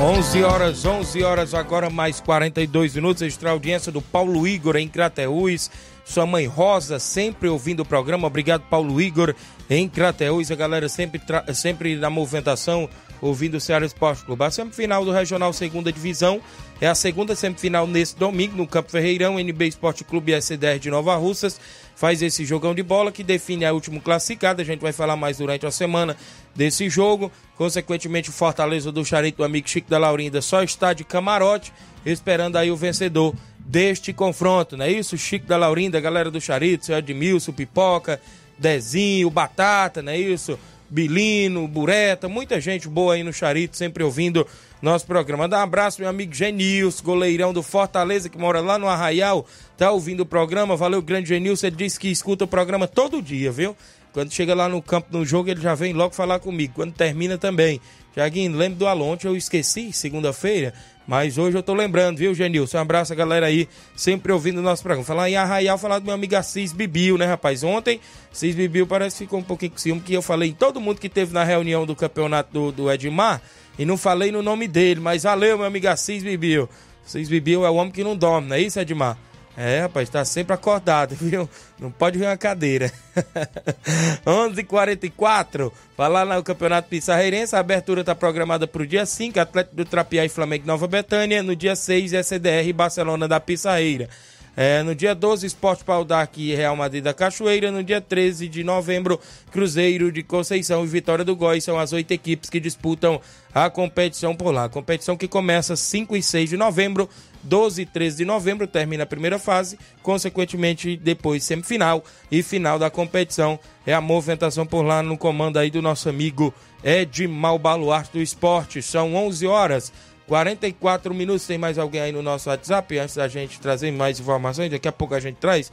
11 0.03 0.43
horas, 0.43 0.85
11 0.85 1.23
horas, 1.23 1.55
agora 1.55 1.89
mais 1.89 2.21
42 2.21 2.97
minutos. 2.97 3.23
Extra 3.23 3.53
audiência 3.53 3.93
do 3.93 4.03
Paulo 4.03 4.49
Igor 4.49 4.75
em 4.75 4.89
Crateús. 4.89 5.71
Sua 6.05 6.27
mãe 6.27 6.45
Rosa, 6.45 6.99
sempre 6.99 7.49
ouvindo 7.49 7.81
o 7.81 7.85
programa. 7.85 8.27
Obrigado, 8.27 8.63
Paulo 8.63 9.01
Igor, 9.01 9.33
em 9.71 9.89
Crateús. 9.89 10.51
A 10.51 10.57
galera 10.57 10.89
sempre, 10.89 11.21
sempre 11.55 11.95
na 11.95 12.11
movimentação, 12.11 12.89
ouvindo 13.23 13.55
o 13.55 13.61
Ceará 13.61 13.87
Esporte 13.87 14.25
Clube. 14.25 14.45
A 14.45 14.51
semifinal 14.51 15.05
do 15.05 15.13
Regional 15.13 15.53
Segunda 15.53 15.93
Divisão 15.93 16.41
é 16.81 16.89
a 16.89 16.95
segunda 16.95 17.37
semifinal 17.37 17.87
nesse 17.87 18.17
domingo 18.17 18.57
no 18.57 18.67
Campo 18.67 18.91
Ferreirão. 18.91 19.39
NB 19.39 19.69
Esporte 19.69 20.03
Clube 20.03 20.33
SDR 20.33 20.79
de 20.81 20.91
Nova 20.91 21.15
Russas 21.15 21.59
faz 21.95 22.21
esse 22.21 22.45
jogão 22.45 22.75
de 22.75 22.83
bola 22.83 23.13
que 23.13 23.23
define 23.23 23.65
a 23.65 23.73
última 23.73 24.01
classificada. 24.01 24.61
A 24.61 24.65
gente 24.65 24.81
vai 24.81 24.93
falar 24.93 25.17
mais 25.17 25.39
durante 25.39 25.65
a 25.65 25.71
semana 25.71 26.17
desse 26.55 26.91
jogo. 26.91 27.31
Consequentemente, 27.57 28.29
o 28.29 28.33
Fortaleza 28.33 28.91
do 28.91 29.05
Charito 29.05 29.39
do 29.39 29.45
amigo 29.45 29.69
Chico 29.69 29.89
da 29.89 29.99
Laurinda 29.99 30.43
só 30.43 30.63
está 30.65 30.93
de 30.93 31.05
camarote, 31.05 31.73
esperando 32.05 32.57
aí 32.57 32.73
o 32.73 32.77
vencedor 32.77 33.33
deste 33.61 34.13
confronto, 34.13 34.77
não 34.77 34.85
é 34.85 34.91
isso? 34.91 35.17
Chico 35.17 35.47
da 35.47 35.57
Laurinda, 35.57 36.01
galera 36.01 36.29
do 36.29 36.41
Charito, 36.41 36.87
seu 36.87 36.99
Edmilson, 36.99 37.53
Pipoca, 37.53 38.21
Dezinho, 38.59 39.31
Batata, 39.31 40.03
não 40.03 40.11
é 40.13 40.19
isso? 40.19 40.59
Bilino, 40.93 41.67
Bureta, 41.67 42.29
muita 42.29 42.61
gente 42.61 42.87
boa 42.87 43.15
aí 43.15 43.23
no 43.23 43.33
Charito, 43.33 43.79
sempre 43.79 44.05
ouvindo 44.05 44.47
nosso 44.83 45.07
programa. 45.07 45.49
Dá 45.49 45.61
um 45.61 45.63
abraço, 45.63 46.03
meu 46.03 46.11
amigo 46.11 46.35
Genilson, 46.35 47.03
goleirão 47.03 47.51
do 47.51 47.63
Fortaleza, 47.63 48.29
que 48.29 48.37
mora 48.37 48.61
lá 48.61 48.77
no 48.77 48.87
Arraial, 48.87 49.47
tá 49.75 49.91
ouvindo 49.91 50.21
o 50.21 50.27
programa. 50.27 50.77
Valeu, 50.77 51.01
grande 51.01 51.31
Genilson, 51.31 51.69
ele 51.69 51.77
disse 51.77 51.99
que 51.99 52.11
escuta 52.11 52.45
o 52.45 52.47
programa 52.47 52.87
todo 52.87 53.23
dia, 53.23 53.51
viu? 53.51 53.75
Quando 54.13 54.31
chega 54.31 54.55
lá 54.55 54.69
no 54.69 54.83
campo, 54.83 55.09
no 55.11 55.25
jogo, 55.25 55.49
ele 55.49 55.63
já 55.63 55.75
vem 55.75 55.95
logo 55.95 56.15
falar 56.15 56.39
comigo. 56.41 56.75
Quando 56.75 56.93
termina 56.93 57.39
também. 57.39 57.81
Jaguinho, 58.15 58.55
lembro 58.55 58.81
do 58.81 58.87
Alonte, 58.87 59.27
eu 59.27 59.35
esqueci, 59.35 59.91
segunda-feira, 59.95 60.75
mas 61.07 61.39
hoje 61.39 61.57
eu 61.57 61.63
tô 61.63 61.75
lembrando, 61.75 62.19
viu, 62.19 62.35
Genilson? 62.35 62.79
Um 62.79 62.81
abraço 62.81 63.13
a 63.13 63.17
galera 63.17 63.47
aí, 63.47 63.69
sempre 63.97 64.33
ouvindo 64.33 64.59
o 64.59 64.63
nosso 64.63 64.83
programa. 64.83 65.05
Falar 65.05 65.29
em 65.29 65.37
Arraial, 65.37 65.77
falar 65.77 65.99
do 65.99 66.05
meu 66.05 66.15
amigo 66.15 66.37
Assis 66.37 66.73
Bibil, 66.73 67.19
né, 67.19 67.27
rapaz? 67.27 67.65
Ontem, 67.65 68.01
Assis 68.33 68.55
Bibil 68.55 68.87
parece 68.87 69.17
que 69.17 69.25
ficou 69.25 69.41
um 69.41 69.43
pouquinho 69.43 69.73
com 69.73 69.79
ciúme, 69.79 70.01
que 70.01 70.15
eu 70.15 70.23
falei 70.23 70.51
em 70.51 70.55
todo 70.55 70.81
mundo 70.81 71.01
que 71.01 71.09
teve 71.09 71.35
na 71.35 71.45
reunião 71.45 71.85
do 71.85 71.97
campeonato 71.97 72.53
do, 72.53 72.73
do 72.73 72.91
Edmar, 72.91 73.43
e 73.79 73.85
não 73.85 73.97
falei 73.97 74.31
no 74.31 74.43
nome 74.43 74.69
dele, 74.69 75.01
mas 75.01 75.25
valeu, 75.25 75.59
meu 75.59 75.67
amigo 75.67 75.89
Assis 75.89 76.23
Bibil. 76.23 76.69
Assis 77.05 77.29
Bibil 77.29 77.65
é 77.67 77.71
o 77.71 77.75
homem 77.75 77.93
que 77.93 78.05
não 78.05 78.17
dorme, 78.17 78.49
não 78.49 78.57
é 78.57 78.61
isso, 78.61 78.79
Edmar? 78.79 79.19
É, 79.57 79.81
rapaz, 79.81 80.09
tá 80.09 80.25
sempre 80.25 80.55
acordado, 80.55 81.15
viu? 81.21 81.49
Não 81.79 81.91
pode 81.91 82.19
ver 82.19 82.27
uma 82.27 82.37
cadeira. 82.37 82.91
11:44. 84.25 85.71
Falar 85.97 86.25
no 86.25 86.43
Campeonato 86.43 86.89
Pissarreirense, 86.89 87.55
a 87.55 87.59
abertura 87.59 88.03
tá 88.03 88.15
programada 88.15 88.67
para 88.67 88.83
o 88.83 88.87
dia 88.87 89.05
5, 89.05 89.39
Atlético 89.39 89.77
do 89.77 89.85
Trapiá 89.85 90.25
e 90.25 90.29
Flamengo 90.29 90.67
Nova 90.67 90.89
Betânia, 90.89 91.43
no 91.43 91.55
dia 91.55 91.77
6, 91.77 92.13
SDR 92.15 92.73
Barcelona 92.75 93.29
da 93.29 93.39
Pissarreira. 93.39 94.09
É, 94.55 94.83
no 94.83 94.95
dia 94.95 95.15
12, 95.15 95.47
Esporte 95.47 95.83
Pau 95.83 96.07
e 96.37 96.55
Real 96.55 96.77
Madrid 96.77 97.03
da 97.03 97.15
Cachoeira. 97.15 97.71
No 97.71 97.83
dia 97.83 98.01
13 98.01 98.49
de 98.49 98.63
novembro, 98.63 99.19
Cruzeiro 99.51 100.13
de 100.13 100.23
Conceição 100.23 100.85
e 100.85 100.87
Vitória 100.87 101.25
do 101.25 101.35
Góis. 101.35 101.65
São 101.65 101.79
as 101.79 101.93
oito 101.93 102.11
equipes 102.13 102.51
que 102.51 102.61
disputam 102.61 103.21
a 103.55 103.71
competição 103.71 104.35
por 104.35 104.51
lá. 104.53 104.65
A 104.65 104.69
competição 104.69 105.17
que 105.17 105.27
começa 105.27 105.75
5 105.75 106.15
e 106.17 106.23
6 106.23 106.51
de 106.51 106.57
novembro, 106.57 107.09
12 107.43 107.83
e 107.83 107.87
13 107.87 108.19
de 108.19 108.25
novembro, 108.25 108.67
termina 108.67 109.05
a 109.05 109.07
primeira 109.07 109.39
fase. 109.39 109.79
Consequentemente, 110.03 110.97
depois 110.97 111.45
semifinal 111.45 112.05
e 112.31 112.43
final 112.43 112.79
da 112.79 112.91
competição. 112.91 113.59
É 113.87 113.93
a 113.93 114.01
movimentação 114.01 114.67
por 114.67 114.83
lá 114.83 115.03
no 115.03 115.19
comando 115.19 115.59
aí 115.59 115.71
do 115.71 115.83
nosso 115.83 116.09
amigo 116.09 116.55
Edmal 116.85 117.59
Baluarte 117.59 118.13
do 118.13 118.23
Esporte. 118.23 118.83
São 118.83 119.15
11 119.15 119.47
horas. 119.47 119.93
44 120.27 121.13
minutos, 121.13 121.47
tem 121.47 121.59
mais 121.59 121.79
alguém 121.79 122.01
aí 122.01 122.13
no 122.13 122.23
nosso 122.23 122.49
WhatsApp? 122.49 122.99
Antes 122.99 123.17
da 123.17 123.29
gente 123.29 123.61
trazer 123.61 123.91
mais 123.91 124.21
informações, 124.21 124.71
daqui 124.71 124.89
a 124.89 124.93
pouco 124.93 125.15
a 125.15 125.21
gente 125.21 125.37
traz 125.37 125.73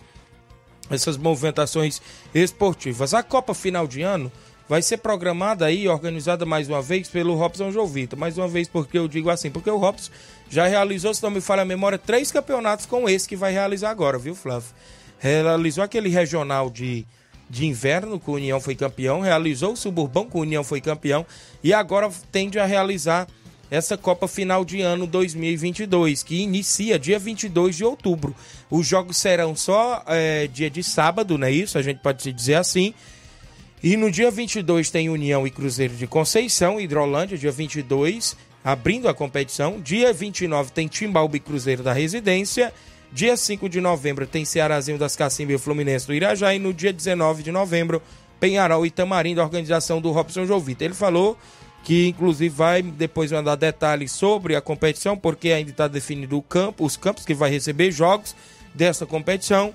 essas 0.90 1.18
movimentações 1.18 2.02
esportivas. 2.34 3.14
A 3.14 3.22
Copa 3.22 3.54
final 3.54 3.88
de 3.88 4.02
ano 4.02 4.32
vai 4.70 4.84
ser 4.84 4.98
programada 4.98 5.66
aí, 5.66 5.88
organizada 5.88 6.46
mais 6.46 6.70
uma 6.70 6.80
vez 6.80 7.10
pelo 7.10 7.34
Robson 7.34 7.72
Jovita. 7.72 8.16
Mais 8.16 8.38
uma 8.38 8.48
vez, 8.48 8.68
porque 8.68 9.00
eu 9.00 9.08
digo 9.08 9.32
assim, 9.32 9.50
porque 9.50 9.70
o 9.70 9.78
Robson 9.78 10.12
já 10.48 10.68
realizou, 10.68 11.12
se 11.12 11.24
não 11.24 11.32
me 11.32 11.42
falha 11.42 11.64
a 11.64 11.66
memória, 11.66 11.98
três 11.98 12.32
campeonatos 12.32 12.86
com 12.86 13.10
esse 13.10 13.28
que 13.28 13.36
vai 13.36 13.52
realizar 13.52 13.90
agora, 13.90 14.20
viu, 14.20 14.36
Flávio? 14.36 14.70
Realizou 15.18 15.84
aquele 15.84 16.08
regional 16.08 16.70
de, 16.70 17.04
de 17.50 17.66
inverno, 17.66 18.20
que 18.20 18.30
o 18.30 18.36
União 18.36 18.62
foi 18.62 18.76
campeão, 18.76 19.22
realizou 19.22 19.74
o 19.74 19.76
suburbão, 19.76 20.30
que 20.30 20.38
o 20.38 20.42
União 20.42 20.64
foi 20.64 20.80
campeão, 20.80 21.26
e 21.64 21.74
agora 21.74 22.08
tende 22.32 22.60
a 22.60 22.66
realizar 22.66 23.28
essa 23.72 23.98
Copa 23.98 24.28
Final 24.28 24.64
de 24.64 24.82
Ano 24.82 25.08
2022, 25.08 26.22
que 26.22 26.42
inicia 26.42 27.00
dia 27.00 27.18
22 27.18 27.76
de 27.76 27.84
outubro. 27.84 28.36
Os 28.70 28.86
jogos 28.86 29.18
serão 29.18 29.56
só 29.56 30.04
é, 30.06 30.46
dia 30.46 30.70
de 30.70 30.84
sábado, 30.84 31.40
não 31.40 31.48
é 31.48 31.52
isso? 31.52 31.76
A 31.76 31.82
gente 31.82 32.02
pode 32.02 32.32
dizer 32.32 32.56
assim. 32.56 32.94
E 33.82 33.96
no 33.96 34.12
dia 34.12 34.30
22 34.30 34.90
tem 34.90 35.10
União 35.10 35.48
e 35.48 35.50
Cruzeiro 35.50 35.96
de 35.96 36.06
Conceição, 36.06 36.82
Hidrolândia, 36.82 37.38
dia 37.38 37.52
22, 37.52 38.36
abrindo 38.62 39.08
a 39.08 39.14
competição. 39.14 39.80
Dia 39.80 40.12
29 40.12 40.72
tem 40.72 40.86
Timbalba 40.86 41.38
e 41.38 41.40
Cruzeiro 41.40 41.82
da 41.82 41.94
Residência. 41.94 42.74
Dia 43.10 43.38
5 43.38 43.70
de 43.70 43.80
novembro 43.80 44.28
tem 44.28 44.44
Cearazinho 44.44 44.98
das 44.98 45.16
Cacimbas 45.16 45.56
e 45.56 45.64
Fluminense 45.64 46.06
do 46.06 46.14
Irajá. 46.14 46.54
E 46.54 46.60
no 46.60 46.74
dia 46.74 46.92
19 46.92 47.42
de 47.42 47.54
novembro, 47.54 48.02
Penharol 48.38 48.86
e 48.86 48.92
Tamarim, 48.92 49.34
da 49.34 49.44
organização 49.44 50.02
do 50.02 50.12
Robson 50.12 50.46
Jovita. 50.46 50.84
Ele 50.84 50.94
falou 50.94 51.38
que 51.82 52.10
inclusive 52.10 52.54
vai 52.54 52.82
depois 52.82 53.32
mandar 53.32 53.56
detalhes 53.56 54.12
sobre 54.12 54.58
a 54.58 54.62
competição, 54.62 55.16
porque 55.16 55.54
ainda 55.54 55.72
está 55.72 55.88
definido 55.88 56.38
o 56.38 56.42
campo, 56.42 56.84
os 56.84 56.98
campos 56.98 57.26
que 57.26 57.34
vai 57.34 57.50
receber 57.50 57.92
jogos 57.92 58.36
dessa 58.76 59.06
competição. 59.06 59.74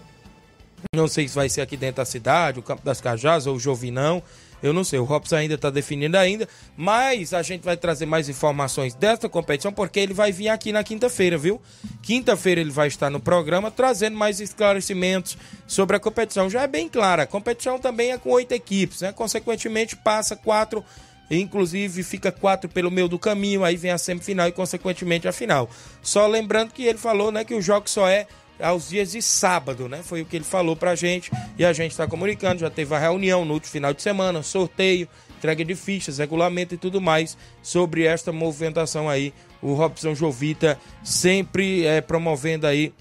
Não 0.92 1.08
sei 1.08 1.28
se 1.28 1.34
vai 1.34 1.48
ser 1.48 1.60
aqui 1.60 1.76
dentro 1.76 1.96
da 1.96 2.04
cidade, 2.04 2.58
o 2.58 2.62
Campo 2.62 2.84
das 2.84 3.00
Cajás 3.00 3.46
ou 3.46 3.56
o 3.56 3.60
Jovinão. 3.60 4.22
Eu 4.62 4.72
não 4.72 4.82
sei, 4.82 4.98
o 4.98 5.04
Robson 5.04 5.36
ainda 5.36 5.56
está 5.56 5.68
definindo 5.68 6.16
ainda, 6.16 6.48
mas 6.74 7.34
a 7.34 7.42
gente 7.42 7.62
vai 7.62 7.76
trazer 7.76 8.06
mais 8.06 8.30
informações 8.30 8.94
desta 8.94 9.28
competição 9.28 9.70
porque 9.70 10.00
ele 10.00 10.14
vai 10.14 10.32
vir 10.32 10.48
aqui 10.48 10.72
na 10.72 10.82
quinta-feira, 10.82 11.36
viu? 11.36 11.60
Quinta-feira 12.02 12.62
ele 12.62 12.70
vai 12.70 12.88
estar 12.88 13.10
no 13.10 13.20
programa 13.20 13.70
trazendo 13.70 14.16
mais 14.16 14.40
esclarecimentos 14.40 15.36
sobre 15.66 15.96
a 15.96 16.00
competição. 16.00 16.48
Já 16.48 16.62
é 16.62 16.66
bem 16.66 16.88
clara, 16.88 17.24
a 17.24 17.26
competição 17.26 17.78
também 17.78 18.12
é 18.12 18.16
com 18.16 18.30
oito 18.30 18.52
equipes, 18.52 19.02
né? 19.02 19.12
Consequentemente 19.12 19.96
passa 19.96 20.34
quatro 20.34 20.82
inclusive 21.30 22.02
fica 22.02 22.30
quatro 22.30 22.68
pelo 22.68 22.90
meio 22.90 23.08
do 23.08 23.18
caminho, 23.18 23.64
aí 23.64 23.76
vem 23.76 23.90
a 23.90 23.98
semifinal 23.98 24.48
e 24.48 24.52
consequentemente 24.52 25.26
a 25.26 25.32
final. 25.32 25.68
Só 26.02 26.26
lembrando 26.26 26.72
que 26.72 26.84
ele 26.84 26.98
falou, 26.98 27.32
né, 27.32 27.44
que 27.44 27.54
o 27.54 27.62
jogo 27.62 27.88
só 27.88 28.08
é 28.08 28.26
aos 28.60 28.88
dias 28.88 29.12
de 29.12 29.20
sábado, 29.20 29.88
né? 29.88 30.02
Foi 30.02 30.22
o 30.22 30.24
que 30.24 30.36
ele 30.36 30.44
falou 30.44 30.76
pra 30.76 30.94
gente 30.94 31.30
e 31.58 31.64
a 31.64 31.72
gente 31.72 31.92
está 31.92 32.06
comunicando. 32.06 32.60
Já 32.60 32.70
teve 32.70 32.94
a 32.94 32.98
reunião 32.98 33.44
no 33.44 33.54
último 33.54 33.72
final 33.72 33.92
de 33.92 34.02
semana, 34.02 34.42
sorteio, 34.42 35.08
entrega 35.36 35.64
de 35.64 35.74
fichas, 35.74 36.18
regulamento 36.18 36.74
e 36.74 36.78
tudo 36.78 37.00
mais 37.00 37.36
sobre 37.62 38.04
esta 38.04 38.32
movimentação 38.32 39.08
aí. 39.08 39.32
O 39.60 39.74
Robson 39.74 40.14
Jovita 40.14 40.78
sempre 41.02 41.86
é, 41.86 42.00
promovendo 42.00 42.66
aí 42.66 42.92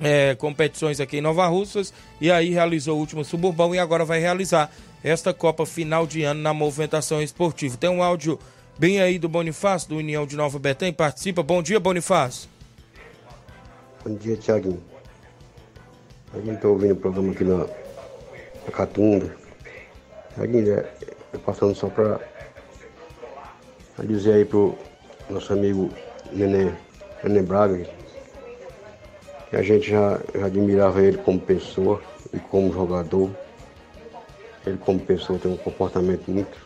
é, 0.00 0.34
competições 0.34 1.00
aqui 1.00 1.18
em 1.18 1.20
Nova 1.20 1.46
Russas 1.46 1.92
e 2.20 2.30
aí 2.30 2.50
realizou 2.50 2.96
o 2.96 3.00
último 3.00 3.24
suburbão 3.24 3.74
e 3.74 3.78
agora 3.78 4.04
vai 4.04 4.18
realizar 4.18 4.70
esta 5.02 5.34
Copa 5.34 5.66
final 5.66 6.06
de 6.06 6.22
ano 6.22 6.40
na 6.40 6.54
movimentação 6.54 7.22
esportiva. 7.22 7.76
Tem 7.76 7.90
um 7.90 8.02
áudio 8.02 8.38
bem 8.78 9.00
aí 9.00 9.18
do 9.18 9.28
Bonifácio, 9.28 9.90
do 9.90 9.96
União 9.96 10.26
de 10.26 10.36
Nova 10.36 10.58
Betém, 10.58 10.92
participa. 10.92 11.42
Bom 11.42 11.62
dia, 11.62 11.78
Bonifácio. 11.78 12.53
Bom 14.04 14.16
dia, 14.16 14.36
Tiaguinho. 14.36 14.82
A 16.34 16.38
gente 16.38 16.60
tá 16.60 16.68
ouvindo 16.68 16.92
o 16.92 16.96
programa 16.96 17.32
aqui 17.32 17.42
na, 17.42 17.56
na 17.56 18.70
Catunda. 18.70 19.34
Tiaguinho, 20.34 20.74
é 20.74 21.38
passando 21.38 21.74
só 21.74 21.88
para 21.88 22.20
dizer 24.00 24.34
aí 24.34 24.44
pro 24.44 24.76
nosso 25.30 25.54
amigo 25.54 25.88
Nenê, 26.30 26.70
Nenê 27.22 27.40
Braga 27.40 27.88
que 29.48 29.56
a 29.56 29.62
gente 29.62 29.88
já, 29.88 30.20
já 30.34 30.46
admirava 30.46 31.00
ele 31.00 31.16
como 31.16 31.40
pessoa 31.40 32.02
e 32.30 32.38
como 32.38 32.74
jogador. 32.74 33.30
Ele 34.66 34.76
como 34.84 35.00
pessoa 35.00 35.38
tem 35.38 35.50
um 35.50 35.56
comportamento 35.56 36.30
muito 36.30 36.58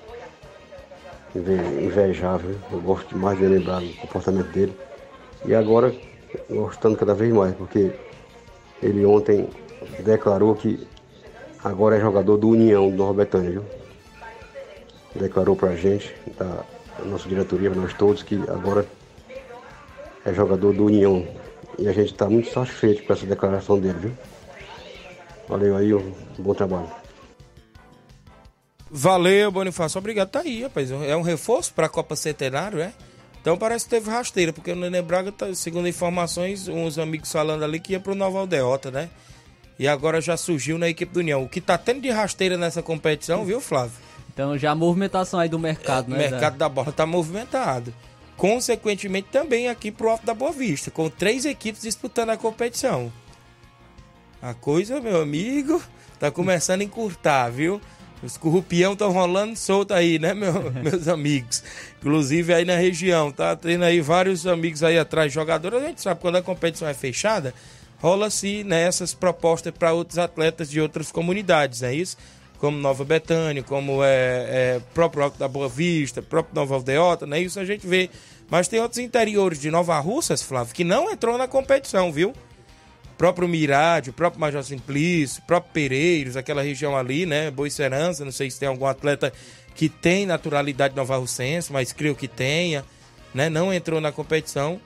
invejável. 1.37 2.57
Eu 2.73 2.81
gosto 2.81 3.11
demais 3.11 3.39
de 3.39 3.47
lembrar 3.47 3.81
do 3.81 3.95
comportamento 3.95 4.51
dele. 4.51 4.77
E 5.47 5.55
agora 5.55 5.95
gostando 6.51 6.97
cada 6.97 7.15
vez 7.15 7.33
mais, 7.33 7.55
porque 7.55 7.93
ele 8.83 9.05
ontem 9.05 9.49
declarou 10.05 10.55
que 10.55 10.87
agora 11.63 11.97
é 11.97 12.01
jogador 12.01 12.37
do 12.37 12.49
União 12.49 12.91
do 12.91 12.97
Nova 12.97 13.15
Betânia, 13.15 13.51
viu? 13.51 13.65
Declarou 15.15 15.57
pra 15.57 15.75
gente, 15.75 16.15
da 16.37 16.65
nossa 17.05 17.29
diretoria, 17.29 17.71
nós 17.71 17.95
todos, 17.95 18.23
que 18.23 18.37
agora 18.49 18.87
é 20.25 20.33
jogador 20.33 20.73
do 20.73 20.85
União. 20.85 21.27
E 21.79 21.89
a 21.89 21.93
gente 21.93 22.13
está 22.13 22.29
muito 22.29 22.53
satisfeito 22.53 23.05
com 23.05 23.13
essa 23.13 23.27
declaração 23.27 23.79
dele, 23.79 23.99
viu? 23.99 24.13
Valeu 25.49 25.77
aí, 25.77 25.95
um 25.95 26.13
bom 26.39 26.55
trabalho. 26.55 26.91
Valeu, 28.91 29.51
Bonifácio. 29.51 29.99
Obrigado. 29.99 30.29
Tá 30.29 30.41
aí, 30.41 30.63
rapaz. 30.63 30.91
É 30.91 31.17
um 31.17 31.23
reforço 31.23 31.73
para 31.75 31.87
a 31.87 31.89
Copa 31.89 32.17
Centenário, 32.17 32.81
é? 32.81 32.93
Então 33.41 33.57
parece 33.57 33.85
que 33.85 33.91
teve 33.91 34.11
rasteira, 34.11 34.53
porque 34.53 34.73
o 34.73 34.77
Nenê 34.77 35.01
Braga, 35.01 35.33
tá, 35.33 35.55
segundo 35.55 35.89
informações, 35.89 36.69
uns 36.69 36.99
amigos 36.99 37.31
falando 37.31 37.65
ali 37.65 37.81
que 37.81 37.93
ia 37.93 38.01
pro 38.01 38.15
Nova 38.15 38.41
Aldeota, 38.41 38.91
né? 38.91 39.09
E 39.79 39.87
agora 39.87 40.21
já 40.21 40.37
surgiu 40.37 40.77
na 40.77 40.89
equipe 40.89 41.13
do 41.13 41.21
União. 41.21 41.43
O 41.43 41.49
que 41.49 41.61
tá 41.61 41.79
tendo 41.79 42.01
de 42.01 42.11
rasteira 42.11 42.57
nessa 42.57 42.83
competição, 42.83 43.45
viu, 43.45 43.61
Flávio? 43.61 43.97
Então 44.33 44.59
já 44.59 44.73
a 44.73 44.75
movimentação 44.75 45.39
aí 45.39 45.49
do 45.49 45.59
mercado, 45.59 46.11
né? 46.11 46.17
O 46.17 46.31
mercado 46.31 46.57
da 46.57 46.69
bola 46.69 46.93
tá 46.93 47.07
movimentado. 47.07 47.95
Consequentemente, 48.37 49.29
também 49.33 49.69
aqui 49.69 49.91
pro 49.91 50.11
Alto 50.11 50.25
da 50.25 50.35
Boa 50.35 50.53
Vista, 50.53 50.91
com 50.91 51.09
três 51.09 51.45
equipes 51.45 51.83
disputando 51.83 52.31
a 52.31 52.37
competição. 52.37 53.13
A 54.41 54.55
coisa, 54.55 55.01
meu 55.01 55.21
amigo, 55.21 55.83
tá 56.21 56.31
começando 56.31 56.83
a 56.83 56.85
encurtar, 56.85 57.49
viu? 57.51 57.81
Os 58.23 58.37
corrupião 58.37 58.95
estão 58.95 59.13
rolando 59.13 59.57
solto 59.57 59.95
aí, 59.95 60.19
né, 60.19 60.35
meu, 60.35 60.71
meus 60.83 61.07
amigos? 61.07 61.63
Inclusive 62.01 62.53
aí 62.53 62.65
na 62.65 62.77
região, 62.77 63.31
tá 63.31 63.55
tendo 63.55 63.85
aí 63.85 64.01
vários 64.01 64.47
amigos 64.47 64.83
aí 64.83 64.99
atrás, 64.99 65.33
jogadores. 65.33 65.83
A 65.83 65.87
gente 65.87 66.01
sabe 66.01 66.21
quando 66.21 66.37
a 66.37 66.43
competição 66.43 66.89
é 66.89 66.95
fechada, 66.95 67.55
rola-se 67.99 68.65
né, 68.65 68.89
propostas 69.19 69.73
para 69.77 69.93
outros 69.93 70.19
atletas 70.19 70.69
de 70.69 70.81
outras 70.81 71.13
comunidades, 71.13 71.83
é 71.83 71.95
isso? 71.95 72.17
Como 72.59 72.77
Nova 72.77 73.05
Betânia, 73.05 73.63
como 73.63 74.03
é, 74.03 74.09
é 74.09 74.81
próprio 74.93 75.23
Alto 75.23 75.39
da 75.39 75.47
Boa 75.47 75.69
Vista, 75.69 76.21
próprio 76.21 76.57
Nova 76.57 76.75
Aldeota, 76.75 77.25
né? 77.25 77.41
Isso 77.41 77.61
a 77.61 77.65
gente 77.65 77.87
vê. 77.87 78.11
Mas 78.51 78.67
tem 78.67 78.81
outros 78.81 78.99
interiores 78.99 79.61
de 79.61 79.71
Nova 79.71 79.97
Russas, 80.01 80.43
Flávio, 80.43 80.75
que 80.75 80.83
não 80.83 81.09
entrou 81.09 81.39
na 81.39 81.47
competição, 81.47 82.11
viu? 82.11 82.35
Próprio 83.19 83.49
Mirade, 83.49 84.11
o 84.11 84.13
próprio 84.13 84.41
Major 84.41 84.63
Simplício, 84.63 85.43
o 85.43 85.47
próprio 85.47 85.73
Pereiros, 85.73 86.37
aquela 86.37 86.63
região 86.63 86.97
ali, 86.97 87.27
né? 87.27 87.51
Boicerança, 87.51 88.25
não 88.25 88.33
sei 88.33 88.49
se 88.49 88.61
tem 88.61 88.69
algum 88.69 88.87
atleta 88.87 89.33
que 89.75 89.89
tem 89.89 90.25
naturalidade 90.25 90.95
nova-russense, 90.95 91.73
mas 91.73 91.93
creio 91.93 92.15
que 92.15 92.29
tenha, 92.29 92.85
né? 93.35 93.51
Não 93.51 93.75
entrou 93.75 94.01
na 94.01 94.13
competição. 94.13 94.81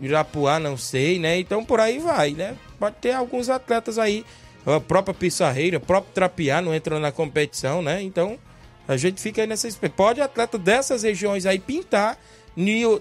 Irapuá, 0.00 0.58
não 0.58 0.76
sei, 0.76 1.18
né? 1.18 1.38
Então 1.38 1.64
por 1.64 1.78
aí 1.80 1.98
vai, 1.98 2.30
né? 2.32 2.56
Pode 2.78 2.96
ter 2.96 3.12
alguns 3.12 3.48
atletas 3.48 3.98
aí, 3.98 4.24
a 4.66 4.80
própria 4.80 5.14
Pissarreira, 5.14 5.76
o 5.76 5.80
próprio 5.80 6.12
Trapiá 6.14 6.60
não 6.60 6.74
entrou 6.74 6.98
na 6.98 7.12
competição, 7.12 7.82
né? 7.82 8.02
Então 8.02 8.38
a 8.88 8.96
gente 8.96 9.20
fica 9.20 9.42
aí 9.42 9.46
nessa. 9.46 9.68
Pode 9.90 10.20
atleta 10.20 10.58
dessas 10.58 11.02
regiões 11.02 11.46
aí 11.46 11.58
pintar 11.58 12.18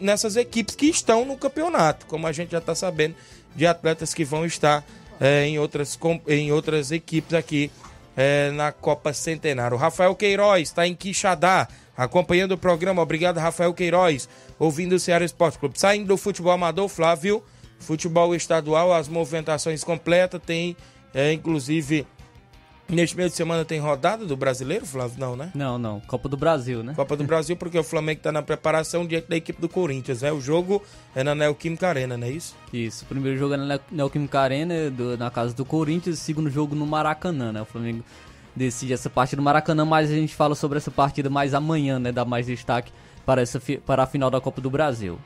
nessas 0.01 0.35
equipes 0.35 0.75
que 0.75 0.87
estão 0.87 1.25
no 1.25 1.37
campeonato, 1.37 2.05
como 2.07 2.25
a 2.25 2.31
gente 2.31 2.51
já 2.51 2.57
está 2.57 2.73
sabendo 2.73 3.15
de 3.55 3.65
atletas 3.65 4.13
que 4.13 4.23
vão 4.23 4.45
estar 4.45 4.83
é, 5.19 5.45
em, 5.45 5.59
outras, 5.59 5.97
em 6.27 6.51
outras 6.51 6.91
equipes 6.91 7.33
aqui 7.33 7.71
é, 8.15 8.51
na 8.51 8.71
Copa 8.71 9.13
Centenário. 9.13 9.77
Rafael 9.77 10.15
Queiroz 10.15 10.69
está 10.69 10.87
em 10.87 10.95
Quixadá, 10.95 11.67
acompanhando 11.95 12.53
o 12.53 12.57
programa. 12.57 13.01
Obrigado, 13.01 13.37
Rafael 13.37 13.73
Queiroz, 13.73 14.27
ouvindo 14.59 14.93
o 14.93 14.99
Ceará 14.99 15.25
Esporte 15.25 15.57
Clube. 15.57 15.79
Saindo 15.79 16.07
do 16.07 16.17
futebol 16.17 16.51
amador, 16.51 16.87
Flávio, 16.87 17.43
futebol 17.79 18.35
estadual, 18.35 18.93
as 18.93 19.07
movimentações 19.07 19.83
completas, 19.83 20.41
tem 20.45 20.75
é, 21.13 21.31
inclusive 21.31 22.07
Neste 22.93 23.17
meio 23.17 23.29
de 23.29 23.35
semana 23.35 23.65
tem 23.65 23.79
rodada 23.79 24.25
do 24.25 24.37
brasileiro, 24.37 24.85
Flávio? 24.85 25.19
Não, 25.19 25.35
né? 25.35 25.51
Não, 25.55 25.77
não. 25.77 25.99
Copa 26.01 26.29
do 26.29 26.37
Brasil, 26.37 26.83
né? 26.83 26.93
Copa 26.95 27.17
do 27.17 27.23
Brasil, 27.23 27.55
porque 27.55 27.77
o 27.77 27.83
Flamengo 27.83 28.19
está 28.19 28.31
na 28.31 28.41
preparação 28.41 29.05
diante 29.05 29.27
da 29.27 29.35
equipe 29.35 29.59
do 29.59 29.67
Corinthians, 29.67 30.21
né? 30.21 30.31
O 30.31 30.39
jogo 30.39 30.81
é 31.15 31.23
na 31.23 31.33
Neoquímica 31.33 31.87
Arena, 31.87 32.17
não 32.17 32.27
é 32.27 32.31
isso? 32.31 32.55
Isso. 32.71 33.03
O 33.05 33.07
primeiro 33.07 33.37
jogo 33.37 33.55
é 33.55 33.57
na 33.57 33.79
Neoquímica 33.91 34.39
Arena, 34.39 34.89
do, 34.89 35.17
na 35.17 35.31
casa 35.31 35.53
do 35.53 35.65
Corinthians. 35.65 36.19
O 36.19 36.21
segundo 36.21 36.49
jogo 36.49 36.75
no 36.75 36.85
Maracanã, 36.85 37.51
né? 37.51 37.61
O 37.61 37.65
Flamengo 37.65 38.03
decide 38.55 38.93
essa 38.93 39.09
partida 39.09 39.41
do 39.41 39.43
Maracanã, 39.43 39.83
mas 39.83 40.11
a 40.11 40.13
gente 40.13 40.35
fala 40.35 40.55
sobre 40.55 40.77
essa 40.77 40.91
partida 40.91 41.29
mais 41.29 41.53
amanhã, 41.53 41.99
né? 41.99 42.11
Dá 42.11 42.23
mais 42.23 42.45
destaque 42.45 42.91
para, 43.25 43.41
essa, 43.41 43.59
para 43.85 44.03
a 44.03 44.05
final 44.05 44.29
da 44.29 44.39
Copa 44.39 44.61
do 44.61 44.69
Brasil. 44.69 45.17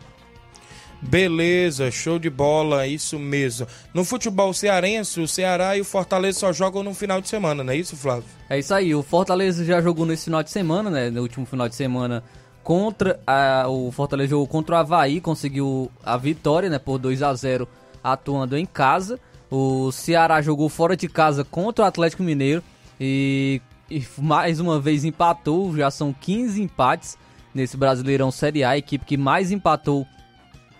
Beleza, 1.01 1.91
show 1.91 2.17
de 2.17 2.29
bola, 2.29 2.87
isso 2.87 3.19
mesmo. 3.19 3.67
No 3.93 4.03
futebol 4.03 4.53
cearense, 4.53 5.21
o 5.21 5.27
Ceará 5.27 5.77
e 5.77 5.81
o 5.81 5.85
Fortaleza 5.85 6.39
só 6.39 6.51
jogam 6.51 6.83
no 6.83 6.93
final 6.93 7.21
de 7.21 7.29
semana, 7.29 7.63
não 7.63 7.71
é 7.71 7.75
isso, 7.75 7.95
Flávio? 7.95 8.25
É 8.49 8.57
isso 8.57 8.73
aí, 8.73 8.95
o 8.95 9.03
Fortaleza 9.03 9.63
já 9.63 9.79
jogou 9.81 10.05
nesse 10.05 10.25
final 10.25 10.41
de 10.41 10.49
semana, 10.49 10.89
né? 10.89 11.09
No 11.09 11.21
último 11.21 11.45
final 11.45 11.69
de 11.69 11.75
semana 11.75 12.23
contra 12.63 13.19
a, 13.25 13.65
o 13.69 13.91
Fortaleza 13.91 14.31
jogou 14.31 14.47
contra 14.47 14.75
o 14.75 14.79
Havaí, 14.79 15.21
conseguiu 15.21 15.91
a 16.03 16.17
vitória, 16.17 16.69
né? 16.69 16.79
Por 16.79 16.97
2 16.97 17.21
a 17.21 17.33
0 17.33 17.67
atuando 18.03 18.57
em 18.57 18.65
casa. 18.65 19.19
O 19.49 19.91
Ceará 19.91 20.41
jogou 20.41 20.67
fora 20.67 20.97
de 20.97 21.07
casa 21.07 21.45
contra 21.45 21.85
o 21.85 21.87
Atlético 21.87 22.23
Mineiro 22.23 22.61
e, 22.99 23.61
e 23.89 24.03
mais 24.17 24.59
uma 24.59 24.79
vez 24.79 25.05
empatou, 25.05 25.75
já 25.77 25.89
são 25.89 26.11
15 26.11 26.61
empates 26.61 27.17
nesse 27.53 27.77
Brasileirão 27.77 28.31
Série 28.31 28.63
A, 28.63 28.71
a 28.71 28.77
equipe 28.77 29.05
que 29.05 29.15
mais 29.15 29.51
empatou 29.51 30.05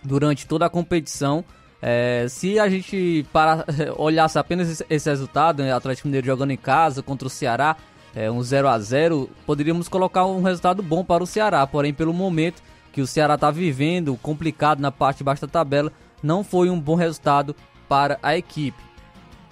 durante 0.02 0.46
toda 0.46 0.66
a 0.66 0.70
competição. 0.70 1.44
É, 1.80 2.26
se 2.28 2.58
a 2.58 2.68
gente 2.68 3.24
para, 3.32 3.64
olhasse 3.96 4.38
apenas 4.38 4.68
esse, 4.68 4.86
esse 4.90 5.08
resultado, 5.08 5.62
né, 5.62 5.72
Atlético 5.72 6.08
Mineiro 6.08 6.26
jogando 6.26 6.50
em 6.50 6.56
casa 6.56 7.02
contra 7.02 7.26
o 7.26 7.30
Ceará, 7.30 7.76
é, 8.14 8.30
um 8.30 8.42
0 8.42 8.68
a 8.68 8.78
0 8.78 9.30
poderíamos 9.46 9.88
colocar 9.88 10.26
um 10.26 10.42
resultado 10.42 10.82
bom 10.82 11.04
para 11.04 11.22
o 11.22 11.26
Ceará, 11.26 11.66
porém 11.66 11.94
pelo 11.94 12.12
momento 12.12 12.62
que 12.92 13.00
o 13.00 13.06
Ceará 13.06 13.34
está 13.34 13.50
vivendo, 13.50 14.18
complicado 14.20 14.80
na 14.80 14.90
parte 14.90 15.18
de 15.18 15.24
baixo 15.24 15.42
da 15.42 15.48
tabela, 15.48 15.92
não 16.22 16.42
foi 16.42 16.68
um 16.68 16.80
bom 16.80 16.96
resultado 16.96 17.54
para 17.88 18.18
a 18.22 18.36
equipe. 18.36 18.82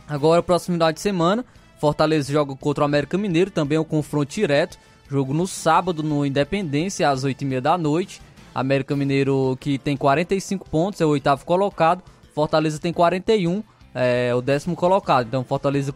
Agora, 0.09 0.43
próximo 0.43 0.75
final 0.75 0.93
de 0.93 1.01
semana, 1.01 1.45
Fortaleza 1.79 2.33
joga 2.33 2.57
contra 2.57 2.83
o 2.83 2.85
América 2.85 3.19
Mineiro, 3.19 3.51
também 3.51 3.77
é 3.77 3.81
um 3.81 3.85
confronto 3.85 4.33
direto, 4.33 4.79
jogo 5.09 5.33
no 5.33 5.47
sábado 5.47 6.03
no 6.03 6.25
Independência, 6.25 7.09
às 7.09 7.25
8h30 7.25 7.61
da 7.61 7.79
noite. 7.79 8.21
América 8.61 8.97
Mineiro 8.97 9.57
que 9.61 9.79
tem 9.79 9.97
45 9.97 10.69
pontos, 10.71 11.01
é 11.01 11.05
o 11.05 11.11
oitavo 11.11 11.45
colocado. 11.45 12.03
Fortaleza 12.35 12.79
tem 12.79 12.93
41, 12.93 13.63
é 13.95 14.35
o 14.35 14.41
décimo 14.41 14.75
colocado. 14.75 15.27
Então 15.27 15.45
Fortaleza, 15.45 15.95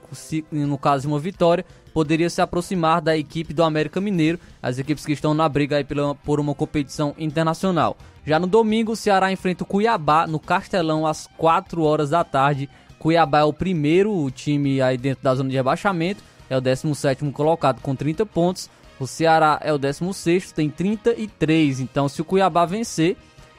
no 0.53 0.77
caso 0.77 1.03
de 1.03 1.09
uma 1.09 1.19
vitória, 1.19 1.65
poderia 1.95 2.29
se 2.29 2.41
aproximar 2.41 3.01
da 3.01 3.17
equipe 3.17 3.55
do 3.55 3.63
América 3.63 4.01
Mineiro, 4.01 4.39
as 4.63 4.79
equipes 4.79 5.07
que 5.07 5.13
estão 5.13 5.33
na 5.33 5.49
briga 5.49 5.77
aí 5.77 5.85
pela, 5.85 6.15
por 6.15 6.39
uma 6.39 6.55
competição 6.55 7.15
internacional. 7.19 7.97
Já 8.27 8.39
no 8.39 8.47
domingo, 8.47 8.93
o 8.93 8.97
Ceará 8.97 9.33
enfrenta 9.33 9.65
o 9.65 9.67
Cuiabá 9.67 10.27
no 10.27 10.39
Castelão 10.39 11.07
às 11.07 11.27
4 11.39 11.83
horas 11.83 12.11
da 12.11 12.23
tarde. 12.23 12.69
Cuiabá 12.99 13.41
é 13.41 13.45
o 13.45 13.53
primeiro 13.53 14.31
time 14.31 14.83
aí 14.83 14.99
dentro 14.99 15.25
da 15.25 15.35
zona 15.35 15.49
de 15.49 15.57
rebaixamento, 15.57 16.23
é 16.51 16.57
o 16.57 16.61
17 16.61 17.25
colocado 17.33 17.81
com 17.81 17.97
30 17.97 18.27
pontos. 18.27 18.69
O 19.01 19.07
Ceará 19.07 19.59
é 19.63 19.73
o 19.73 19.79
16, 19.79 20.53
tem 20.53 20.69
33. 20.69 21.81
Então, 21.81 22.07
se 22.07 22.21
o 22.21 22.25
Cuiabá 22.25 22.67
vencer, 22.67 23.17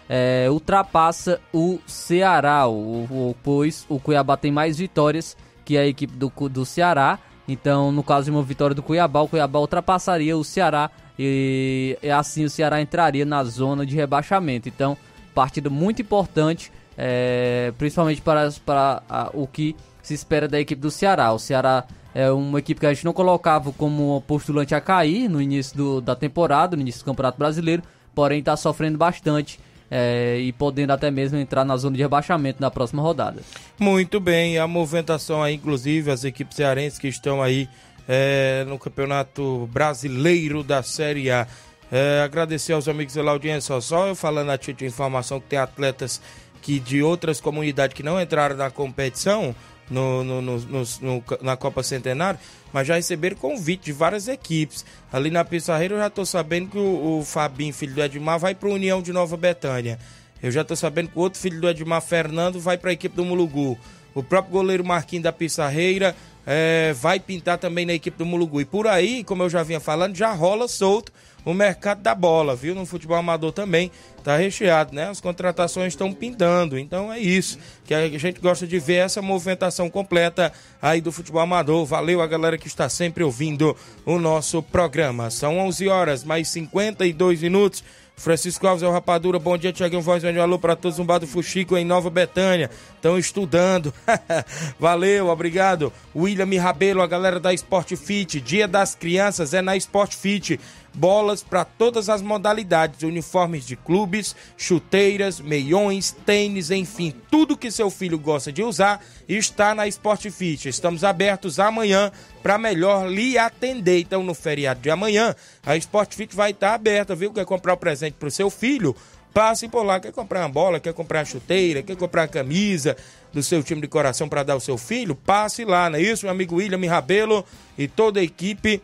é, 0.08 0.48
ultrapassa 0.52 1.42
o 1.52 1.80
Ceará, 1.88 2.68
o, 2.68 3.06
o, 3.06 3.36
pois 3.42 3.84
o 3.90 4.00
Cuiabá 4.00 4.38
tem 4.38 4.52
mais 4.52 4.78
vitórias 4.78 5.36
que 5.66 5.78
a 5.78 5.88
equipe 5.88 6.14
do, 6.14 6.32
do 6.48 6.64
Ceará. 6.64 7.18
Então, 7.48 7.92
no 7.92 8.04
caso 8.04 8.26
de 8.26 8.32
uma 8.32 8.44
vitória 8.44 8.76
do 8.76 8.84
Cuiabá, 8.84 9.22
o 9.22 9.28
Cuiabá 9.28 9.60
ultrapassaria 9.60 10.38
o 10.38 10.44
Ceará 10.44 10.92
e, 11.18 11.98
e 12.04 12.10
assim 12.12 12.44
o 12.46 12.50
Ceará 12.50 12.80
entraria 12.80 13.26
na 13.26 13.44
zona 13.44 13.84
de 13.84 13.96
rebaixamento. 13.96 14.70
Então, 14.70 14.96
partida 15.34 15.72
muito 15.72 16.04
importante, 16.04 16.72
é, 16.96 17.74
principalmente 17.80 18.22
para, 18.22 18.52
para 18.64 19.02
a, 19.10 19.32
o 19.34 19.48
que 19.48 19.76
se 20.04 20.14
espera 20.14 20.48
da 20.48 20.60
equipe 20.60 20.80
do 20.80 20.92
Ceará. 20.92 21.34
O 21.34 21.40
Ceará 21.40 21.84
é 22.14 22.30
uma 22.32 22.60
equipe 22.60 22.80
que 22.80 22.86
a 22.86 22.94
gente 22.94 23.06
não 23.06 23.14
colocava 23.14 23.72
como 23.72 24.22
postulante 24.28 24.76
a 24.76 24.82
cair 24.82 25.30
no 25.30 25.42
início 25.42 25.76
do, 25.78 26.02
da 26.02 26.16
temporada, 26.16 26.76
no 26.76 26.82
início 26.82 27.02
do 27.02 27.06
Campeonato 27.06 27.38
Brasileiro, 27.38 27.84
porém 28.14 28.40
está 28.40 28.58
sofrendo 28.58 28.98
bastante 28.98 29.60
é, 29.90 30.38
e 30.40 30.54
podendo 30.54 30.92
até 30.92 31.12
mesmo 31.12 31.38
entrar 31.38 31.66
na 31.66 31.76
zona 31.76 31.96
de 31.96 32.02
rebaixamento 32.02 32.62
na 32.62 32.72
próxima 32.72 33.02
rodada. 33.02 33.42
Muito 33.80 34.20
bem, 34.20 34.58
a 34.58 34.68
movimentação 34.68 35.44
aí, 35.44 35.56
inclusive 35.56 36.12
as 36.12 36.24
equipes 36.24 36.56
cearenses 36.56 36.98
que 36.98 37.08
estão 37.08 37.42
aí 37.42 37.68
é, 38.08 38.66
no 38.68 38.80
Campeonato 38.80 39.70
Brasileiro 39.72 40.64
da 40.64 40.82
Série 40.82 41.30
A. 41.30 41.48
É, 41.92 42.22
agradecer 42.24 42.72
aos 42.72 42.88
amigos 42.88 43.16
da 43.16 43.30
audiência, 43.30 43.80
só 43.82 44.08
eu 44.08 44.16
falando 44.16 44.50
a 44.50 44.58
título 44.58 44.78
de 44.78 44.86
informação 44.86 45.42
que 45.42 45.48
tem 45.48 45.60
atletas 45.60 46.22
que 46.62 46.80
de 46.80 47.04
outras 47.04 47.42
comunidades 47.42 47.96
que 47.96 48.04
não 48.04 48.22
entraram 48.22 48.56
na 48.56 48.70
competição, 48.70 49.54
no, 49.92 50.24
no, 50.24 50.42
no, 50.42 51.24
na 51.42 51.58
Copa 51.58 51.84
Centenário, 51.84 52.40
mas 52.72 52.88
já 52.88 52.96
receberam 52.96 53.36
convite 53.36 53.86
de 53.86 53.92
várias 53.92 54.28
equipes. 54.28 54.86
Ali 55.12 55.30
na 55.30 55.44
Pissarreira 55.44 55.96
eu 55.96 56.00
já 56.00 56.08
estou 56.08 56.26
sabendo 56.26 56.70
que 56.70 56.78
o, 56.78 57.20
o 57.20 57.26
Fabinho, 57.26 57.74
filho 57.74 57.94
do 57.94 58.02
Edmar, 58.02 58.40
vai 58.40 58.56
para 58.56 58.70
a 58.70 58.72
União 58.72 59.02
de 59.02 59.12
Nova 59.12 59.36
Betânia. 59.36 60.00
Eu 60.42 60.50
já 60.50 60.62
estou 60.62 60.78
sabendo 60.78 61.10
que 61.10 61.20
o 61.20 61.22
outro 61.22 61.40
filho 61.40 61.60
do 61.60 61.70
Edmar, 61.70 62.02
Fernando, 62.02 62.60
vai 62.60 62.78
para 62.78 62.90
a 62.90 62.94
equipe 62.94 63.16
do 63.16 63.26
Mulugu. 63.26 63.78
O 64.16 64.24
próprio 64.24 64.54
goleiro 64.54 64.84
Marquinhos 64.84 65.24
da 65.24 65.32
Pissarreira 65.32 66.16
é, 66.48 66.94
vai 66.94 67.20
pintar 67.20 67.58
também 67.58 67.86
na 67.86 67.94
equipe 67.94 68.18
do 68.18 68.26
Mulugu. 68.26 68.62
E 68.62 68.66
por 68.66 68.88
aí, 68.88 69.24
como 69.24 69.44
eu 69.44 69.50
já 69.50 69.62
vinha 69.62 69.80
falando, 69.80 70.16
já 70.16 70.32
rola 70.32 70.68
solto 70.68 71.12
o 71.44 71.54
mercado 71.54 72.02
da 72.02 72.14
bola, 72.14 72.56
viu? 72.56 72.76
No 72.76 72.86
futebol 72.86 73.18
amador 73.18 73.52
também 73.52 73.92
tá 74.24 74.38
recheado, 74.38 74.94
né? 74.94 75.10
As 75.10 75.20
contratações 75.20 75.94
estão 75.94 76.14
pintando. 76.14 76.78
Então 76.78 77.12
é 77.12 77.20
isso 77.20 77.58
que 77.86 77.94
a 77.94 78.08
gente 78.08 78.40
gosta 78.40 78.68
de 78.68 78.80
ver 78.80 79.06
essa 79.06 79.22
movimentação 79.22 79.90
completa 79.90 80.54
aí 80.82 81.02
do 81.02 81.12
futebol 81.12 81.42
amador. 81.42 81.86
Valeu 81.86 82.22
a 82.22 82.28
galera 82.28 82.58
que 82.58 82.68
está 82.68 82.88
sempre 82.88 83.24
ouvindo 83.24 83.76
o 84.06 84.20
nosso 84.20 84.62
programa. 84.62 85.30
São 85.30 85.58
11 85.60 85.88
horas 85.88 86.24
mais 86.24 86.50
52 86.50 87.42
minutos. 87.42 87.84
Francisco 88.22 88.68
Alves 88.68 88.84
é 88.84 88.88
o 88.88 88.92
Rapadura, 88.92 89.40
bom 89.40 89.58
dia, 89.58 89.74
Tiaguinho 89.74 90.02
Voz, 90.02 90.24
um 90.24 90.42
alô 90.42 90.60
para 90.60 90.76
todos, 90.76 91.00
um 91.00 91.06
do 91.06 91.26
Fuxico 91.26 91.76
em 91.76 91.84
Nova 91.84 92.08
Betânia, 92.08 92.70
estão 92.96 93.18
estudando, 93.18 93.92
valeu, 94.80 95.30
obrigado, 95.30 95.92
William 96.16 96.62
Rabelo, 96.62 97.02
a 97.02 97.08
galera 97.08 97.40
da 97.40 97.52
Sport 97.52 97.96
Fit, 97.96 98.40
dia 98.40 98.68
das 98.68 98.94
crianças 98.94 99.56
é 99.56 99.62
na 99.62 99.76
Sport 99.76 100.14
Fit, 100.14 100.60
bolas 100.94 101.42
para 101.42 101.64
todas 101.64 102.10
as 102.10 102.22
modalidades, 102.22 103.04
uniformes 103.04 103.66
de 103.66 103.76
clubes, 103.76 104.36
chuteiras, 104.58 105.40
meiões, 105.40 106.12
tênis, 106.26 106.72
enfim, 106.72 107.14
tudo 107.30 107.58
que 107.58 107.72
seu 107.72 107.90
filho 107.90 108.20
gosta 108.20 108.52
de 108.52 108.64
usar 108.64 109.04
está 109.28 109.74
na 109.74 109.88
Sport 109.88 110.30
Fit. 110.30 110.68
Estamos 110.68 111.04
abertos 111.04 111.60
amanhã 111.60 112.12
para 112.44 112.58
melhor 112.58 113.10
lhe 113.10 113.38
atender. 113.38 114.00
Então, 114.00 114.24
no 114.24 114.34
feriado 114.34 114.82
de 114.82 114.90
amanhã, 114.90 115.36
a 115.66 115.78
Sport 115.78 116.16
Fit 116.16 116.36
vai 116.36 116.52
estar 116.52 116.74
aberta, 116.74 117.16
viu? 117.16 117.32
Quer 117.32 117.46
comprar 117.46 117.74
o 117.74 117.76
um 117.76 117.80
presente 117.80 118.14
para 118.14 118.28
o 118.28 118.32
seu 118.32 118.50
filho? 118.50 118.96
Passe 119.34 119.70
por 119.70 119.84
lá, 119.84 119.98
quer 119.98 120.12
comprar 120.12 120.42
uma 120.42 120.50
bola, 120.50 120.78
quer 120.78 120.94
comprar 120.94 121.20
uma 121.20 121.26
chuteira, 121.26 121.82
quer 121.82 121.96
comprar 121.96 122.24
uma 122.24 122.28
camisa 122.28 122.98
do 123.32 123.42
seu 123.42 123.64
time 123.64 123.80
de 123.80 123.88
coração 123.88 124.28
para 124.28 124.44
dar 124.44 124.54
ao 124.54 124.60
seu 124.60 124.78
filho? 124.78 125.16
Passe 125.16 125.64
lá, 125.64 125.90
não 125.90 125.98
é 125.98 126.02
isso? 126.02 126.26
Meu 126.26 126.34
amigo 126.34 126.56
William 126.56 126.90
Rabelo 126.90 127.46
e 127.78 127.88
toda 127.88 128.20
a 128.20 128.24
equipe 128.24 128.82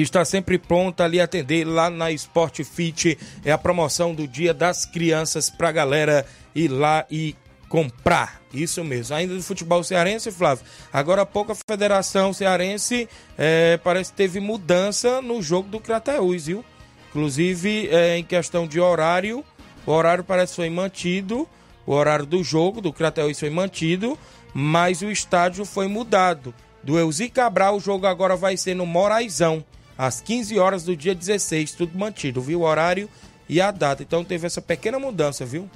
está 0.00 0.24
sempre 0.24 0.58
pronta 0.58 1.04
ali 1.04 1.20
atender 1.20 1.64
lá 1.64 1.90
na 1.90 2.10
Sport 2.12 2.62
Fit. 2.64 3.18
É 3.44 3.52
a 3.52 3.58
promoção 3.58 4.14
do 4.14 4.26
Dia 4.26 4.54
das 4.54 4.86
Crianças 4.86 5.50
para 5.50 5.68
a 5.68 5.72
galera 5.72 6.26
ir 6.54 6.68
lá 6.68 7.04
e 7.10 7.36
comprar. 7.68 8.40
Isso 8.52 8.84
mesmo. 8.84 9.16
Ainda 9.16 9.34
do 9.34 9.42
futebol 9.42 9.82
cearense, 9.82 10.30
Flávio. 10.30 10.64
Agora 10.92 11.22
há 11.22 11.26
pouco 11.26 11.52
a 11.52 11.54
Federação 11.54 12.32
Cearense 12.32 13.08
é, 13.36 13.78
parece 13.82 14.10
que 14.10 14.16
teve 14.16 14.40
mudança 14.40 15.22
no 15.22 15.42
jogo 15.42 15.68
do 15.68 15.80
Crateús, 15.80 16.46
viu? 16.46 16.64
Inclusive 17.08 17.88
é, 17.88 18.18
em 18.18 18.24
questão 18.24 18.66
de 18.66 18.80
horário, 18.80 19.44
o 19.86 19.90
horário 19.90 20.24
parece 20.24 20.52
que 20.52 20.56
foi 20.56 20.70
mantido. 20.70 21.48
O 21.86 21.92
horário 21.92 22.24
do 22.24 22.44
jogo 22.44 22.80
do 22.80 22.92
Crateús 22.92 23.40
foi 23.40 23.50
mantido, 23.50 24.18
mas 24.54 25.02
o 25.02 25.10
estádio 25.10 25.64
foi 25.64 25.88
mudado. 25.88 26.54
Do 26.82 26.98
Elzi 26.98 27.28
Cabral, 27.28 27.76
o 27.76 27.80
jogo 27.80 28.06
agora 28.06 28.36
vai 28.36 28.56
ser 28.56 28.74
no 28.74 28.86
Moraizão 28.86 29.64
às 30.02 30.20
15 30.20 30.58
horas 30.58 30.82
do 30.82 30.96
dia 30.96 31.14
16, 31.14 31.74
tudo 31.74 31.96
mantido, 31.96 32.40
viu? 32.42 32.62
O 32.62 32.64
horário 32.64 33.08
e 33.48 33.60
a 33.60 33.70
data. 33.70 34.02
Então 34.02 34.24
teve 34.24 34.48
essa 34.48 34.60
pequena 34.60 34.98
mudança, 34.98 35.44
viu? 35.44 35.70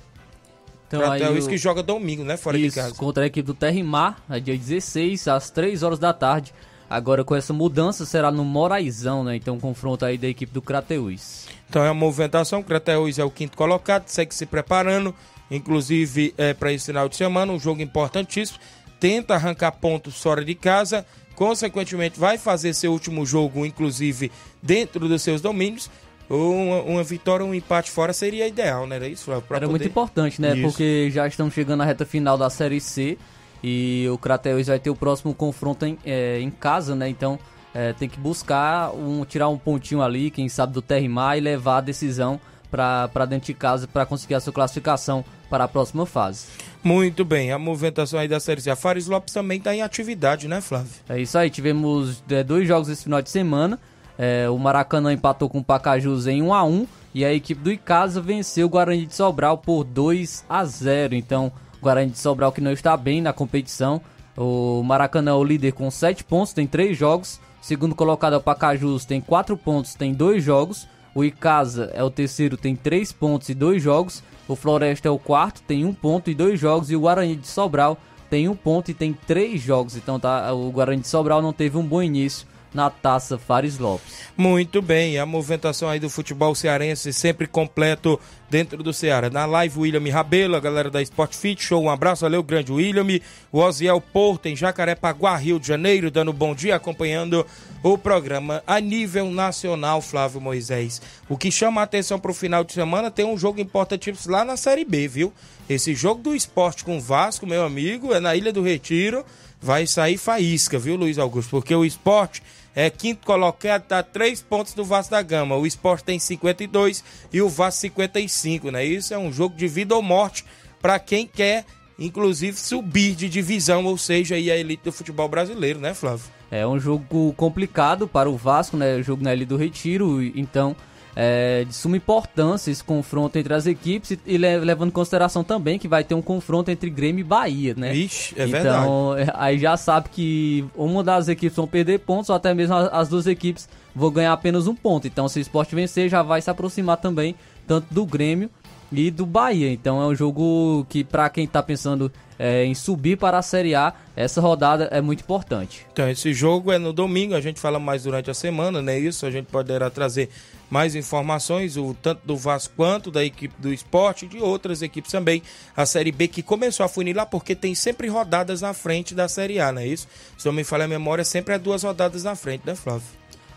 Então, 0.88 0.98
Pra 0.98 1.12
aí 1.12 1.38
isso 1.38 1.46
o... 1.46 1.50
que 1.50 1.56
joga 1.56 1.80
domingo, 1.80 2.24
né? 2.24 2.36
Fora 2.36 2.58
isso, 2.58 2.74
de 2.74 2.82
casa. 2.82 2.94
contra 2.96 3.22
a 3.22 3.26
equipe 3.28 3.46
do 3.46 3.54
Terrimar, 3.54 4.20
é 4.28 4.40
dia 4.40 4.58
16, 4.58 5.28
às 5.28 5.48
3 5.50 5.84
horas 5.84 6.00
da 6.00 6.12
tarde. 6.12 6.52
Agora 6.90 7.22
com 7.22 7.36
essa 7.36 7.52
mudança 7.52 8.04
será 8.04 8.32
no 8.32 8.44
Moraizão, 8.44 9.22
né? 9.22 9.36
Então 9.36 9.60
confronto 9.60 10.04
aí 10.04 10.18
da 10.18 10.26
equipe 10.26 10.52
do 10.52 10.60
Crateus. 10.60 11.46
Então 11.70 11.84
é 11.84 11.88
a 11.88 11.94
movimentação, 11.94 12.58
o 12.58 12.64
Crateus 12.64 13.20
é 13.20 13.24
o 13.24 13.30
quinto 13.30 13.56
colocado, 13.56 14.08
segue 14.08 14.34
se 14.34 14.44
preparando, 14.44 15.14
inclusive 15.48 16.34
é, 16.36 16.52
para 16.52 16.72
esse 16.72 16.86
final 16.86 17.08
de 17.08 17.14
semana, 17.14 17.52
um 17.52 17.60
jogo 17.60 17.80
importantíssimo. 17.80 18.58
Tenta 18.98 19.34
arrancar 19.34 19.70
pontos 19.70 20.20
fora 20.20 20.44
de 20.44 20.54
casa 20.56 21.06
consequentemente 21.36 22.18
vai 22.18 22.38
fazer 22.38 22.74
seu 22.74 22.90
último 22.90 23.24
jogo, 23.24 23.64
inclusive 23.64 24.32
dentro 24.60 25.08
dos 25.08 25.22
seus 25.22 25.40
domínios. 25.40 25.88
Uma, 26.28 26.82
uma 26.82 27.04
vitória, 27.04 27.46
um 27.46 27.54
empate 27.54 27.88
fora 27.88 28.12
seria 28.12 28.48
ideal, 28.48 28.84
né? 28.84 28.96
Era 28.96 29.06
isso? 29.06 29.30
Era 29.30 29.40
poder... 29.40 29.68
muito 29.68 29.86
importante, 29.86 30.42
né? 30.42 30.54
Isso. 30.56 30.62
Porque 30.62 31.08
já 31.12 31.28
estamos 31.28 31.54
chegando 31.54 31.78
na 31.78 31.84
reta 31.84 32.04
final 32.04 32.36
da 32.36 32.50
Série 32.50 32.80
C 32.80 33.16
e 33.62 34.08
o 34.10 34.18
Crateus 34.18 34.66
vai 34.66 34.80
ter 34.80 34.90
o 34.90 34.96
próximo 34.96 35.32
confronto 35.32 35.86
em, 35.86 35.96
é, 36.04 36.40
em 36.40 36.50
casa, 36.50 36.96
né? 36.96 37.08
Então 37.08 37.38
é, 37.72 37.92
tem 37.92 38.08
que 38.08 38.18
buscar 38.18 38.90
um, 38.92 39.24
tirar 39.24 39.48
um 39.48 39.58
pontinho 39.58 40.02
ali, 40.02 40.30
quem 40.30 40.48
sabe 40.48 40.72
do 40.72 40.82
Terrimar 40.82 41.38
e 41.38 41.40
levar 41.40 41.76
a 41.76 41.80
decisão 41.82 42.40
para 42.70 43.24
dentro 43.28 43.46
de 43.46 43.54
casa 43.54 43.86
para 43.86 44.06
conseguir 44.06 44.34
a 44.34 44.40
sua 44.40 44.52
classificação 44.52 45.24
para 45.48 45.64
a 45.64 45.68
próxima 45.68 46.06
fase. 46.06 46.46
Muito 46.82 47.24
bem, 47.24 47.52
a 47.52 47.58
movimentação 47.58 48.18
aí 48.18 48.28
da 48.28 48.38
Série 48.38 48.60
C. 48.60 48.70
A 48.70 48.76
Fares 48.76 49.06
Lopes 49.06 49.34
também 49.34 49.58
está 49.58 49.74
em 49.74 49.82
atividade, 49.82 50.46
né, 50.48 50.60
Flávio? 50.60 50.90
É 51.08 51.20
isso 51.20 51.36
aí, 51.36 51.50
tivemos 51.50 52.22
é, 52.28 52.44
dois 52.44 52.66
jogos 52.66 52.88
esse 52.88 53.04
final 53.04 53.20
de 53.22 53.30
semana. 53.30 53.78
É, 54.18 54.48
o 54.48 54.58
Maracanã 54.58 55.12
empatou 55.12 55.48
com 55.48 55.58
o 55.58 55.64
Pacajus 55.64 56.26
em 56.26 56.42
1 56.42 56.54
a 56.54 56.64
1 56.64 56.86
e 57.14 57.24
a 57.24 57.32
equipe 57.32 57.60
do 57.60 57.72
Icasa 57.72 58.20
venceu 58.20 58.66
o 58.66 58.70
Guarani 58.70 59.06
de 59.06 59.14
Sobral 59.14 59.58
por 59.58 59.84
2 59.84 60.44
a 60.48 60.64
0. 60.64 61.14
Então, 61.14 61.52
o 61.78 61.82
Guarani 61.82 62.10
de 62.10 62.18
Sobral 62.18 62.52
que 62.52 62.60
não 62.60 62.72
está 62.72 62.96
bem 62.96 63.20
na 63.20 63.32
competição. 63.32 64.00
O 64.36 64.82
Maracanã 64.82 65.30
é 65.30 65.34
o 65.34 65.44
líder 65.44 65.72
com 65.72 65.90
7 65.90 66.24
pontos, 66.24 66.52
tem 66.52 66.66
3 66.66 66.96
jogos. 66.96 67.40
Segundo 67.60 67.94
colocado 67.94 68.34
é 68.34 68.36
o 68.36 68.40
Pacajus, 68.40 69.04
tem 69.04 69.20
4 69.20 69.56
pontos, 69.56 69.94
tem 69.94 70.12
2 70.12 70.44
jogos. 70.44 70.86
O 71.16 71.24
Icasa 71.24 71.90
é 71.94 72.04
o 72.04 72.10
terceiro, 72.10 72.58
tem 72.58 72.76
3 72.76 73.10
pontos 73.10 73.48
e 73.48 73.54
2 73.54 73.82
jogos. 73.82 74.22
O 74.46 74.54
Floresta 74.54 75.08
é 75.08 75.10
o 75.10 75.18
quarto, 75.18 75.62
tem 75.62 75.82
1 75.82 75.94
ponto 75.94 76.28
e 76.28 76.34
2 76.34 76.60
jogos. 76.60 76.90
E 76.90 76.94
o 76.94 77.00
Guarani 77.00 77.36
de 77.36 77.46
Sobral 77.46 77.96
tem 78.28 78.50
1 78.50 78.54
ponto 78.56 78.90
e 78.90 78.94
tem 78.94 79.14
3 79.26 79.58
jogos. 79.58 79.96
Então 79.96 80.20
tá, 80.20 80.52
o 80.52 80.70
Guarani 80.70 81.00
de 81.00 81.08
Sobral 81.08 81.40
não 81.40 81.54
teve 81.54 81.78
um 81.78 81.82
bom 81.82 82.02
início 82.02 82.46
na 82.76 82.90
taça 82.90 83.38
Fares 83.38 83.78
Lopes. 83.78 84.26
Muito 84.36 84.82
bem, 84.82 85.18
a 85.18 85.24
movimentação 85.24 85.88
aí 85.88 85.98
do 85.98 86.10
futebol 86.10 86.54
cearense 86.54 87.10
sempre 87.10 87.46
completo 87.46 88.20
dentro 88.50 88.82
do 88.82 88.92
Ceará. 88.92 89.30
Na 89.30 89.46
live, 89.46 89.80
William 89.80 90.12
Rabelo, 90.12 90.54
a 90.54 90.60
galera 90.60 90.90
da 90.90 91.00
Sport 91.00 91.34
Fit 91.34 91.64
Show, 91.64 91.82
um 91.82 91.88
abraço, 91.88 92.20
valeu, 92.20 92.42
grande 92.42 92.70
William. 92.70 93.06
O 93.50 93.60
Osiel 93.60 93.98
Porto, 93.98 94.46
em 94.46 94.54
Jacarepaguá, 94.54 95.36
Rio 95.36 95.58
de 95.58 95.66
Janeiro, 95.66 96.10
dando 96.10 96.34
bom 96.34 96.54
dia, 96.54 96.76
acompanhando 96.76 97.46
o 97.82 97.96
programa 97.96 98.62
a 98.66 98.78
nível 98.78 99.30
nacional, 99.30 100.02
Flávio 100.02 100.40
Moisés. 100.40 101.00
O 101.30 101.38
que 101.38 101.50
chama 101.50 101.80
a 101.80 101.84
atenção 101.84 102.18
para 102.18 102.30
o 102.30 102.34
final 102.34 102.62
de 102.62 102.74
semana 102.74 103.10
tem 103.10 103.24
um 103.24 103.38
jogo 103.38 103.58
importantíssimo 103.58 104.32
lá 104.32 104.44
na 104.44 104.56
Série 104.58 104.84
B, 104.84 105.08
viu? 105.08 105.32
Esse 105.68 105.94
jogo 105.94 106.22
do 106.22 106.36
esporte 106.36 106.84
com 106.84 106.98
o 106.98 107.00
Vasco, 107.00 107.46
meu 107.46 107.64
amigo, 107.64 108.12
é 108.12 108.20
na 108.20 108.36
Ilha 108.36 108.52
do 108.52 108.62
Retiro, 108.62 109.24
vai 109.60 109.86
sair 109.86 110.18
faísca, 110.18 110.78
viu, 110.78 110.94
Luiz 110.96 111.18
Augusto? 111.18 111.50
Porque 111.50 111.74
o 111.74 111.84
esporte 111.84 112.42
é 112.76 112.90
quinto 112.90 113.26
colocado, 113.26 113.82
está 113.82 114.02
três 114.02 114.42
pontos 114.42 114.74
do 114.74 114.84
Vasco 114.84 115.12
da 115.12 115.22
Gama. 115.22 115.56
O 115.56 115.66
Sport 115.66 116.02
tem 116.02 116.18
52 116.18 117.02
e 117.32 117.40
o 117.40 117.48
Vasco 117.48 117.80
55, 117.80 118.70
né? 118.70 118.84
Isso 118.84 119.14
é 119.14 119.18
um 119.18 119.32
jogo 119.32 119.56
de 119.56 119.66
vida 119.66 119.96
ou 119.96 120.02
morte 120.02 120.44
para 120.80 120.98
quem 120.98 121.26
quer, 121.26 121.64
inclusive, 121.98 122.58
subir 122.58 123.14
de 123.14 123.30
divisão, 123.30 123.86
ou 123.86 123.96
seja, 123.96 124.34
aí 124.34 124.50
a 124.50 124.56
elite 124.56 124.84
do 124.84 124.92
futebol 124.92 125.26
brasileiro, 125.26 125.80
né, 125.80 125.94
Flávio? 125.94 126.26
É 126.50 126.66
um 126.66 126.78
jogo 126.78 127.32
complicado 127.32 128.06
para 128.06 128.28
o 128.28 128.36
Vasco, 128.36 128.76
né? 128.76 128.96
O 128.96 129.02
jogo 129.02 129.24
na 129.24 129.34
Ilha 129.34 129.46
do 129.46 129.56
Retiro, 129.56 130.22
então 130.22 130.76
é, 131.18 131.64
de 131.64 131.74
suma 131.74 131.96
importância 131.96 132.70
esse 132.70 132.84
confronto 132.84 133.38
entre 133.38 133.54
as 133.54 133.66
equipes 133.66 134.10
e, 134.10 134.20
e 134.26 134.36
levando 134.36 134.88
em 134.88 134.92
consideração 134.92 135.42
também 135.42 135.78
que 135.78 135.88
vai 135.88 136.04
ter 136.04 136.14
um 136.14 136.20
confronto 136.20 136.70
entre 136.70 136.90
Grêmio 136.90 137.22
e 137.22 137.24
Bahia, 137.24 137.74
né? 137.74 137.96
Ixi, 137.96 138.34
é 138.38 138.46
então, 138.46 139.14
verdade. 139.14 139.38
aí 139.38 139.58
já 139.58 139.78
sabe 139.78 140.10
que 140.10 140.66
uma 140.76 141.02
das 141.02 141.28
equipes 141.28 141.56
vão 141.56 141.66
perder 141.66 142.00
pontos 142.00 142.28
ou 142.28 142.36
até 142.36 142.52
mesmo 142.52 142.74
as, 142.74 142.92
as 142.92 143.08
duas 143.08 143.26
equipes 143.26 143.66
vão 143.94 144.10
ganhar 144.10 144.34
apenas 144.34 144.66
um 144.66 144.74
ponto. 144.74 145.06
Então, 145.06 145.26
se 145.26 145.38
o 145.38 145.40
esporte 145.40 145.74
vencer, 145.74 146.10
já 146.10 146.22
vai 146.22 146.42
se 146.42 146.50
aproximar 146.50 146.98
também 146.98 147.34
tanto 147.66 147.92
do 147.92 148.04
Grêmio 148.04 148.50
e 148.92 149.10
do 149.10 149.26
Bahia. 149.26 149.70
Então 149.72 150.00
é 150.00 150.06
um 150.06 150.14
jogo 150.14 150.86
que, 150.88 151.04
para 151.04 151.28
quem 151.28 151.44
está 151.44 151.62
pensando 151.62 152.10
é, 152.38 152.64
em 152.64 152.74
subir 152.74 153.16
para 153.16 153.38
a 153.38 153.42
Série 153.42 153.74
A, 153.74 153.92
essa 154.14 154.40
rodada 154.40 154.84
é 154.92 155.00
muito 155.00 155.20
importante. 155.20 155.86
Então, 155.92 156.08
esse 156.08 156.32
jogo 156.32 156.70
é 156.70 156.78
no 156.78 156.92
domingo, 156.92 157.34
a 157.34 157.40
gente 157.40 157.58
fala 157.58 157.78
mais 157.78 158.02
durante 158.02 158.30
a 158.30 158.34
semana, 158.34 158.82
né? 158.82 158.98
Isso, 158.98 159.24
a 159.24 159.30
gente 159.30 159.46
poderá 159.46 159.88
trazer 159.90 160.28
mais 160.68 160.94
informações, 160.94 161.76
o 161.76 161.94
tanto 161.94 162.26
do 162.26 162.36
Vasco 162.36 162.74
quanto 162.76 163.10
da 163.10 163.24
equipe 163.24 163.54
do 163.58 163.72
esporte 163.72 164.24
e 164.24 164.28
de 164.28 164.38
outras 164.38 164.82
equipes 164.82 165.12
também. 165.12 165.42
A 165.76 165.86
Série 165.86 166.12
B 166.12 166.28
que 166.28 166.42
começou 166.42 166.84
a 166.84 166.88
funilar 166.88 167.26
porque 167.26 167.54
tem 167.54 167.74
sempre 167.74 168.08
rodadas 168.08 168.60
na 168.60 168.74
frente 168.74 169.14
da 169.14 169.28
Série 169.28 169.60
A, 169.60 169.72
não 169.72 169.80
é 169.80 169.86
isso? 169.86 170.08
Se 170.36 170.48
eu 170.48 170.52
me 170.52 170.64
falha 170.64 170.84
a 170.84 170.88
memória, 170.88 171.24
sempre 171.24 171.54
é 171.54 171.58
duas 171.58 171.82
rodadas 171.82 172.24
na 172.24 172.34
frente, 172.34 172.62
né, 172.66 172.74
Flávio? 172.74 173.06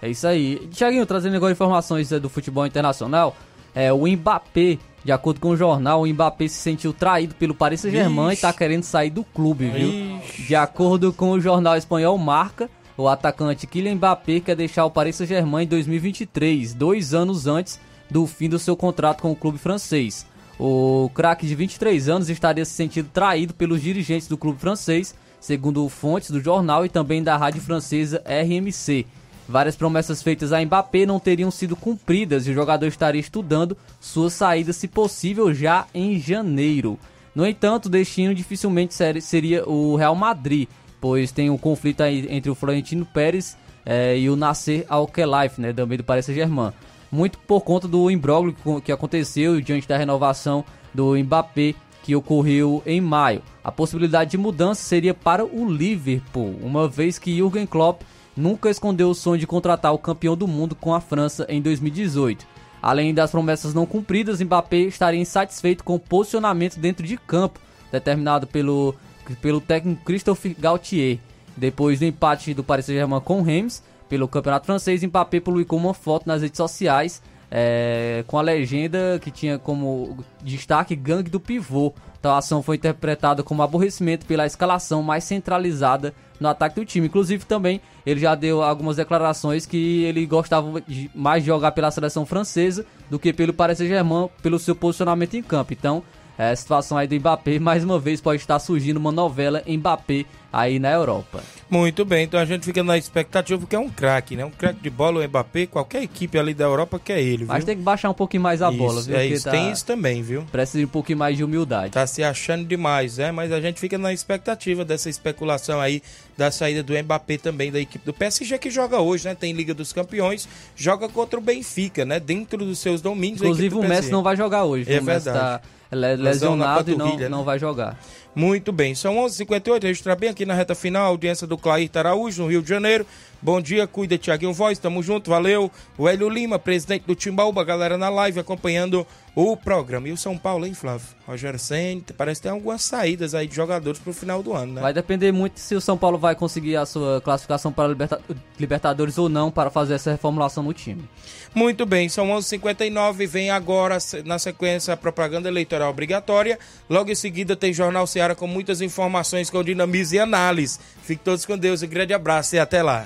É 0.01 0.09
isso 0.09 0.25
aí. 0.27 0.67
Tiaguinho, 0.71 1.05
trazendo 1.05 1.35
agora 1.35 1.51
informações 1.51 2.11
é, 2.11 2.19
do 2.19 2.29
futebol 2.29 2.65
internacional, 2.65 3.35
é, 3.73 3.91
o 3.91 4.07
Mbappé 4.07 4.77
de 5.03 5.11
acordo 5.11 5.39
com 5.39 5.49
o 5.49 5.57
jornal, 5.57 6.01
o 6.01 6.07
Mbappé 6.07 6.47
se 6.47 6.55
sentiu 6.55 6.93
traído 6.93 7.33
pelo 7.35 7.53
Paris 7.53 7.81
Saint-Germain 7.81 8.31
e 8.31 8.33
está 8.33 8.51
querendo 8.51 8.83
sair 8.83 9.09
do 9.09 9.23
clube, 9.23 9.69
viu? 9.69 9.89
Ixi. 9.89 10.43
De 10.43 10.55
acordo 10.55 11.13
com 11.13 11.31
o 11.31 11.39
jornal 11.39 11.77
espanhol 11.77 12.17
Marca, 12.17 12.69
o 12.97 13.07
atacante 13.07 13.65
Kylian 13.65 13.95
Mbappé 13.95 14.41
quer 14.41 14.55
deixar 14.55 14.85
o 14.85 14.91
Paris 14.91 15.15
Saint-Germain 15.15 15.63
em 15.63 15.67
2023, 15.67 16.73
dois 16.73 17.13
anos 17.13 17.47
antes 17.47 17.79
do 18.09 18.25
fim 18.27 18.49
do 18.49 18.59
seu 18.59 18.75
contrato 18.75 19.21
com 19.21 19.31
o 19.31 19.35
clube 19.35 19.57
francês. 19.57 20.25
O 20.59 21.09
craque 21.13 21.47
de 21.47 21.55
23 21.55 22.09
anos 22.09 22.29
estaria 22.29 22.65
se 22.65 22.73
sentindo 22.73 23.09
traído 23.13 23.53
pelos 23.53 23.81
dirigentes 23.81 24.27
do 24.27 24.37
clube 24.37 24.59
francês, 24.59 25.15
segundo 25.39 25.87
fontes 25.87 26.31
do 26.31 26.41
jornal 26.41 26.85
e 26.85 26.89
também 26.89 27.23
da 27.23 27.37
rádio 27.37 27.61
francesa 27.61 28.21
RMC. 28.25 29.05
Várias 29.49 29.75
promessas 29.75 30.21
feitas 30.21 30.53
a 30.53 30.63
Mbappé 30.63 31.07
não 31.07 31.19
teriam 31.19 31.49
sido 31.49 31.75
cumpridas 31.75 32.45
e 32.45 32.51
o 32.51 32.53
jogador 32.53 32.85
estaria 32.85 33.19
estudando 33.19 33.75
sua 33.99 34.29
saída, 34.29 34.71
se 34.71 34.87
possível, 34.87 35.51
já 35.51 35.87
em 35.91 36.19
janeiro. 36.19 36.99
No 37.33 37.47
entanto, 37.47 37.87
o 37.87 37.89
destino 37.89 38.35
dificilmente 38.35 38.93
seria 39.21 39.67
o 39.67 39.95
Real 39.95 40.13
Madrid, 40.13 40.69
pois 41.01 41.31
tem 41.31 41.49
um 41.49 41.57
conflito 41.57 42.03
entre 42.03 42.51
o 42.51 42.53
Florentino 42.53 43.07
Pérez 43.07 43.57
é, 43.83 44.15
e 44.19 44.29
o 44.29 44.35
Nasser 44.35 44.85
Al-Khelaifi, 44.87 45.59
né, 45.59 45.73
também 45.73 45.97
do 45.97 46.03
Paris 46.03 46.27
Saint-Germain. 46.27 46.71
Muito 47.11 47.39
por 47.39 47.61
conta 47.61 47.87
do 47.87 48.11
imbróglio 48.11 48.55
que 48.85 48.91
aconteceu 48.91 49.59
diante 49.59 49.87
da 49.87 49.97
renovação 49.97 50.63
do 50.93 51.17
Mbappé 51.17 51.73
que 52.03 52.15
ocorreu 52.15 52.83
em 52.85 53.01
maio. 53.01 53.41
A 53.63 53.71
possibilidade 53.71 54.29
de 54.29 54.37
mudança 54.37 54.83
seria 54.83 55.15
para 55.15 55.43
o 55.43 55.67
Liverpool, 55.67 56.55
uma 56.61 56.87
vez 56.87 57.17
que 57.17 57.35
Jürgen 57.35 57.65
Klopp 57.65 58.03
nunca 58.35 58.69
escondeu 58.69 59.09
o 59.09 59.15
sonho 59.15 59.39
de 59.39 59.47
contratar 59.47 59.93
o 59.93 59.97
campeão 59.97 60.35
do 60.35 60.47
mundo 60.47 60.75
com 60.75 60.93
a 60.93 61.01
França 61.01 61.45
em 61.49 61.61
2018. 61.61 62.45
Além 62.81 63.13
das 63.13 63.31
promessas 63.31 63.73
não 63.73 63.85
cumpridas, 63.85 64.41
Mbappé 64.41 64.77
estaria 64.77 65.19
insatisfeito 65.19 65.83
com 65.83 65.95
o 65.95 65.99
posicionamento 65.99 66.77
dentro 66.77 67.05
de 67.05 67.17
campo, 67.17 67.59
determinado 67.91 68.47
pelo, 68.47 68.95
pelo 69.41 69.59
técnico 69.59 70.03
Christophe 70.05 70.55
Gaultier. 70.57 71.19
Depois 71.57 71.99
do 71.99 72.05
empate 72.05 72.53
do 72.53 72.63
Paris 72.63 72.85
Saint-Germain 72.85 73.19
com 73.19 73.39
o 73.39 73.43
Reims, 73.43 73.83
pelo 74.07 74.27
campeonato 74.27 74.65
francês, 74.65 75.03
Mbappé 75.03 75.39
publicou 75.39 75.77
uma 75.77 75.93
foto 75.93 76.25
nas 76.25 76.41
redes 76.41 76.57
sociais 76.57 77.21
é, 77.51 78.23
com 78.27 78.37
a 78.37 78.41
legenda 78.41 79.19
que 79.21 79.31
tinha 79.31 79.57
como 79.57 80.17
destaque 80.41 80.95
Gangue 80.95 81.29
do 81.29 81.39
Pivô. 81.39 81.93
Então 82.19 82.33
a 82.33 82.37
ação 82.37 82.61
foi 82.61 82.75
interpretada 82.75 83.43
como 83.43 83.63
aborrecimento 83.63 84.25
pela 84.25 84.45
escalação 84.45 85.01
mais 85.01 85.23
centralizada 85.23 86.13
no 86.39 86.49
ataque 86.49 86.75
do 86.75 86.85
time. 86.85 87.07
Inclusive 87.07 87.45
também 87.45 87.81
ele 88.05 88.19
já 88.19 88.35
deu 88.35 88.61
algumas 88.61 88.97
declarações 88.97 89.65
que 89.65 90.03
ele 90.03 90.25
gostava 90.25 90.81
de, 90.81 91.09
mais 91.15 91.43
de 91.43 91.47
jogar 91.47 91.71
pela 91.71 91.91
seleção 91.91 92.25
francesa 92.25 92.85
do 93.09 93.17
que 93.17 93.31
pelo 93.31 93.53
Paris 93.53 93.77
Saint-Germain, 93.77 94.29
pelo 94.41 94.59
seu 94.59 94.75
posicionamento 94.75 95.35
em 95.35 95.43
campo. 95.43 95.73
Então 95.73 96.03
é, 96.37 96.51
a 96.51 96.55
situação 96.55 96.97
aí 96.97 97.07
do 97.07 97.15
Mbappé, 97.15 97.59
mais 97.59 97.83
uma 97.83 97.99
vez 97.99 98.21
pode 98.21 98.41
estar 98.41 98.59
surgindo 98.59 98.97
uma 98.97 99.11
novela 99.11 99.63
Mbappé 99.67 100.25
aí 100.51 100.79
na 100.79 100.91
Europa. 100.91 101.41
Muito 101.69 102.03
bem, 102.03 102.23
então 102.23 102.39
a 102.39 102.45
gente 102.45 102.65
fica 102.65 102.83
na 102.83 102.97
expectativa 102.97 103.59
porque 103.59 103.75
é 103.75 103.79
um 103.79 103.89
craque, 103.89 104.35
né? 104.35 104.43
Um 104.43 104.49
craque 104.49 104.81
de 104.81 104.89
bola, 104.89 105.23
o 105.23 105.27
Mbappé, 105.27 105.67
qualquer 105.67 106.01
equipe 106.01 106.37
ali 106.37 106.53
da 106.53 106.65
Europa 106.65 106.99
quer 106.99 107.19
ele, 107.19 107.37
viu? 107.37 107.47
Mas 107.47 107.63
tem 107.63 107.77
que 107.77 107.83
baixar 107.83 108.09
um 108.09 108.13
pouquinho 108.13 108.41
mais 108.41 108.61
a 108.61 108.69
isso, 108.69 108.77
bola, 108.77 109.01
viu? 109.01 109.15
É 109.15 109.25
isso, 109.27 109.45
tá... 109.45 109.51
tem 109.51 109.71
isso 109.71 109.85
também, 109.85 110.23
viu? 110.23 110.43
Precisa 110.51 110.79
de 110.79 110.85
um 110.85 110.89
pouquinho 110.89 111.19
mais 111.19 111.37
de 111.37 111.43
humildade. 111.43 111.91
Tá 111.91 112.07
se 112.07 112.23
achando 112.23 112.65
demais, 112.65 113.17
né? 113.17 113.31
Mas 113.31 113.51
a 113.51 113.61
gente 113.61 113.79
fica 113.79 113.99
na 113.99 114.11
expectativa 114.11 114.83
dessa 114.83 115.09
especulação 115.09 115.79
aí 115.79 116.01
da 116.35 116.49
saída 116.49 116.81
do 116.81 116.97
Mbappé 116.97 117.37
também 117.37 117.71
da 117.71 117.79
equipe 117.79 118.03
do 118.03 118.13
PSG 118.13 118.57
que 118.57 118.71
joga 118.71 118.99
hoje, 118.99 119.25
né? 119.25 119.35
Tem 119.35 119.53
Liga 119.53 119.73
dos 119.73 119.93
Campeões, 119.93 120.49
joga 120.75 121.07
contra 121.07 121.37
o 121.37 121.41
Benfica, 121.41 122.03
né? 122.03 122.19
Dentro 122.19 122.65
dos 122.65 122.79
seus 122.79 122.99
domínios. 122.99 123.41
Inclusive 123.41 123.75
o 123.75 123.83
Messi 123.83 124.09
não 124.09 124.23
vai 124.23 124.35
jogar 124.35 124.63
hoje. 124.63 124.91
É 124.91 124.99
verdade. 124.99 125.37
Tá 125.37 125.61
lesionado 125.91 126.91
e 126.91 126.95
não, 126.95 127.15
né? 127.15 127.29
não 127.29 127.43
vai 127.43 127.57
jogar. 127.57 127.97
Muito 128.35 128.71
bem, 128.71 128.93
são 128.93 129.15
11h58, 129.15 129.83
registrar 129.83 130.15
bem 130.15 130.29
aqui 130.29 130.45
na 130.45 130.53
reta 130.53 130.75
final, 130.75 131.07
audiência 131.07 131.47
do 131.47 131.57
Clair 131.57 131.89
Araújo, 131.95 132.43
no 132.43 132.49
Rio 132.49 132.61
de 132.61 132.69
Janeiro. 132.69 133.05
Bom 133.41 133.59
dia, 133.59 133.87
cuida 133.87 134.17
Tiaguinho 134.17 134.53
Voz, 134.53 134.77
tamo 134.77 135.01
junto, 135.01 135.29
valeu. 135.29 135.71
O 135.97 136.07
Hélio 136.07 136.29
Lima, 136.29 136.59
presidente 136.59 137.05
do 137.07 137.15
Timbaúba, 137.15 137.63
galera 137.63 137.97
na 137.97 138.09
live 138.09 138.39
acompanhando 138.39 139.05
o 139.35 139.55
programa. 139.55 140.07
E 140.07 140.11
o 140.11 140.17
São 140.17 140.37
Paulo, 140.37 140.65
hein, 140.65 140.73
Flávio? 140.73 141.07
Rogério 141.25 141.59
Senna, 141.59 142.01
parece 142.17 142.41
que 142.41 142.43
tem 142.43 142.51
algumas 142.51 142.81
saídas 142.81 143.35
aí 143.35 143.47
de 143.47 143.55
jogadores 143.55 143.99
pro 143.99 144.13
final 144.13 144.41
do 144.41 144.53
ano, 144.53 144.73
né? 144.73 144.81
Vai 144.81 144.93
depender 144.93 145.31
muito 145.31 145.59
se 145.59 145.75
o 145.75 145.81
São 145.81 145.97
Paulo 145.97 146.17
vai 146.17 146.35
conseguir 146.35 146.75
a 146.75 146.85
sua 146.85 147.21
classificação 147.21 147.71
para 147.71 147.87
Liberta 147.87 148.21
Libertadores 148.59 149.17
ou 149.17 149.29
não 149.29 149.51
para 149.51 149.69
fazer 149.69 149.93
essa 149.93 150.11
reformulação 150.11 150.63
no 150.63 150.73
time. 150.73 151.07
Muito 151.53 151.85
bem, 151.85 152.09
são 152.09 152.27
11h59, 152.29 153.27
vem 153.27 153.49
agora 153.49 153.97
na 154.25 154.37
sequência 154.37 154.93
a 154.93 154.97
propaganda 154.97 155.47
eleitoral 155.47 155.89
obrigatória. 155.89 156.59
Logo 156.89 157.11
em 157.11 157.15
seguida 157.15 157.55
tem 157.55 157.73
Jornal 157.73 158.05
Seara 158.07 158.35
com 158.35 158.47
muitas 158.47 158.81
informações 158.81 159.49
com 159.49 159.63
dinamismo 159.63 160.15
e 160.15 160.19
análise. 160.19 160.79
Fiquem 161.01 161.23
todos 161.23 161.45
com 161.45 161.57
Deus, 161.57 161.81
um 161.81 161.87
grande 161.87 162.13
abraço 162.13 162.55
e 162.55 162.59
até 162.59 162.83
lá. 162.83 163.05